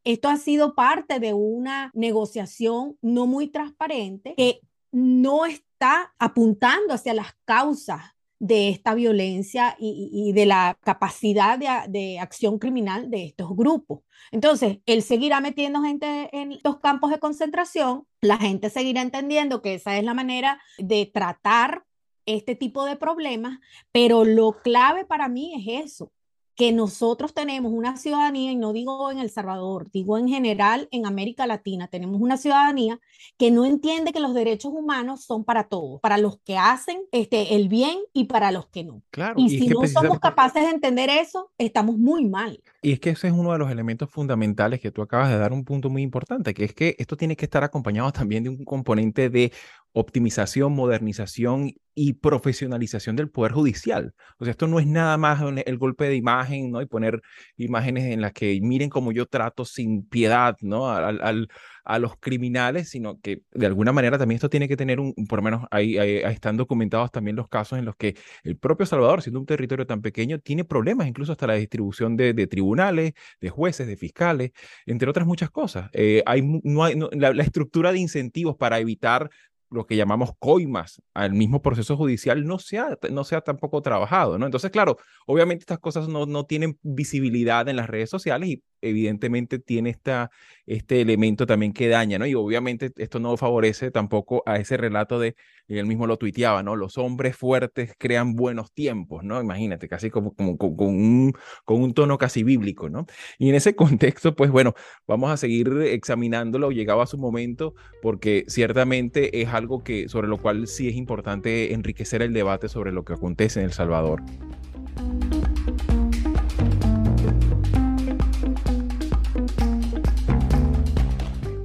esto 0.06 0.28
ha 0.28 0.36
sido 0.36 0.74
parte 0.76 1.18
de 1.18 1.34
una 1.34 1.90
negociación 1.92 2.96
no 3.02 3.26
muy 3.26 3.48
transparente 3.48 4.34
que 4.36 4.60
no 4.92 5.44
está 5.46 6.14
apuntando 6.18 6.94
hacia 6.94 7.12
las 7.12 7.34
causas 7.44 8.02
de 8.38 8.68
esta 8.68 8.94
violencia 8.94 9.76
y, 9.80 10.32
de 10.32 10.46
la 10.46 10.78
capacidad 10.82 11.58
de, 11.58 12.18
acción 12.20 12.58
criminal 12.58 13.10
de 13.10 13.24
estos 13.24 13.56
grupos. 13.56 14.00
Entonces, 14.30 14.78
él 14.86 15.02
seguirá 15.02 15.40
metiendo 15.40 15.82
gente 15.82 16.28
en 16.32 16.58
los 16.62 16.78
campos 16.78 17.10
de 17.10 17.18
concentración, 17.18 18.06
la 18.20 18.36
gente 18.36 18.70
seguirá 18.70 19.02
entendiendo 19.02 19.60
que 19.60 19.74
esa 19.74 19.98
es 19.98 20.04
la 20.04 20.14
manera 20.14 20.60
de 20.78 21.10
tratar 21.12 21.84
este 22.26 22.54
tipo 22.54 22.84
de 22.84 22.96
problemas, 22.96 23.58
pero 23.90 24.24
lo 24.24 24.52
clave 24.62 25.04
para 25.04 25.28
mí 25.28 25.54
es 25.54 25.84
eso, 25.86 26.12
que 26.56 26.72
nosotros 26.72 27.34
tenemos 27.34 27.70
una 27.72 27.98
ciudadanía, 27.98 28.50
y 28.50 28.56
no 28.56 28.72
digo 28.72 29.10
en 29.12 29.18
El 29.18 29.30
Salvador, 29.30 29.90
digo 29.92 30.16
en 30.16 30.26
general 30.26 30.88
en 30.90 31.04
América 31.04 31.46
Latina, 31.46 31.86
tenemos 31.86 32.20
una 32.20 32.38
ciudadanía 32.38 32.98
que 33.36 33.50
no 33.50 33.66
entiende 33.66 34.12
que 34.12 34.20
los 34.20 34.32
derechos 34.32 34.72
humanos 34.74 35.22
son 35.22 35.44
para 35.44 35.64
todos, 35.64 36.00
para 36.00 36.16
los 36.16 36.38
que 36.38 36.56
hacen 36.56 37.02
este, 37.12 37.54
el 37.54 37.68
bien 37.68 37.98
y 38.14 38.24
para 38.24 38.50
los 38.52 38.66
que 38.68 38.84
no. 38.84 39.02
Claro, 39.10 39.34
y, 39.36 39.50
si 39.50 39.68
no 39.68 39.86
somos 39.86 40.18
capaces 40.18 40.62
de 40.62 40.70
entender 40.70 41.10
eso, 41.10 41.52
estamos 41.58 41.98
muy 41.98 42.24
mal. 42.24 42.62
Y 42.80 42.92
es 42.92 43.00
que 43.00 43.10
ese 43.10 43.28
es 43.28 43.34
uno 43.34 43.52
de 43.52 43.58
los 43.58 43.70
elementos 43.70 44.10
fundamentales 44.10 44.80
que 44.80 44.90
tú 44.90 45.02
acabas 45.02 45.28
de 45.28 45.36
dar 45.36 45.52
un 45.52 45.64
punto 45.64 45.90
muy 45.90 46.00
importante, 46.00 46.54
que 46.54 46.64
es 46.64 46.72
que 46.72 46.96
esto 46.98 47.18
tiene 47.18 47.36
que 47.36 47.44
estar 47.44 47.64
acompañado 47.64 48.10
también 48.12 48.44
de 48.44 48.48
un 48.48 48.64
componente 48.64 49.28
de 49.28 49.52
optimización, 49.96 50.74
modernización 50.74 51.72
y 51.94 52.12
profesionalización 52.12 53.16
del 53.16 53.30
Poder 53.30 53.52
Judicial. 53.52 54.14
O 54.38 54.44
sea, 54.44 54.50
esto 54.50 54.66
no 54.66 54.78
es 54.78 54.86
nada 54.86 55.16
más 55.16 55.42
el 55.64 55.78
golpe 55.78 56.06
de 56.06 56.16
imagen, 56.16 56.70
¿no? 56.70 56.82
Y 56.82 56.86
poner 56.86 57.22
imágenes 57.56 58.04
en 58.04 58.20
las 58.20 58.34
que 58.34 58.60
miren 58.60 58.90
cómo 58.90 59.10
yo 59.10 59.24
trato 59.24 59.64
sin 59.64 60.06
piedad, 60.06 60.54
¿no? 60.60 60.90
Al, 60.90 61.48
a 61.86 61.98
los 61.98 62.16
criminales, 62.18 62.90
sino 62.90 63.18
que 63.20 63.40
de 63.52 63.64
alguna 63.64 63.92
manera 63.92 64.18
también 64.18 64.36
esto 64.36 64.50
tiene 64.50 64.68
que 64.68 64.76
tener 64.76 65.00
un, 65.00 65.14
por 65.26 65.38
lo 65.38 65.44
menos 65.44 65.64
ahí, 65.70 65.96
están 65.96 66.58
documentados 66.58 67.10
también 67.10 67.36
los 67.36 67.48
casos 67.48 67.78
en 67.78 67.86
los 67.86 67.96
que 67.96 68.16
el 68.44 68.58
propio 68.58 68.84
Salvador, 68.84 69.22
siendo 69.22 69.40
un 69.40 69.46
territorio 69.46 69.86
tan 69.86 70.02
pequeño, 70.02 70.40
tiene 70.40 70.64
problemas 70.64 71.06
incluso 71.06 71.32
hasta 71.32 71.46
la 71.46 71.54
distribución 71.54 72.16
de, 72.16 72.34
tribunales, 72.48 73.14
de 73.40 73.48
jueces, 73.48 73.86
de 73.86 73.96
fiscales, 73.96 74.50
entre 74.84 75.08
otras 75.08 75.26
muchas 75.26 75.48
cosas. 75.50 75.88
Eh, 75.94 76.22
hay, 76.26 76.42
no 76.42 76.84
hay, 76.84 76.96
la 77.12 77.42
estructura 77.42 77.92
de 77.92 78.00
incentivos 78.00 78.56
para 78.56 78.78
evitar 78.78 79.30
lo 79.70 79.86
que 79.86 79.96
llamamos 79.96 80.30
coimas 80.38 81.02
al 81.14 81.32
mismo 81.32 81.62
proceso 81.62 81.96
judicial 81.96 82.46
no 82.46 82.58
se 82.58 82.78
ha, 82.78 82.98
no 83.10 83.24
se 83.24 83.40
tampoco 83.40 83.82
trabajado, 83.82 84.38
¿no? 84.38 84.46
Entonces, 84.46 84.70
claro, 84.70 84.96
obviamente 85.26 85.62
estas 85.62 85.78
cosas 85.78 86.08
no, 86.08 86.26
no 86.26 86.44
tienen 86.44 86.78
visibilidad 86.82 87.68
en 87.68 87.76
las 87.76 87.88
redes 87.88 88.10
sociales 88.10 88.48
y 88.48 88.62
evidentemente 88.88 89.58
tiene 89.58 89.90
esta, 89.90 90.30
este 90.66 91.00
elemento 91.00 91.46
también 91.46 91.72
que 91.72 91.88
daña, 91.88 92.18
¿no? 92.18 92.26
Y 92.26 92.34
obviamente 92.34 92.92
esto 92.96 93.18
no 93.18 93.36
favorece 93.36 93.90
tampoco 93.90 94.42
a 94.46 94.56
ese 94.56 94.76
relato 94.76 95.18
de, 95.18 95.36
él 95.68 95.86
mismo 95.86 96.06
lo 96.06 96.16
tuiteaba, 96.16 96.62
¿no? 96.62 96.76
Los 96.76 96.96
hombres 96.98 97.36
fuertes 97.36 97.94
crean 97.98 98.34
buenos 98.36 98.72
tiempos, 98.72 99.24
¿no? 99.24 99.40
Imagínate, 99.40 99.88
casi 99.88 100.10
como, 100.10 100.34
como 100.34 100.56
con, 100.58 100.88
un, 100.88 101.32
con 101.64 101.82
un 101.82 101.92
tono 101.94 102.18
casi 102.18 102.44
bíblico, 102.44 102.88
¿no? 102.88 103.06
Y 103.38 103.48
en 103.48 103.56
ese 103.56 103.74
contexto, 103.76 104.36
pues 104.36 104.50
bueno, 104.50 104.74
vamos 105.06 105.30
a 105.30 105.36
seguir 105.36 105.68
examinándolo, 105.82 106.70
llegaba 106.70 107.06
su 107.06 107.18
momento, 107.18 107.74
porque 108.02 108.44
ciertamente 108.48 109.42
es 109.42 109.48
algo 109.48 109.82
que, 109.82 110.08
sobre 110.08 110.28
lo 110.28 110.38
cual 110.38 110.66
sí 110.68 110.88
es 110.88 110.94
importante 110.94 111.72
enriquecer 111.74 112.22
el 112.22 112.32
debate 112.32 112.68
sobre 112.68 112.92
lo 112.92 113.04
que 113.04 113.14
acontece 113.14 113.60
en 113.60 113.66
El 113.66 113.72
Salvador. 113.72 114.22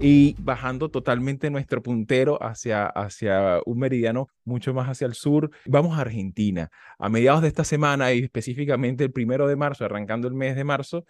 Y 0.02 0.36
bajando 0.40 0.90
totalmente 0.90 1.52
nuestro 1.52 1.84
puntero 1.84 2.42
hacia, 2.42 2.88
hacia 2.88 3.60
un 3.66 3.78
meridiano 3.78 4.30
mucho 4.44 4.74
más 4.74 4.90
hacia 4.90 5.06
el 5.06 5.14
sur, 5.14 5.52
vamos 5.66 5.98
a 5.98 6.02
Argentina. 6.02 6.72
A 6.98 7.08
mediados 7.08 7.44
de 7.44 7.48
esta 7.48 7.64
semana 7.64 8.12
y 8.12 8.20
específicamente 8.20 9.04
el 9.04 9.12
primero 9.12 9.48
de 9.48 9.56
marzo, 9.56 9.86
arrancando 9.86 10.28
el 10.28 10.34
mes 10.34 10.56
de 10.56 10.64
marzo, 10.64 11.06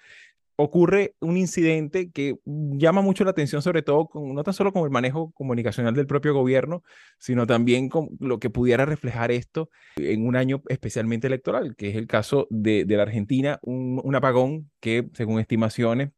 ocurre 0.57 1.15
un 1.21 1.37
incidente 1.37 2.11
que 2.11 2.35
llama 2.45 3.01
mucho 3.01 3.23
la 3.23 3.31
atención, 3.31 3.61
sobre 3.61 3.81
todo 3.81 4.09
no 4.13 4.43
tan 4.43 4.53
solo 4.53 4.71
con 4.71 4.83
el 4.83 4.91
manejo 4.91 5.31
comunicacional 5.31 5.93
del 5.93 6.05
propio 6.05 6.33
gobierno, 6.33 6.83
sino 7.17 7.47
también 7.47 7.89
con 7.89 8.09
lo 8.19 8.39
que 8.39 8.49
pudiera 8.49 8.85
reflejar 8.85 9.31
esto 9.31 9.69
en 9.95 10.27
un 10.27 10.35
año 10.35 10.61
especialmente 10.67 11.27
electoral, 11.27 11.75
que 11.75 11.89
es 11.89 11.95
el 11.95 12.07
caso 12.07 12.47
de, 12.49 12.85
la 12.87 13.03
Argentina, 13.03 13.59
un, 13.63 14.15
apagón 14.15 14.69
que, 14.79 15.09
según 15.13 15.39
estimaciones, 15.39 16.11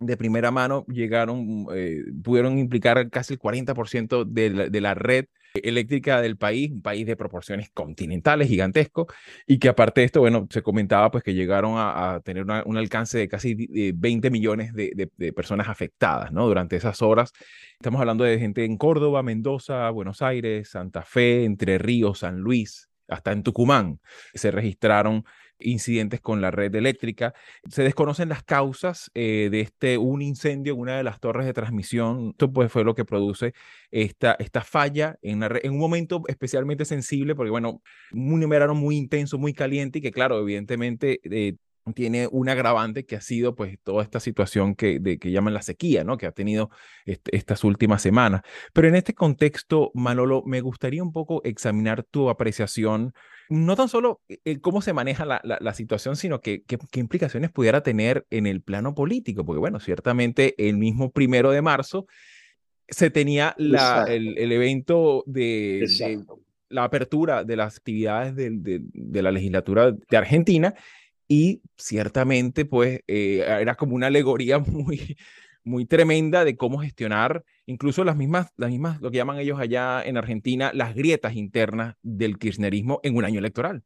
de 0.00 0.16
primera 0.16 0.50
mano 0.50 0.84
llegaron, 0.86 1.66
eh, 1.74 2.04
pudieron 2.22 2.58
implicar 2.58 3.10
casi 3.10 3.34
el 3.34 3.40
40% 3.40 4.24
de 4.24 4.70
de 4.70 4.80
la 4.80 4.94
red 4.94 5.26
eléctrica 5.54 6.20
del 6.20 6.36
país, 6.36 6.70
un 6.70 6.82
país 6.82 7.06
de 7.06 7.16
proporciones 7.16 7.70
continentales, 7.70 8.48
gigantesco, 8.48 9.06
y 9.46 9.58
que 9.58 9.68
aparte 9.68 10.00
de 10.00 10.06
esto, 10.06 10.20
bueno, 10.20 10.46
se 10.50 10.62
comentaba 10.62 11.10
pues 11.10 11.24
que 11.24 11.34
llegaron 11.34 11.74
a, 11.76 12.20
tener 12.24 12.44
un 12.44 12.76
alcance 12.76 13.18
de 13.18 13.28
casi 13.28 13.92
20 13.94 14.30
millones 14.30 14.72
de, 14.74 15.10
de, 15.16 15.32
personas 15.32 15.68
afectadas, 15.68 16.32
¿no? 16.32 16.46
Durante 16.46 16.76
esas 16.76 17.02
horas. 17.02 17.32
Estamos 17.74 18.00
hablando 18.00 18.24
de 18.24 18.38
gente 18.38 18.64
en 18.64 18.76
Córdoba, 18.76 19.22
Mendoza, 19.22 19.88
Buenos 19.90 20.22
Aires, 20.22 20.70
Santa 20.70 21.02
Fe, 21.02 21.44
Entre 21.44 21.78
Ríos, 21.78 22.20
San 22.20 22.38
Luis, 22.38 22.88
hasta 23.08 23.32
en 23.32 23.42
Tucumán. 23.42 24.00
Se 24.34 24.50
registraron 24.50 25.24
incidentes 25.60 26.20
con 26.20 26.40
la 26.40 26.50
red 26.50 26.74
eléctrica. 26.74 27.34
Se 27.68 27.82
desconocen 27.82 28.28
las 28.28 28.42
causas 28.42 29.10
eh, 29.14 29.48
de 29.50 29.60
este 29.60 29.98
un 29.98 30.22
incendio 30.22 30.74
en 30.74 30.80
una 30.80 30.96
de 30.96 31.02
las 31.02 31.20
torres 31.20 31.46
de 31.46 31.52
transmisión. 31.52 32.30
Esto 32.30 32.52
pues, 32.52 32.70
fue 32.70 32.84
lo 32.84 32.94
que 32.94 33.04
produce 33.04 33.54
esta, 33.90 34.36
esta 34.38 34.62
falla 34.62 35.18
en, 35.22 35.42
en 35.42 35.72
un 35.72 35.78
momento 35.78 36.22
especialmente 36.28 36.84
sensible, 36.84 37.34
porque 37.34 37.50
bueno, 37.50 37.82
un 38.12 38.48
verano 38.48 38.74
muy 38.74 38.96
intenso, 38.96 39.38
muy 39.38 39.52
caliente 39.52 39.98
y 39.98 40.02
que 40.02 40.12
claro, 40.12 40.40
evidentemente 40.40 41.20
eh, 41.24 41.56
tiene 41.94 42.28
un 42.30 42.48
agravante 42.48 43.04
que 43.04 43.16
ha 43.16 43.20
sido 43.20 43.54
pues 43.54 43.78
toda 43.82 44.02
esta 44.02 44.20
situación 44.20 44.74
que, 44.74 45.00
que 45.18 45.30
llaman 45.30 45.54
la 45.54 45.62
sequía, 45.62 46.04
¿no? 46.04 46.16
Que 46.16 46.26
ha 46.26 46.32
tenido 46.32 46.70
estas 47.04 47.64
últimas 47.64 48.02
semanas. 48.02 48.42
Pero 48.72 48.88
en 48.88 48.94
este 48.94 49.14
contexto, 49.14 49.90
Manolo, 49.94 50.42
me 50.44 50.60
gustaría 50.60 51.02
un 51.02 51.12
poco 51.12 51.42
examinar 51.44 52.02
tu 52.04 52.30
apreciación, 52.30 53.14
no 53.48 53.76
tan 53.76 53.88
solo 53.88 54.20
el 54.44 54.60
cómo 54.60 54.82
se 54.82 54.92
maneja 54.92 55.24
la, 55.24 55.40
la, 55.42 55.74
situación, 55.74 56.16
sino 56.16 56.40
que, 56.40 56.62
qué 56.64 57.00
implicaciones 57.00 57.50
pudiera 57.50 57.82
tener 57.82 58.26
en 58.30 58.46
el 58.46 58.60
plano 58.60 58.94
político, 58.94 59.44
porque 59.44 59.60
bueno, 59.60 59.80
ciertamente 59.80 60.54
el 60.58 60.76
mismo 60.76 61.10
primero 61.10 61.50
de 61.50 61.62
marzo 61.62 62.06
se 62.88 63.10
tenía 63.10 63.54
la, 63.58 64.04
el, 64.08 64.36
el, 64.38 64.52
evento 64.52 65.22
de, 65.26 65.86
la 66.68 66.84
apertura 66.84 67.44
de 67.44 67.56
las 67.56 67.76
actividades 67.76 68.34
de, 68.34 68.50
de, 68.50 68.80
de 68.82 69.22
la 69.22 69.30
legislatura 69.30 69.92
de 69.92 70.16
Argentina 70.16 70.74
y 71.28 71.60
ciertamente 71.76 72.64
pues 72.64 73.00
eh, 73.06 73.44
era 73.46 73.74
como 73.74 73.94
una 73.94 74.06
alegoría 74.06 74.58
muy, 74.58 75.16
muy 75.62 75.84
tremenda 75.84 76.44
de 76.44 76.56
cómo 76.56 76.78
gestionar 76.78 77.44
incluso 77.68 78.02
las 78.02 78.16
mismas, 78.16 78.52
las 78.56 78.70
mismas, 78.70 79.00
lo 79.00 79.10
que 79.10 79.18
llaman 79.18 79.38
ellos 79.38 79.60
allá 79.60 80.02
en 80.02 80.16
Argentina, 80.16 80.72
las 80.74 80.94
grietas 80.94 81.36
internas 81.36 81.96
del 82.02 82.38
kirchnerismo 82.38 83.00
en 83.02 83.16
un 83.16 83.24
año 83.24 83.38
electoral. 83.38 83.82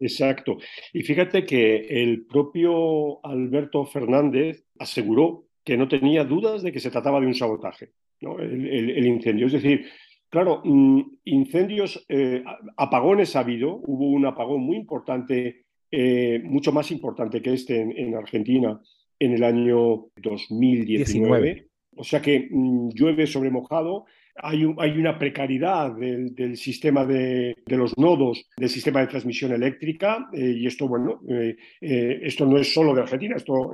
Exacto. 0.00 0.58
Y 0.92 1.02
fíjate 1.02 1.46
que 1.46 2.02
el 2.02 2.26
propio 2.26 3.24
Alberto 3.24 3.84
Fernández 3.86 4.66
aseguró 4.78 5.46
que 5.64 5.76
no 5.76 5.88
tenía 5.88 6.24
dudas 6.24 6.62
de 6.62 6.72
que 6.72 6.80
se 6.80 6.90
trataba 6.90 7.20
de 7.20 7.26
un 7.26 7.34
sabotaje, 7.34 7.92
¿no? 8.20 8.38
el, 8.38 9.06
incendio. 9.06 9.46
Es 9.46 9.52
decir, 9.52 9.86
claro, 10.28 10.60
mm, 10.64 11.02
incendios, 11.24 12.04
eh, 12.08 12.42
apagones 12.76 13.36
ha 13.36 13.40
habido, 13.40 13.76
hubo 13.76 14.08
un 14.08 14.26
apagón 14.26 14.60
muy 14.62 14.76
importante 14.76 15.64
eh, 15.96 16.40
mucho 16.42 16.72
más 16.72 16.90
importante 16.90 17.40
que 17.40 17.52
este 17.52 17.80
en, 17.80 18.16
Argentina 18.16 18.80
en 19.16 19.34
el 19.34 19.44
año 19.44 20.06
2019. 20.16 21.68
O 21.96 22.04
sea 22.04 22.20
que 22.20 22.48
mm, 22.50 22.90
llueve 22.90 23.26
sobre 23.26 23.50
mojado. 23.50 24.06
Hay, 24.36 24.66
hay 24.78 24.98
una 24.98 25.16
precariedad 25.16 25.92
del, 25.92 26.56
sistema 26.56 27.06
de, 27.06 27.54
los 27.66 27.96
nodos 27.96 28.48
del 28.56 28.68
sistema 28.68 28.98
de 29.00 29.06
transmisión 29.06 29.52
eléctrica 29.52 30.28
eh, 30.32 30.56
y 30.58 30.66
esto, 30.66 30.88
bueno, 30.88 31.20
eh, 31.28 31.56
esto 31.80 32.44
no 32.44 32.58
es 32.58 32.74
solo 32.74 32.92
de 32.96 33.02
Argentina, 33.02 33.36
esto 33.36 33.70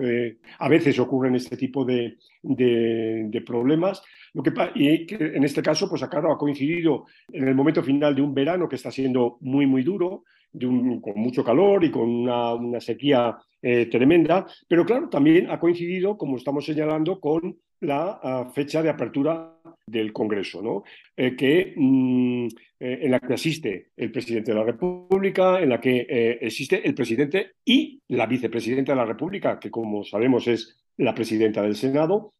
a 0.58 0.68
veces 0.68 0.98
ocurre 0.98 1.28
en 1.28 1.36
este 1.36 1.56
tipo 1.56 1.82
de, 1.86 2.18
de, 2.42 3.42
problemas. 3.46 4.02
Lo 4.34 4.42
que, 4.42 4.52
y 4.74 5.06
en 5.14 5.44
este 5.44 5.62
caso, 5.62 5.88
pues 5.88 6.04
claro, 6.04 6.30
ha 6.30 6.36
coincidido 6.36 7.06
en 7.32 7.48
el 7.48 7.54
momento 7.54 7.82
final 7.82 8.14
de 8.14 8.20
un 8.20 8.34
verano 8.34 8.68
que 8.68 8.76
está 8.76 8.90
siendo 8.90 9.38
muy, 9.40 9.64
muy 9.64 9.82
duro, 9.82 10.24
con 10.52 11.14
mucho 11.16 11.44
calor 11.44 11.84
y 11.84 11.90
con 11.90 12.08
una, 12.08 12.80
sequía 12.80 13.36
eh, 13.62 13.86
tremenda, 13.86 14.46
pero 14.66 14.84
claro, 14.84 15.08
también 15.08 15.50
ha 15.50 15.60
coincidido, 15.60 16.16
como 16.16 16.36
estamos 16.36 16.64
señalando, 16.64 17.20
con 17.20 17.56
la 17.80 18.20
ah, 18.22 18.50
fecha 18.52 18.82
de 18.82 18.90
apertura 18.90 19.56
del 19.86 20.12
Congreso, 20.12 20.62
¿no? 20.62 20.84
Eh, 21.16 21.34
que, 21.36 21.74
mm, 21.76 22.46
eh, 22.78 22.98
en 23.02 23.10
la 23.10 23.20
que 23.20 23.34
asiste 23.34 23.90
el 23.96 24.12
presidente 24.12 24.52
de 24.52 24.58
la 24.58 24.64
República, 24.64 25.60
en 25.60 25.68
la 25.70 25.80
que 25.80 26.38
existe 26.40 26.86
el 26.86 26.94
presidente 26.94 27.52
y 27.64 28.00
la 28.08 28.26
vicepresidenta 28.26 28.92
de 28.92 28.96
la 28.96 29.06
República, 29.06 29.58
que 29.58 29.70
como 29.70 30.04
sabemos 30.04 30.46
es 30.46 30.78
la 30.96 31.14
presidenta 31.14 31.62
del 31.62 31.76
Senado, 31.76 32.34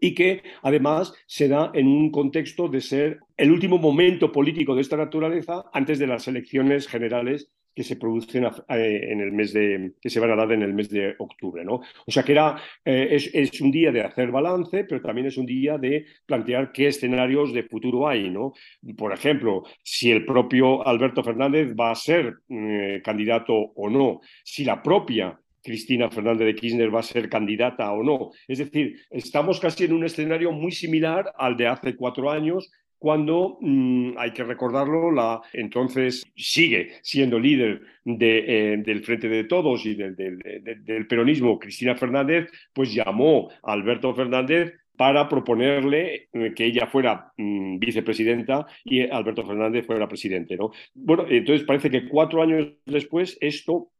y 0.00 0.14
que 0.14 0.42
además 0.62 1.14
se 1.26 1.48
da 1.48 1.70
en 1.74 1.86
un 1.86 2.10
contexto 2.10 2.68
de 2.68 2.80
ser 2.80 3.20
el 3.36 3.50
último 3.50 3.78
momento 3.78 4.32
político 4.32 4.74
de 4.74 4.82
esta 4.82 4.96
naturaleza 4.96 5.64
antes 5.72 5.98
de 5.98 6.06
las 6.06 6.28
elecciones 6.28 6.88
generales 6.88 7.50
que 7.74 7.82
se 7.82 7.96
producen 7.96 8.44
eh, 8.44 9.08
en 9.10 9.20
el 9.20 9.32
mes 9.32 9.52
de 9.52 9.92
que 10.00 10.10
se 10.10 10.20
van 10.20 10.30
a 10.30 10.36
dar 10.36 10.52
en 10.52 10.62
el 10.62 10.74
mes 10.74 10.88
de 10.88 11.14
octubre, 11.18 11.64
¿no? 11.64 11.80
O 12.06 12.10
sea 12.10 12.22
que 12.22 12.32
era 12.32 12.56
eh, 12.84 13.18
es, 13.32 13.60
un 13.60 13.70
día 13.70 13.90
de 13.92 14.02
hacer 14.02 14.30
balance, 14.30 14.84
pero 14.84 15.00
también 15.02 15.26
es 15.26 15.36
un 15.36 15.46
día 15.46 15.78
de 15.78 16.06
plantear 16.26 16.72
qué 16.72 16.88
escenarios 16.88 17.52
de 17.52 17.64
futuro 17.64 18.08
hay, 18.08 18.30
¿no? 18.30 18.52
Por 18.96 19.12
ejemplo, 19.12 19.64
si 19.82 20.10
el 20.10 20.24
propio 20.24 20.86
Alberto 20.86 21.22
Fernández 21.22 21.74
va 21.78 21.90
a 21.90 21.94
ser 21.94 22.34
mm, 22.48 23.00
candidato 23.02 23.54
o 23.54 23.90
no, 23.90 24.20
si 24.44 24.64
la 24.64 24.82
propia 24.82 25.38
Cristina 25.64 26.10
Fernández 26.10 26.46
de 26.46 26.54
Kirchner 26.54 26.94
va 26.94 27.00
a 27.00 27.02
ser 27.02 27.28
candidata 27.30 27.90
o 27.90 28.02
no. 28.02 28.30
Es 28.46 28.58
decir, 28.58 29.00
estamos 29.10 29.58
casi 29.58 29.84
en 29.84 29.94
un 29.94 30.04
escenario 30.04 30.52
muy 30.52 30.72
similar 30.72 31.32
al 31.38 31.56
de 31.56 31.66
hace 31.66 31.96
cuatro 31.96 32.30
años, 32.30 32.70
cuando, 33.04 33.58
mm, 33.60 34.16
hay 34.16 34.30
que 34.30 34.44
recordarlo, 34.44 35.12
entonces 35.52 36.24
sigue 36.34 36.92
siendo 37.02 37.38
líder 37.38 37.82
de, 38.02 38.38
eh, 38.38 38.76
del 38.78 39.04
Frente 39.04 39.28
de 39.28 39.44
Todos 39.44 39.84
y 39.84 39.94
del, 39.94 40.16
del, 40.16 41.06
peronismo, 41.06 41.58
Cristina 41.58 41.94
Fernández, 41.96 42.50
pues 42.72 42.94
llamó 42.94 43.50
a 43.62 43.74
Alberto 43.74 44.14
Fernández 44.14 44.72
para 44.96 45.28
proponerle 45.28 46.30
eh, 46.32 46.54
que 46.56 46.64
ella 46.64 46.86
fuera 46.86 47.30
mm, 47.36 47.78
vicepresidenta 47.78 48.66
y 48.84 49.02
Alberto 49.02 49.44
Fernández 49.44 49.84
fuera 49.84 50.08
presidente. 50.08 50.56
¿no? 50.56 50.70
Bueno, 50.94 51.26
entonces 51.28 51.66
parece 51.66 51.90
que 51.90 52.08
cuatro 52.08 52.42
años 52.42 52.72
después 52.86 53.36
esto 53.42 53.90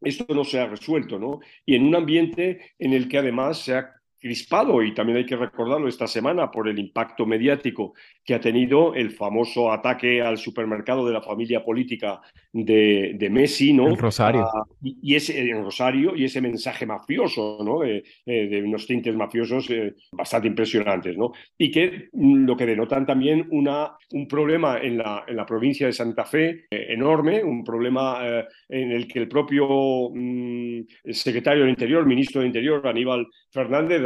esto 0.00 0.24
no 0.34 0.44
se 0.44 0.60
ha 0.60 0.66
resuelto, 0.66 1.18
¿no? 1.18 1.40
Y 1.64 1.76
en 1.76 1.86
un 1.86 1.94
ambiente 1.94 2.74
en 2.78 2.92
el 2.92 3.08
que 3.08 3.18
además 3.18 3.58
se 3.58 3.74
ha 3.74 3.94
crispado, 4.24 4.82
y 4.82 4.94
también 4.94 5.18
hay 5.18 5.26
que 5.26 5.36
recordarlo 5.36 5.86
esta 5.86 6.06
semana 6.06 6.50
por 6.50 6.66
el 6.66 6.78
impacto 6.78 7.26
mediático 7.26 7.92
que 8.24 8.32
ha 8.32 8.40
tenido 8.40 8.94
el 8.94 9.10
famoso 9.10 9.70
ataque 9.70 10.22
al 10.22 10.38
supermercado 10.38 11.06
de 11.06 11.12
la 11.12 11.20
familia 11.20 11.62
política 11.62 12.22
de, 12.50 13.28
Messi, 13.30 13.74
¿no? 13.74 13.86
En 13.86 13.98
Rosario. 13.98 14.44
Ah, 14.44 14.64
y, 14.82 15.14
ese, 15.14 15.38
en 15.38 15.62
Rosario, 15.62 16.16
y 16.16 16.24
ese 16.24 16.40
mensaje 16.40 16.86
mafioso, 16.86 17.58
¿no? 17.62 17.84
Eh, 17.84 18.02
de 18.24 18.62
unos 18.62 18.86
tintes 18.86 19.14
mafiosos 19.14 19.68
eh, 19.68 19.94
bastante 20.12 20.48
impresionantes, 20.48 21.18
¿no? 21.18 21.32
Y 21.58 21.70
que 21.70 22.08
mm, 22.12 22.46
lo 22.46 22.56
que 22.56 22.64
denotan 22.64 23.04
también 23.04 23.46
una, 23.50 23.90
un 24.12 24.26
problema 24.26 24.78
en 24.78 24.96
la, 24.96 25.24
en 25.28 25.36
la 25.36 25.44
provincia 25.44 25.86
de 25.86 25.92
Santa 25.92 26.24
Fe 26.24 26.64
eh, 26.70 26.86
enorme, 26.88 27.44
un 27.44 27.62
problema 27.62 28.20
en 28.70 28.90
el 28.90 29.06
que 29.06 29.18
el 29.18 29.28
propio 29.28 30.10
mm, 30.14 30.80
secretario 31.10 31.64
del 31.64 31.70
Interior, 31.70 32.06
ministro 32.06 32.40
del 32.40 32.48
Interior, 32.48 32.86
Aníbal 32.86 33.26
Fernández, 33.50 34.00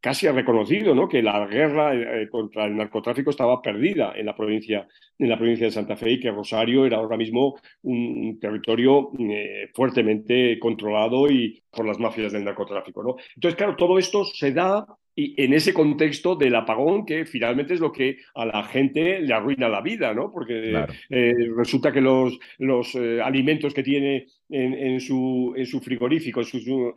casi 0.00 0.26
ha 0.26 0.32
reconocido 0.32 0.94
¿no? 0.94 1.08
que 1.08 1.22
la 1.22 1.46
guerra 1.46 1.94
eh, 1.94 2.28
contra 2.28 2.66
el 2.66 2.76
narcotráfico 2.76 3.30
estaba 3.30 3.60
perdida 3.60 4.12
en 4.16 4.26
la, 4.26 4.34
provincia, 4.34 4.86
en 5.18 5.28
la 5.28 5.36
provincia 5.36 5.66
de 5.66 5.72
Santa 5.72 5.96
Fe 5.96 6.12
y 6.12 6.20
que 6.20 6.30
Rosario 6.30 6.86
era 6.86 6.98
ahora 6.98 7.16
mismo 7.16 7.56
un, 7.82 8.38
territorio 8.40 9.10
eh, 9.18 9.68
fuertemente 9.74 10.58
controlado 10.58 11.30
y 11.30 11.62
por 11.70 11.86
las 11.86 11.98
mafias 11.98 12.32
del 12.32 12.44
narcotráfico. 12.44 13.02
¿no? 13.02 13.16
Entonces, 13.34 13.56
claro, 13.56 13.76
todo 13.76 13.98
esto 13.98 14.24
se 14.24 14.52
da 14.52 14.86
y 15.14 15.42
en 15.42 15.52
ese 15.52 15.74
contexto 15.74 16.36
del 16.36 16.54
apagón, 16.54 17.04
que 17.04 17.24
finalmente 17.24 17.74
es 17.74 17.80
lo 17.80 17.92
que 17.92 18.18
a 18.34 18.46
la 18.46 18.62
gente 18.64 19.20
le 19.20 19.34
arruina 19.34 19.68
la 19.68 19.80
vida, 19.80 20.14
¿no? 20.14 20.30
Porque 20.30 20.84
eh, 21.10 21.34
resulta 21.56 21.92
que 21.92 22.00
los, 22.00 22.38
los 22.58 22.94
eh, 22.94 23.20
alimentos 23.20 23.74
que 23.74 23.82
tiene 23.82 24.26
en, 24.48 25.00
su, 25.00 25.54
en 25.56 25.66
su 25.66 25.80
frigorífico, 25.80 26.40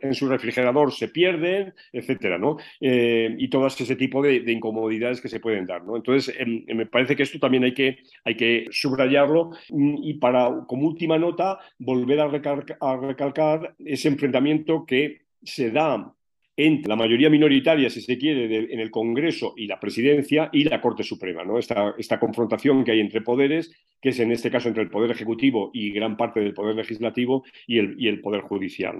en 0.00 0.14
su, 0.14 0.28
refrigerador 0.28 0.92
se 0.92 1.08
pierden, 1.08 1.72
etcétera, 1.92 2.38
¿no? 2.38 2.56
Eh, 2.80 3.34
y 3.38 3.48
todo 3.48 3.66
ese 3.66 3.96
tipo 3.96 4.22
de, 4.22 4.42
incomodidades 4.50 5.20
que 5.20 5.28
se 5.28 5.40
pueden 5.40 5.66
dar, 5.66 5.84
¿no? 5.84 5.96
Entonces, 5.96 6.34
em, 6.38 6.64
me 6.74 6.86
parece 6.86 7.16
que 7.16 7.22
esto 7.22 7.38
también 7.38 7.64
hay 7.64 7.74
que, 7.74 7.98
hay 8.24 8.36
que 8.36 8.66
subrayarlo 8.70 9.50
y 9.68 10.14
para, 10.14 10.64
como 10.66 10.86
última 10.86 11.18
nota, 11.18 11.58
volver 11.78 12.20
a 12.20 12.28
recalcar 12.28 13.74
ese 13.78 14.08
enfrentamiento 14.08 14.84
que 14.86 15.22
se 15.42 15.70
da 15.70 16.14
entre 16.56 16.88
la 16.88 16.96
mayoría 16.96 17.30
minoritaria, 17.30 17.90
si 17.90 18.00
se 18.00 18.16
quiere, 18.16 18.72
en 18.72 18.80
el 18.80 18.90
Congreso 18.90 19.54
y 19.56 19.66
la 19.66 19.80
presidencia 19.80 20.50
y 20.52 20.64
la 20.64 20.80
Corte 20.80 21.02
Suprema, 21.02 21.44
¿no? 21.44 21.58
Esta, 21.58 21.94
esta, 21.98 22.20
confrontación 22.20 22.84
que 22.84 22.92
hay 22.92 23.00
entre 23.00 23.22
poderes, 23.22 23.72
que 24.00 24.10
es 24.10 24.20
en 24.20 24.30
este 24.30 24.50
caso 24.50 24.68
entre 24.68 24.84
el 24.84 24.90
Poder 24.90 25.10
Ejecutivo 25.10 25.70
y 25.74 25.90
gran 25.90 26.16
parte 26.16 26.40
del 26.40 26.54
Poder 26.54 26.76
Legislativo 26.76 27.44
y 27.66 27.78
el, 27.78 27.96
y 27.98 28.08
el 28.08 28.20
Poder 28.20 28.42
Judicial. 28.42 28.98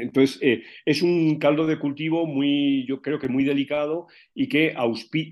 Entonces, 0.00 0.38
eh, 0.42 0.62
es 0.84 1.02
un 1.02 1.38
caldo 1.38 1.66
de 1.66 1.78
cultivo 1.78 2.26
muy, 2.26 2.86
yo 2.86 3.02
creo 3.02 3.18
que 3.18 3.28
muy 3.28 3.44
delicado 3.44 4.06
y 4.34 4.48
que 4.48 4.74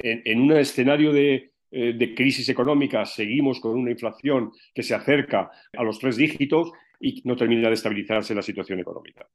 en, 0.02 0.22
en 0.24 0.40
un 0.42 0.52
escenario 0.52 1.12
de, 1.12 1.52
eh, 1.70 1.94
de 1.94 2.14
crisis 2.14 2.50
económica 2.50 3.06
seguimos 3.06 3.60
con 3.60 3.78
una 3.78 3.90
inflación 3.90 4.52
que 4.74 4.82
se 4.82 4.94
acerca 4.94 5.50
a 5.72 5.82
los 5.82 5.98
tres 5.98 6.16
dígitos 6.16 6.70
y 7.00 7.22
no 7.24 7.34
termina 7.34 7.68
de 7.68 7.74
estabilizarse 7.74 8.34
la 8.34 8.42
situación 8.42 8.78
económica 8.78 9.26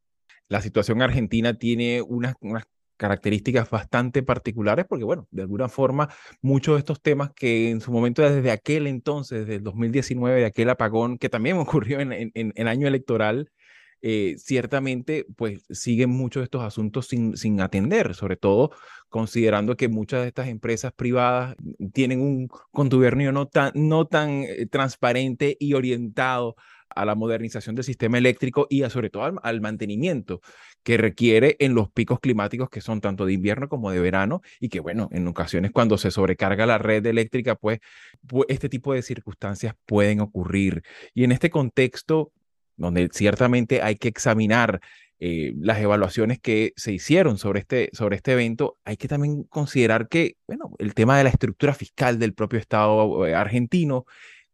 la 0.49 0.61
situación 0.61 1.01
argentina 1.01 1.57
tiene 1.57 2.01
unas, 2.01 2.35
características 2.97 3.69
bastante 3.69 4.23
particulares 4.23 4.85
porque, 4.89 5.05
bueno, 5.05 5.27
de 5.31 5.43
alguna 5.43 5.69
forma, 5.69 6.09
muchos 6.41 6.75
de 6.75 6.79
estos 6.79 7.01
temas 7.01 7.31
que 7.33 7.69
en 7.69 7.79
su 7.79 7.91
momento, 7.91 8.23
desde 8.23 8.51
aquel 8.51 8.87
entonces, 8.87 9.41
desde 9.41 9.55
el 9.55 9.63
2019, 9.63 10.41
de 10.41 10.45
aquel 10.45 10.69
apagón 10.69 11.17
que 11.17 11.29
también 11.29 11.57
ocurrió 11.59 11.99
en, 11.99 12.31
en, 12.33 12.67
año 12.67 12.87
electoral, 12.87 13.51
eh, 14.01 14.35
ciertamente, 14.37 15.25
pues 15.35 15.65
siguen 15.69 16.09
muchos 16.09 16.41
de 16.41 16.45
estos 16.45 16.63
asuntos 16.63 17.07
sin, 17.07 17.37
sin 17.37 17.61
atender, 17.61 18.13
sobre 18.13 18.35
todo 18.37 18.71
considerando 19.09 19.77
que 19.77 19.87
muchas 19.87 20.21
de 20.21 20.27
estas 20.27 20.47
empresas 20.49 20.91
privadas 20.93 21.55
tienen 21.93 22.21
un 22.21 22.49
contubernio 22.71 23.31
no 23.31 23.47
tan, 23.47 23.71
no 23.73 24.05
tan 24.05 24.43
eh, 24.43 24.65
transparente 24.69 25.55
y 25.59 25.73
orientado 25.73 26.55
a 26.89 27.05
la 27.05 27.15
modernización 27.15 27.75
del 27.75 27.85
sistema 27.85 28.17
eléctrico 28.17 28.67
y 28.69 28.83
sobre 28.89 29.09
todo 29.09 29.39
al, 29.41 29.61
mantenimiento 29.61 30.41
que 30.83 30.97
requiere 30.97 31.55
en 31.59 31.75
los 31.75 31.91
picos 31.91 32.19
climáticos 32.19 32.69
que 32.69 32.81
son 32.81 33.01
tanto 33.01 33.25
de 33.25 33.33
invierno 33.33 33.69
como 33.69 33.91
de 33.91 33.99
verano 33.99 34.41
y 34.59 34.69
que 34.69 34.79
bueno, 34.79 35.09
en 35.11 35.27
ocasiones 35.27 35.71
cuando 35.71 35.97
se 35.97 36.11
sobrecarga 36.11 36.65
la 36.65 36.77
red 36.77 37.05
eléctrica, 37.05 37.55
pues, 37.55 37.79
este 38.47 38.69
tipo 38.69 38.93
de 38.93 39.01
circunstancias 39.01 39.75
pueden 39.85 40.21
ocurrir. 40.21 40.83
Y 41.13 41.23
en 41.23 41.31
este 41.31 41.49
contexto, 41.49 42.31
donde 42.75 43.09
ciertamente 43.11 43.81
hay 43.81 43.95
que 43.95 44.07
examinar 44.07 44.79
eh, 45.19 45.53
las 45.59 45.79
evaluaciones 45.79 46.39
que 46.39 46.73
se 46.75 46.91
hicieron 46.93 47.39
sobre 47.39 47.61
este, 47.61 47.89
sobre 47.93 48.17
este 48.17 48.33
evento, 48.33 48.77
hay 48.85 48.97
que 48.97 49.07
también 49.07 49.43
considerar 49.45 50.07
que, 50.07 50.37
bueno, 50.45 50.71
el 50.77 50.93
tema 50.93 51.17
de 51.17 51.23
la 51.23 51.31
estructura 51.31 51.73
fiscal 51.73 52.19
del 52.19 52.35
propio 52.35 52.59
Estado 52.59 53.25
eh, 53.25 53.33
argentino 53.33 54.05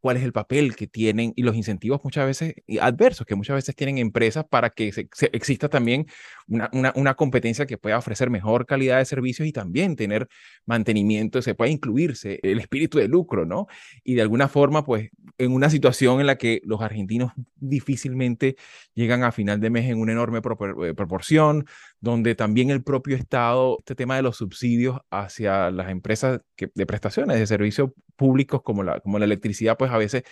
cuál 0.04 0.18
es 0.18 0.24
el 0.24 0.34
papel 0.34 0.76
que 0.76 0.86
tienen 0.86 1.32
y 1.38 1.44
los 1.44 1.56
incentivos 1.56 2.02
muchas 2.04 2.26
veces 2.26 2.56
adversos 2.82 3.26
que 3.26 3.36
muchas 3.36 3.56
veces 3.56 3.74
tienen 3.74 4.00
empresas 4.00 4.44
para 4.44 4.70
que 4.70 4.92
exista 5.32 5.70
también 5.70 6.08
una, 6.50 6.70
una, 6.96 7.14
competencia 7.14 7.66
que 7.66 7.78
pueda 7.78 7.98
ofrecer 7.98 8.30
mejor 8.30 8.66
calidad 8.66 8.98
de 8.98 9.06
servicios 9.06 9.48
y 9.48 9.54
también 9.54 9.96
tener 9.96 10.28
mantenimiento, 10.66 11.42
se 11.42 11.56
pueda 11.56 11.72
incluirse 11.72 12.42
el 12.44 12.60
espíritu 12.60 12.98
de 12.98 13.08
lucro, 13.08 13.46
¿no? 13.46 13.68
Y 14.04 14.16
de 14.16 14.24
alguna 14.24 14.50
forma, 14.50 14.84
pues, 14.84 15.10
en 15.38 15.54
una 15.54 15.70
situación 15.70 16.20
en 16.20 16.28
la 16.28 16.38
que 16.38 16.62
los 16.66 16.82
argentinos 16.82 17.32
difícilmente 17.56 18.58
llegan 18.94 19.24
a 19.24 19.32
final 19.32 19.62
de 19.62 19.70
mes 19.70 19.90
en 19.90 20.02
una 20.02 20.12
enorme 20.12 20.40
eh, 20.40 20.94
proporción, 20.94 21.66
donde 22.04 22.36
también 22.36 22.70
el 22.70 22.84
propio 22.84 23.16
Estado, 23.16 23.78
este 23.80 23.96
tema 23.96 24.18
de 24.18 24.24
los 24.24 24.36
subsidios 24.36 25.00
hacia 25.10 25.72
las 25.72 25.90
empresas 25.90 26.42
de 26.58 26.86
prestaciones 26.86 27.40
de 27.40 27.48
servicios 27.48 27.92
públicos 28.18 28.62
como 28.62 28.84
la, 28.84 29.00
como 29.00 29.20
la 29.20 29.26
electricidad, 29.26 29.78
pues 29.78 29.90
a 29.90 29.98
veces 29.98 30.24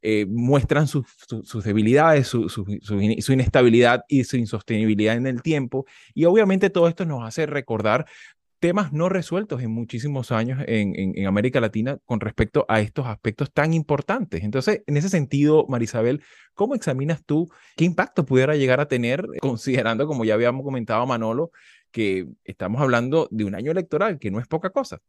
eh, 0.00 0.24
muestran 0.26 0.88
sus 0.88 1.04
debilidades, 1.64 2.28
su, 2.28 2.48
su, 2.48 3.32
inestabilidad 3.32 4.04
y 4.08 4.24
su 4.24 4.38
insostenibilidad 4.38 5.16
en 5.16 5.26
el 5.26 5.42
tiempo. 5.42 5.84
Y 6.14 6.24
obviamente 6.24 6.70
todo 6.70 6.88
esto 6.88 7.04
nos 7.04 7.22
hace 7.22 7.44
recordar 7.44 8.06
temas 8.58 8.92
no 8.92 9.08
resueltos 9.08 9.62
en 9.62 9.70
muchísimos 9.70 10.32
años 10.32 10.60
en, 10.66 11.26
América 11.26 11.60
Latina 11.60 11.98
con 12.04 12.20
respecto 12.20 12.64
a 12.68 12.80
estos 12.80 13.06
aspectos 13.06 13.52
tan 13.52 13.72
importantes. 13.72 14.42
Entonces, 14.42 14.82
en 14.86 14.96
ese 14.96 15.08
sentido, 15.08 15.66
Marisabel, 15.68 16.22
¿cómo 16.54 16.74
examinas 16.74 17.22
tú 17.24 17.50
qué 17.76 17.84
impacto 17.84 18.24
pudiera 18.24 18.56
llegar 18.56 18.80
a 18.80 18.88
tener, 18.88 19.26
considerando, 19.40 20.06
como 20.06 20.24
ya 20.24 20.34
habíamos 20.34 20.64
comentado 20.64 21.06
Manolo, 21.06 21.50
que 21.90 22.26
estamos 22.44 22.80
hablando 22.80 23.28
de 23.30 23.44
un 23.44 23.54
año 23.54 23.70
electoral, 23.70 24.18
que 24.18 24.30
no 24.30 24.40
es 24.40 24.46
poca 24.46 24.70
cosa? 24.70 25.00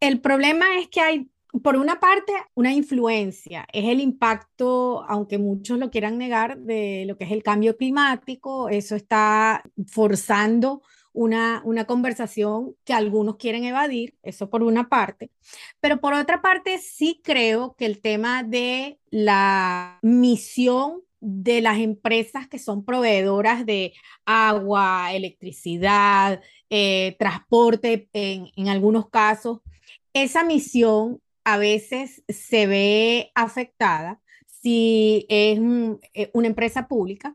El 0.00 0.20
problema 0.20 0.66
es 0.78 0.88
que 0.88 1.00
hay 1.00 1.30
por 1.62 1.76
una 1.76 1.98
parte, 1.98 2.32
una 2.54 2.72
influencia, 2.72 3.66
es 3.72 3.86
el 3.86 4.00
impacto, 4.00 5.02
aunque 5.08 5.38
muchos 5.38 5.78
lo 5.78 5.90
quieran 5.90 6.18
negar, 6.18 6.58
de 6.58 7.04
lo 7.06 7.16
que 7.16 7.24
es 7.24 7.32
el 7.32 7.42
cambio 7.42 7.76
climático, 7.76 8.68
eso 8.68 8.94
está 8.94 9.62
forzando 9.86 10.82
una, 11.18 11.62
una 11.64 11.84
conversación 11.84 12.76
que 12.84 12.92
algunos 12.92 13.38
quieren 13.38 13.64
evadir, 13.64 14.14
eso 14.22 14.48
por 14.50 14.62
una 14.62 14.88
parte, 14.88 15.32
pero 15.80 16.00
por 16.00 16.14
otra 16.14 16.40
parte 16.40 16.78
sí 16.78 17.20
creo 17.24 17.74
que 17.76 17.86
el 17.86 18.00
tema 18.00 18.44
de 18.44 19.00
la 19.10 19.98
misión 20.00 21.02
de 21.20 21.60
las 21.60 21.78
empresas 21.78 22.46
que 22.46 22.60
son 22.60 22.84
proveedoras 22.84 23.66
de 23.66 23.94
agua, 24.26 25.12
electricidad, 25.12 26.40
eh, 26.70 27.16
transporte, 27.18 28.08
en, 28.12 28.52
en 28.54 28.68
algunos 28.68 29.10
casos, 29.10 29.58
esa 30.12 30.44
misión 30.44 31.20
a 31.42 31.58
veces 31.58 32.22
se 32.28 32.68
ve 32.68 33.32
afectada 33.34 34.20
si 34.46 35.26
es 35.28 35.58
eh, 36.14 36.30
una 36.32 36.46
empresa 36.46 36.86
pública 36.86 37.34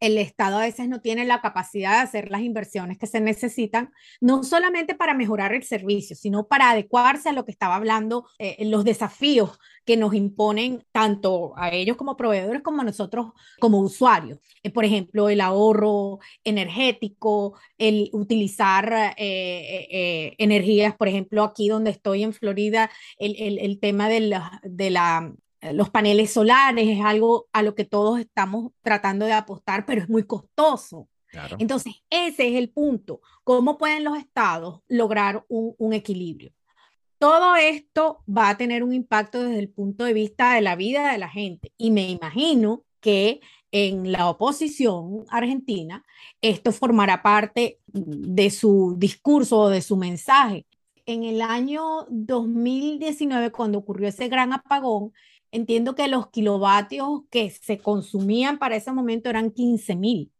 el 0.00 0.18
Estado 0.18 0.58
a 0.58 0.62
veces 0.62 0.88
no 0.88 1.00
tiene 1.00 1.24
la 1.24 1.40
capacidad 1.40 1.92
de 1.92 2.02
hacer 2.02 2.30
las 2.30 2.42
inversiones 2.42 2.98
que 2.98 3.06
se 3.06 3.20
necesitan, 3.20 3.90
no 4.20 4.44
solamente 4.44 4.94
para 4.94 5.14
mejorar 5.14 5.54
el 5.54 5.62
servicio, 5.62 6.16
sino 6.16 6.46
para 6.46 6.70
adecuarse 6.70 7.28
a 7.28 7.32
lo 7.32 7.44
que 7.44 7.52
estaba 7.52 7.76
hablando, 7.76 8.26
eh, 8.38 8.56
los 8.66 8.84
desafíos 8.84 9.58
que 9.84 9.96
nos 9.96 10.14
imponen 10.14 10.84
tanto 10.92 11.54
a 11.56 11.70
ellos 11.70 11.96
como 11.96 12.16
proveedores 12.16 12.62
como 12.62 12.82
a 12.82 12.84
nosotros 12.84 13.32
como 13.58 13.80
usuarios. 13.80 14.38
Eh, 14.62 14.70
por 14.70 14.84
ejemplo, 14.84 15.28
el 15.28 15.40
ahorro 15.40 16.18
energético, 16.44 17.58
el 17.78 18.10
utilizar 18.12 19.14
eh, 19.16 20.34
energías, 20.38 20.94
por 20.96 21.08
ejemplo, 21.08 21.42
aquí 21.42 21.68
donde 21.68 21.90
estoy 21.90 22.22
en 22.22 22.32
Florida, 22.32 22.90
el, 23.18 23.58
el, 23.58 23.80
tema 23.80 24.08
de 24.08 24.20
la, 24.20 24.60
eh, 24.62 25.32
los 25.60 25.90
paneles 25.90 26.32
solares 26.32 26.88
es 26.88 27.04
algo 27.04 27.48
a 27.52 27.62
lo 27.62 27.74
que 27.74 27.84
todos 27.84 28.20
estamos 28.20 28.72
tratando 28.82 29.26
de 29.26 29.32
apostar, 29.32 29.84
pero 29.86 30.02
es 30.02 30.08
muy 30.08 30.24
costoso. 30.24 31.08
Entonces, 31.58 31.94
ese 32.10 32.48
es 32.48 32.54
el 32.54 32.70
punto. 32.70 33.20
¿Cómo 33.44 33.78
pueden 33.78 34.04
los 34.04 34.16
estados 34.18 34.80
lograr 34.88 35.44
un, 35.48 35.92
equilibrio? 35.92 36.52
Todo 37.18 37.56
esto 37.56 38.22
va 38.28 38.50
a 38.50 38.56
tener 38.56 38.82
un 38.82 38.92
impacto 38.92 39.42
desde 39.42 39.58
el 39.58 39.68
punto 39.68 40.04
de 40.04 40.12
vista 40.12 40.54
de 40.54 40.60
la 40.60 40.76
vida 40.76 41.12
de 41.12 41.18
la 41.18 41.28
gente. 41.28 41.72
Y 41.76 41.90
me 41.90 42.08
imagino 42.10 42.84
que 43.00 43.40
en 43.70 44.12
la 44.12 44.28
oposición 44.30 45.24
argentina, 45.28 46.04
esto 46.40 46.72
formará 46.72 47.22
parte 47.22 47.80
de 47.86 48.50
su 48.50 48.94
discurso 48.96 49.58
o 49.58 49.68
de 49.68 49.82
su 49.82 49.96
mensaje. 49.96 50.64
En 51.04 51.24
el 51.24 51.42
año 51.42 52.06
2019, 52.08 53.50
cuando 53.50 53.78
ocurrió 53.78 54.08
ese 54.08 54.28
gran 54.28 54.52
apagón, 54.52 55.12
entiendo 55.52 55.94
que 55.94 56.08
los 56.08 56.28
kilovatios 56.30 57.22
que 57.30 57.50
se 57.50 57.78
consumían 57.78 58.58
para 58.58 58.76
ese 58.76 58.92
momento 58.92 59.30
eran 59.30 59.50
15 59.50 59.96
mil. 59.96 60.32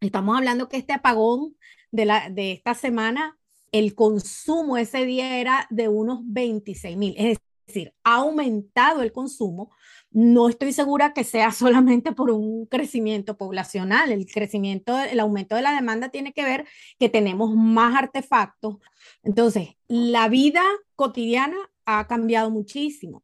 Estamos 0.00 0.36
hablando 0.36 0.68
que 0.68 0.78
este 0.78 0.92
apagón 0.92 1.56
de, 1.90 2.04
la, 2.06 2.30
de 2.30 2.52
esta 2.52 2.74
semana, 2.74 3.38
el 3.72 3.94
consumo 3.94 4.76
ese 4.76 5.04
día 5.04 5.38
era 5.38 5.66
de 5.70 5.88
unos 5.88 6.20
26 6.24 6.96
mil. 6.96 7.14
Es 7.18 7.38
decir, 7.66 7.94
ha 8.04 8.16
aumentado 8.16 9.02
el 9.02 9.12
consumo. 9.12 9.70
No 10.10 10.48
estoy 10.48 10.72
segura 10.72 11.12
que 11.12 11.24
sea 11.24 11.52
solamente 11.52 12.12
por 12.12 12.30
un 12.30 12.66
crecimiento 12.66 13.36
poblacional. 13.36 14.10
El 14.10 14.26
crecimiento, 14.26 14.98
el 14.98 15.20
aumento 15.20 15.54
de 15.54 15.62
la 15.62 15.72
demanda 15.72 16.08
tiene 16.08 16.32
que 16.32 16.44
ver 16.44 16.66
que 16.98 17.08
tenemos 17.08 17.54
más 17.54 17.94
artefactos. 17.94 18.78
Entonces, 19.22 19.76
la 19.86 20.28
vida 20.28 20.62
cotidiana 20.96 21.56
ha 21.84 22.06
cambiado 22.06 22.50
muchísimo 22.50 23.22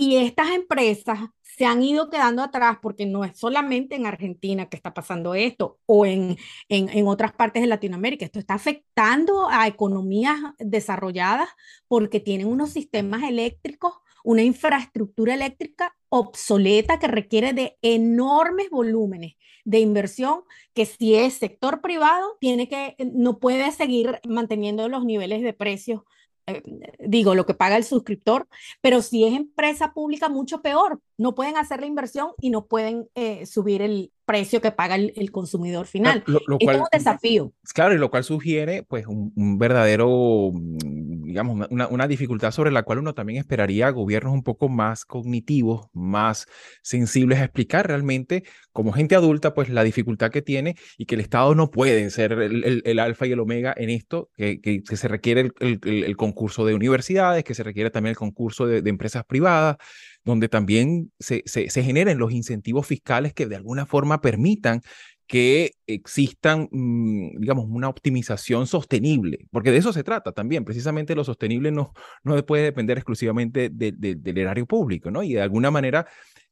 Y 0.00 0.16
estas 0.16 0.48
empresas 0.52 1.18
se 1.42 1.66
han 1.66 1.82
ido 1.82 2.08
quedando 2.08 2.40
atrás 2.42 2.78
porque 2.80 3.04
no 3.04 3.22
es 3.22 3.38
solamente 3.38 3.96
en 3.96 4.06
Argentina 4.06 4.70
que 4.70 4.78
está 4.78 4.94
pasando 4.94 5.34
esto 5.34 5.78
o 5.84 6.06
en, 6.06 6.38
en, 6.70 6.88
en, 6.88 7.06
otras 7.06 7.34
partes 7.34 7.60
de 7.60 7.66
Latinoamérica. 7.66 8.24
Esto 8.24 8.38
está 8.38 8.54
afectando 8.54 9.50
a 9.50 9.66
economías 9.66 10.38
desarrolladas 10.58 11.50
porque 11.86 12.18
tienen 12.18 12.46
unos 12.46 12.70
sistemas 12.70 13.24
eléctricos, 13.24 13.92
una 14.24 14.42
infraestructura 14.42 15.34
eléctrica 15.34 15.94
obsoleta 16.08 16.98
que 16.98 17.06
requiere 17.06 17.52
de 17.52 17.76
enormes 17.82 18.70
volúmenes 18.70 19.34
de 19.66 19.80
inversión 19.80 20.44
que 20.72 20.86
si 20.86 21.14
es 21.14 21.34
sector 21.34 21.82
privado 21.82 22.38
tiene 22.40 22.70
que 22.70 22.96
no 23.12 23.38
puede 23.38 23.70
seguir 23.70 24.18
manteniendo 24.26 24.88
los 24.88 25.04
niveles 25.04 25.42
de 25.42 25.52
precios 25.52 26.04
eh, 26.46 26.62
digo, 26.98 27.34
lo 27.34 27.46
que 27.46 27.54
paga 27.54 27.76
el 27.76 27.84
suscriptor, 27.84 28.48
pero 28.80 29.02
si 29.02 29.24
es 29.24 29.34
empresa 29.34 29.92
pública, 29.92 30.28
mucho 30.28 30.62
peor. 30.62 31.00
No 31.20 31.34
pueden 31.34 31.58
hacer 31.58 31.80
la 31.80 31.86
inversión 31.86 32.30
y 32.40 32.48
no 32.48 32.64
pueden 32.64 33.10
eh, 33.14 33.44
subir 33.44 33.82
el 33.82 34.10
precio 34.24 34.60
que 34.60 34.70
paga 34.70 34.94
el, 34.94 35.30
consumidor 35.32 35.86
final. 35.86 36.22
Lo, 36.24 36.40
cual, 36.58 36.76
es 36.76 36.82
un 36.82 36.88
desafío. 36.92 37.52
Claro, 37.74 37.94
y 37.94 37.98
lo 37.98 38.10
cual 38.10 38.22
sugiere 38.22 38.84
pues 38.84 39.06
un, 39.06 39.58
verdadero, 39.58 40.50
mm, 40.52 41.24
digamos, 41.24 41.66
una, 41.68 41.88
una, 41.88 42.06
dificultad 42.06 42.52
sobre 42.52 42.70
la 42.70 42.84
cual 42.84 43.00
uno 43.00 43.12
también 43.12 43.40
esperaría 43.40 43.90
gobiernos 43.90 44.32
un 44.32 44.44
poco 44.44 44.68
más 44.68 45.04
cognitivos, 45.04 45.88
más 45.92 46.46
sensibles 46.80 47.40
a 47.40 47.44
explicar 47.44 47.88
realmente 47.88 48.44
como 48.72 48.92
gente 48.92 49.16
adulta 49.16 49.52
pues 49.52 49.68
la 49.68 49.82
dificultad 49.82 50.30
que 50.30 50.42
tiene 50.42 50.76
y 50.96 51.06
que 51.06 51.16
el 51.16 51.20
Estado 51.20 51.54
no 51.54 51.70
puede 51.70 52.08
ser 52.10 52.32
el, 52.32 52.82
el, 52.84 52.98
alfa 53.00 53.26
y 53.26 53.32
el 53.32 53.40
omega 53.40 53.74
en 53.76 53.90
esto, 53.90 54.30
que, 54.36 54.60
que, 54.60 54.96
se 54.96 55.08
requiere 55.08 55.50
el, 55.60 56.16
concurso 56.16 56.64
de 56.64 56.74
universidades, 56.74 57.42
que 57.42 57.54
se 57.54 57.64
requiere 57.64 57.90
también 57.90 58.10
el 58.10 58.16
concurso 58.16 58.66
de, 58.66 58.80
de 58.80 58.90
empresas 58.90 59.24
privadas, 59.24 59.76
donde 60.24 60.48
también 60.48 61.12
se, 61.18 61.42
se, 61.46 61.68
generen 61.82 62.18
los 62.18 62.32
incentivos 62.32 62.86
fiscales 62.86 63.32
que 63.32 63.46
de 63.46 63.56
alguna 63.56 63.86
forma 63.86 64.20
permitan 64.20 64.82
que 65.26 65.74
existan, 65.86 66.68
mm, 66.72 67.38
digamos, 67.38 67.66
una 67.68 67.88
optimización 67.88 68.66
sostenible, 68.66 69.46
porque 69.52 69.70
de 69.70 69.78
eso 69.78 69.92
se 69.92 70.02
trata 70.02 70.32
también. 70.32 70.64
Precisamente 70.64 71.14
lo 71.14 71.22
sostenible 71.22 71.70
no, 71.70 71.92
no 72.24 72.44
puede 72.44 72.64
depender 72.64 72.98
exclusivamente 72.98 73.70
del 73.70 74.38
erario 74.38 74.66
público, 74.66 75.10
¿no? 75.12 75.22
Y 75.22 75.34
de 75.34 75.42
alguna 75.42 75.70
manera 75.70 76.08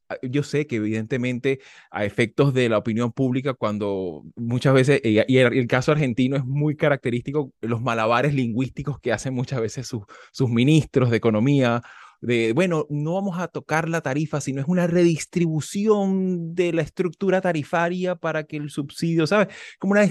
ah, 0.08 0.16
yo 0.22 0.44
sé 0.44 0.66
que 0.68 0.76
evidentemente 0.76 1.58
a 1.90 2.04
efectos 2.04 2.54
de 2.54 2.68
la 2.68 2.78
opinión 2.78 3.10
pública, 3.12 3.54
cuando 3.54 4.22
muchas 4.36 4.74
veces, 4.74 5.00
y 5.04 5.18
el, 5.38 5.66
caso 5.66 5.90
argentino 5.90 6.36
es 6.36 6.44
muy 6.44 6.76
característico, 6.76 7.52
los 7.60 7.82
malabares 7.82 8.32
lingüísticos 8.32 9.00
que 9.00 9.12
hacen 9.12 9.34
muchas 9.34 9.60
veces 9.60 9.88
sus 9.88 10.50
ministros 10.50 11.10
de 11.10 11.16
economía 11.16 11.82
de, 12.20 12.52
bueno, 12.52 12.86
no 12.90 13.14
vamos 13.14 13.38
a 13.38 13.48
tocar 13.48 13.88
la 13.88 14.00
tarifa, 14.00 14.40
sino 14.40 14.60
es 14.60 14.68
una 14.68 14.86
redistribución 14.86 16.54
de 16.54 16.72
la 16.72 16.82
estructura 16.82 17.40
tarifaria 17.40 18.16
para 18.16 18.44
que 18.44 18.56
el 18.56 18.70
subsidio, 18.70 19.26
¿sabes? 19.26 19.48
Como 19.78 19.92
una 19.92 20.04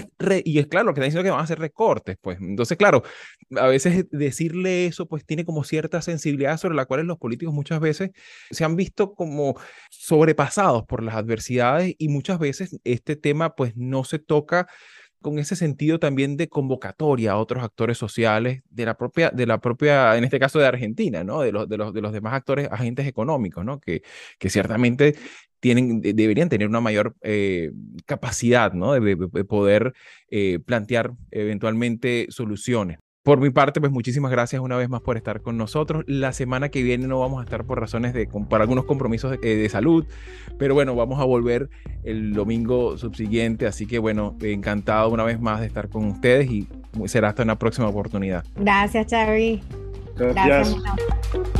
y 0.44 0.58
es 0.58 0.66
claro, 0.66 0.86
lo 0.86 0.94
que 0.94 1.00
está 1.00 1.06
diciendo 1.06 1.24
que 1.24 1.30
van 1.30 1.40
a 1.40 1.44
hacer 1.44 1.58
recortes, 1.58 2.16
pues. 2.20 2.38
Entonces, 2.40 2.76
claro, 2.76 3.02
a 3.56 3.66
veces 3.66 4.06
decirle 4.10 4.86
eso, 4.86 5.06
pues 5.06 5.24
tiene 5.24 5.44
como 5.44 5.64
cierta 5.64 6.02
sensibilidad 6.02 6.56
sobre 6.58 6.74
la 6.74 6.86
cual 6.86 7.06
los 7.06 7.18
políticos 7.18 7.54
muchas 7.54 7.80
veces 7.80 8.10
se 8.50 8.64
han 8.64 8.76
visto 8.76 9.14
como 9.14 9.54
sobrepasados 9.90 10.84
por 10.84 11.02
las 11.02 11.14
adversidades 11.14 11.94
y 11.98 12.08
muchas 12.08 12.38
veces 12.38 12.78
este 12.84 13.16
tema, 13.16 13.54
pues 13.54 13.76
no 13.76 14.04
se 14.04 14.18
toca 14.18 14.66
con 15.20 15.38
ese 15.38 15.56
sentido 15.56 15.98
también 15.98 16.36
de 16.36 16.48
convocatoria 16.48 17.32
a 17.32 17.38
otros 17.38 17.62
actores 17.62 17.98
sociales 17.98 18.62
de 18.70 18.86
la 18.86 18.96
propia, 18.96 19.30
de 19.30 19.46
la 19.46 19.60
propia 19.60 20.16
en 20.16 20.24
este 20.24 20.38
caso 20.38 20.58
de 20.58 20.66
Argentina, 20.66 21.24
¿no? 21.24 21.40
De 21.42 21.52
los, 21.52 21.68
de 21.68 21.76
los, 21.76 21.92
de 21.92 22.00
los 22.00 22.12
demás 22.12 22.34
actores, 22.34 22.68
agentes 22.70 23.06
económicos, 23.06 23.64
¿no? 23.64 23.80
Que, 23.80 24.02
que 24.38 24.50
ciertamente 24.50 25.16
tienen, 25.60 26.00
deberían 26.00 26.48
tener 26.48 26.68
una 26.68 26.80
mayor 26.80 27.16
eh, 27.22 27.72
capacidad, 28.06 28.72
¿no? 28.72 28.92
De, 28.92 29.16
poder 29.44 29.94
eh, 30.30 30.58
plantear 30.64 31.12
eventualmente 31.30 32.26
soluciones. 32.30 32.98
Por 33.28 33.40
mi 33.40 33.50
parte, 33.50 33.78
pues 33.78 33.92
muchísimas 33.92 34.30
gracias 34.30 34.62
una 34.62 34.74
vez 34.78 34.88
más 34.88 35.02
por 35.02 35.18
estar 35.18 35.42
con 35.42 35.58
nosotros. 35.58 36.02
La 36.06 36.32
semana 36.32 36.70
que 36.70 36.82
viene 36.82 37.06
no 37.06 37.20
vamos 37.20 37.42
a 37.42 37.44
estar 37.44 37.62
por 37.64 37.78
razones 37.78 38.14
de, 38.14 38.26
por 38.26 38.62
algunos 38.62 38.86
compromisos 38.86 39.38
de, 39.38 39.56
de, 39.56 39.68
salud, 39.68 40.06
pero 40.56 40.72
bueno, 40.72 40.96
vamos 40.96 41.20
a 41.20 41.24
volver 41.24 41.68
el 42.04 42.32
domingo 42.32 42.96
subsiguiente, 42.96 43.66
así 43.66 43.84
que 43.84 43.98
bueno, 43.98 44.34
encantado 44.40 45.10
una 45.10 45.24
vez 45.24 45.38
más 45.42 45.60
de 45.60 45.66
estar 45.66 45.90
con 45.90 46.06
ustedes 46.06 46.50
y 46.50 46.68
será 47.04 47.28
hasta 47.28 47.42
una 47.42 47.58
próxima 47.58 47.88
oportunidad. 47.88 48.46
Gracias, 48.56 49.08
Charlie. 49.08 49.60
Gracias. 50.16 50.74
gracias. 50.80 51.57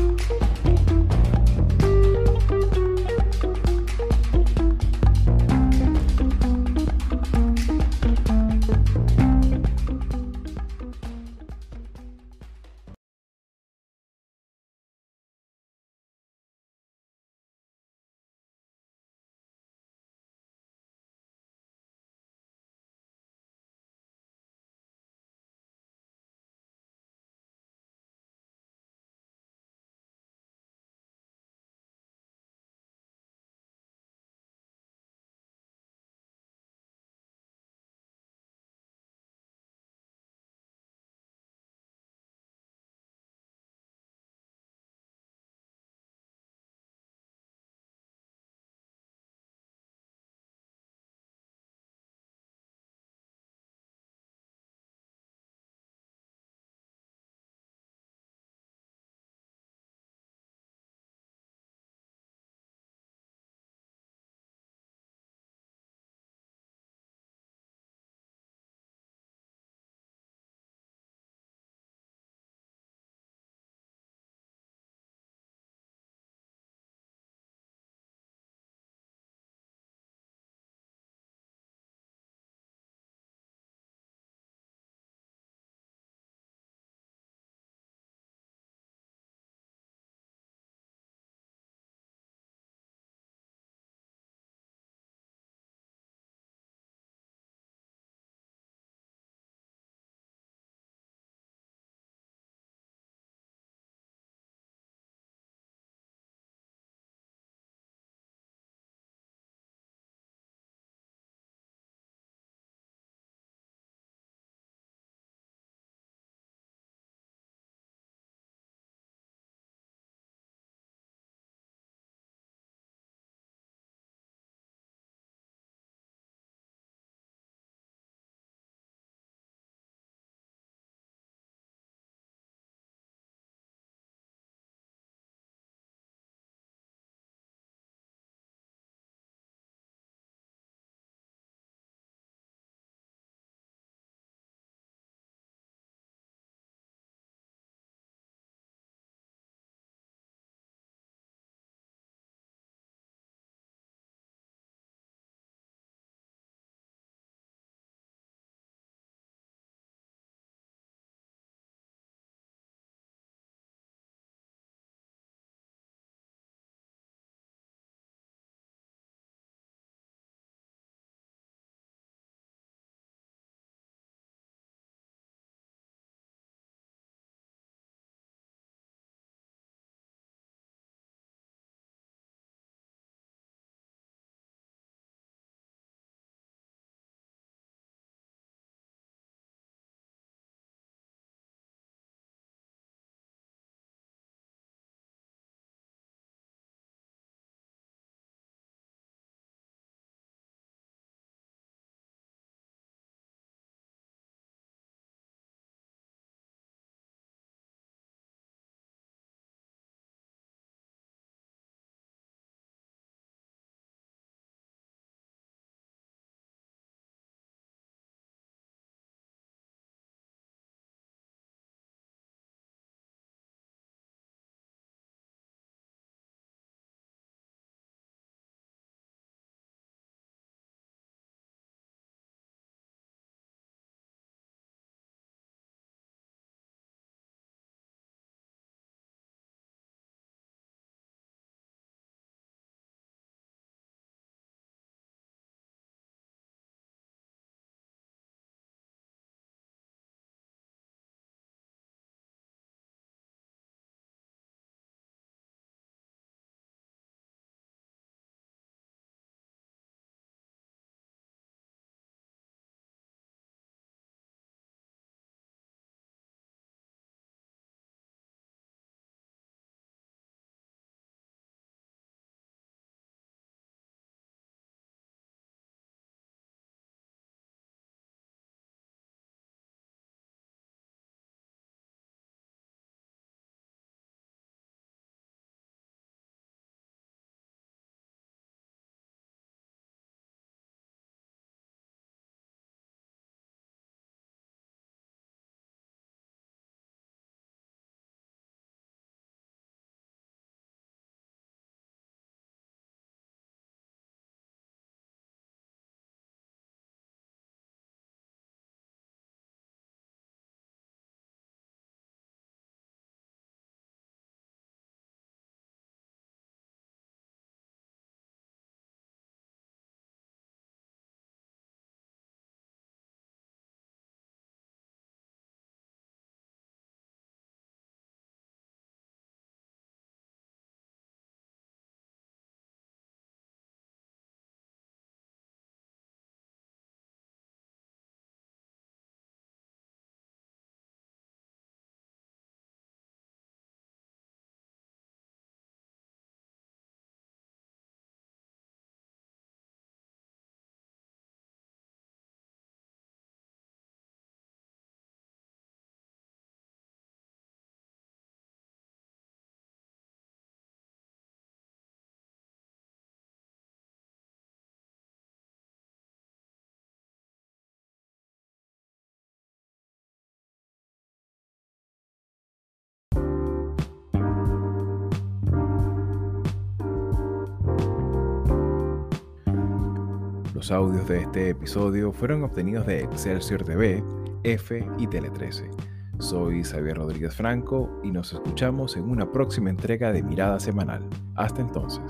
Los 380.59 380.73
audios 380.73 381.07
de 381.07 381.21
este 381.21 381.51
episodio 381.51 382.11
fueron 382.11 382.43
obtenidos 382.43 382.85
de 382.85 383.05
Excelsior 383.05 383.63
TV, 383.63 384.03
F 384.43 384.85
y 384.99 385.07
Tele 385.07 385.31
13. 385.31 385.71
Soy 386.19 386.65
Xavier 386.65 386.97
Rodríguez 386.97 387.33
Franco 387.33 388.01
y 388.03 388.11
nos 388.11 388.33
escuchamos 388.33 388.97
en 388.97 389.09
una 389.09 389.31
próxima 389.31 389.71
entrega 389.71 390.11
de 390.11 390.25
Mirada 390.25 390.59
Semanal. 390.59 391.09
Hasta 391.37 391.61
entonces. 391.61 392.03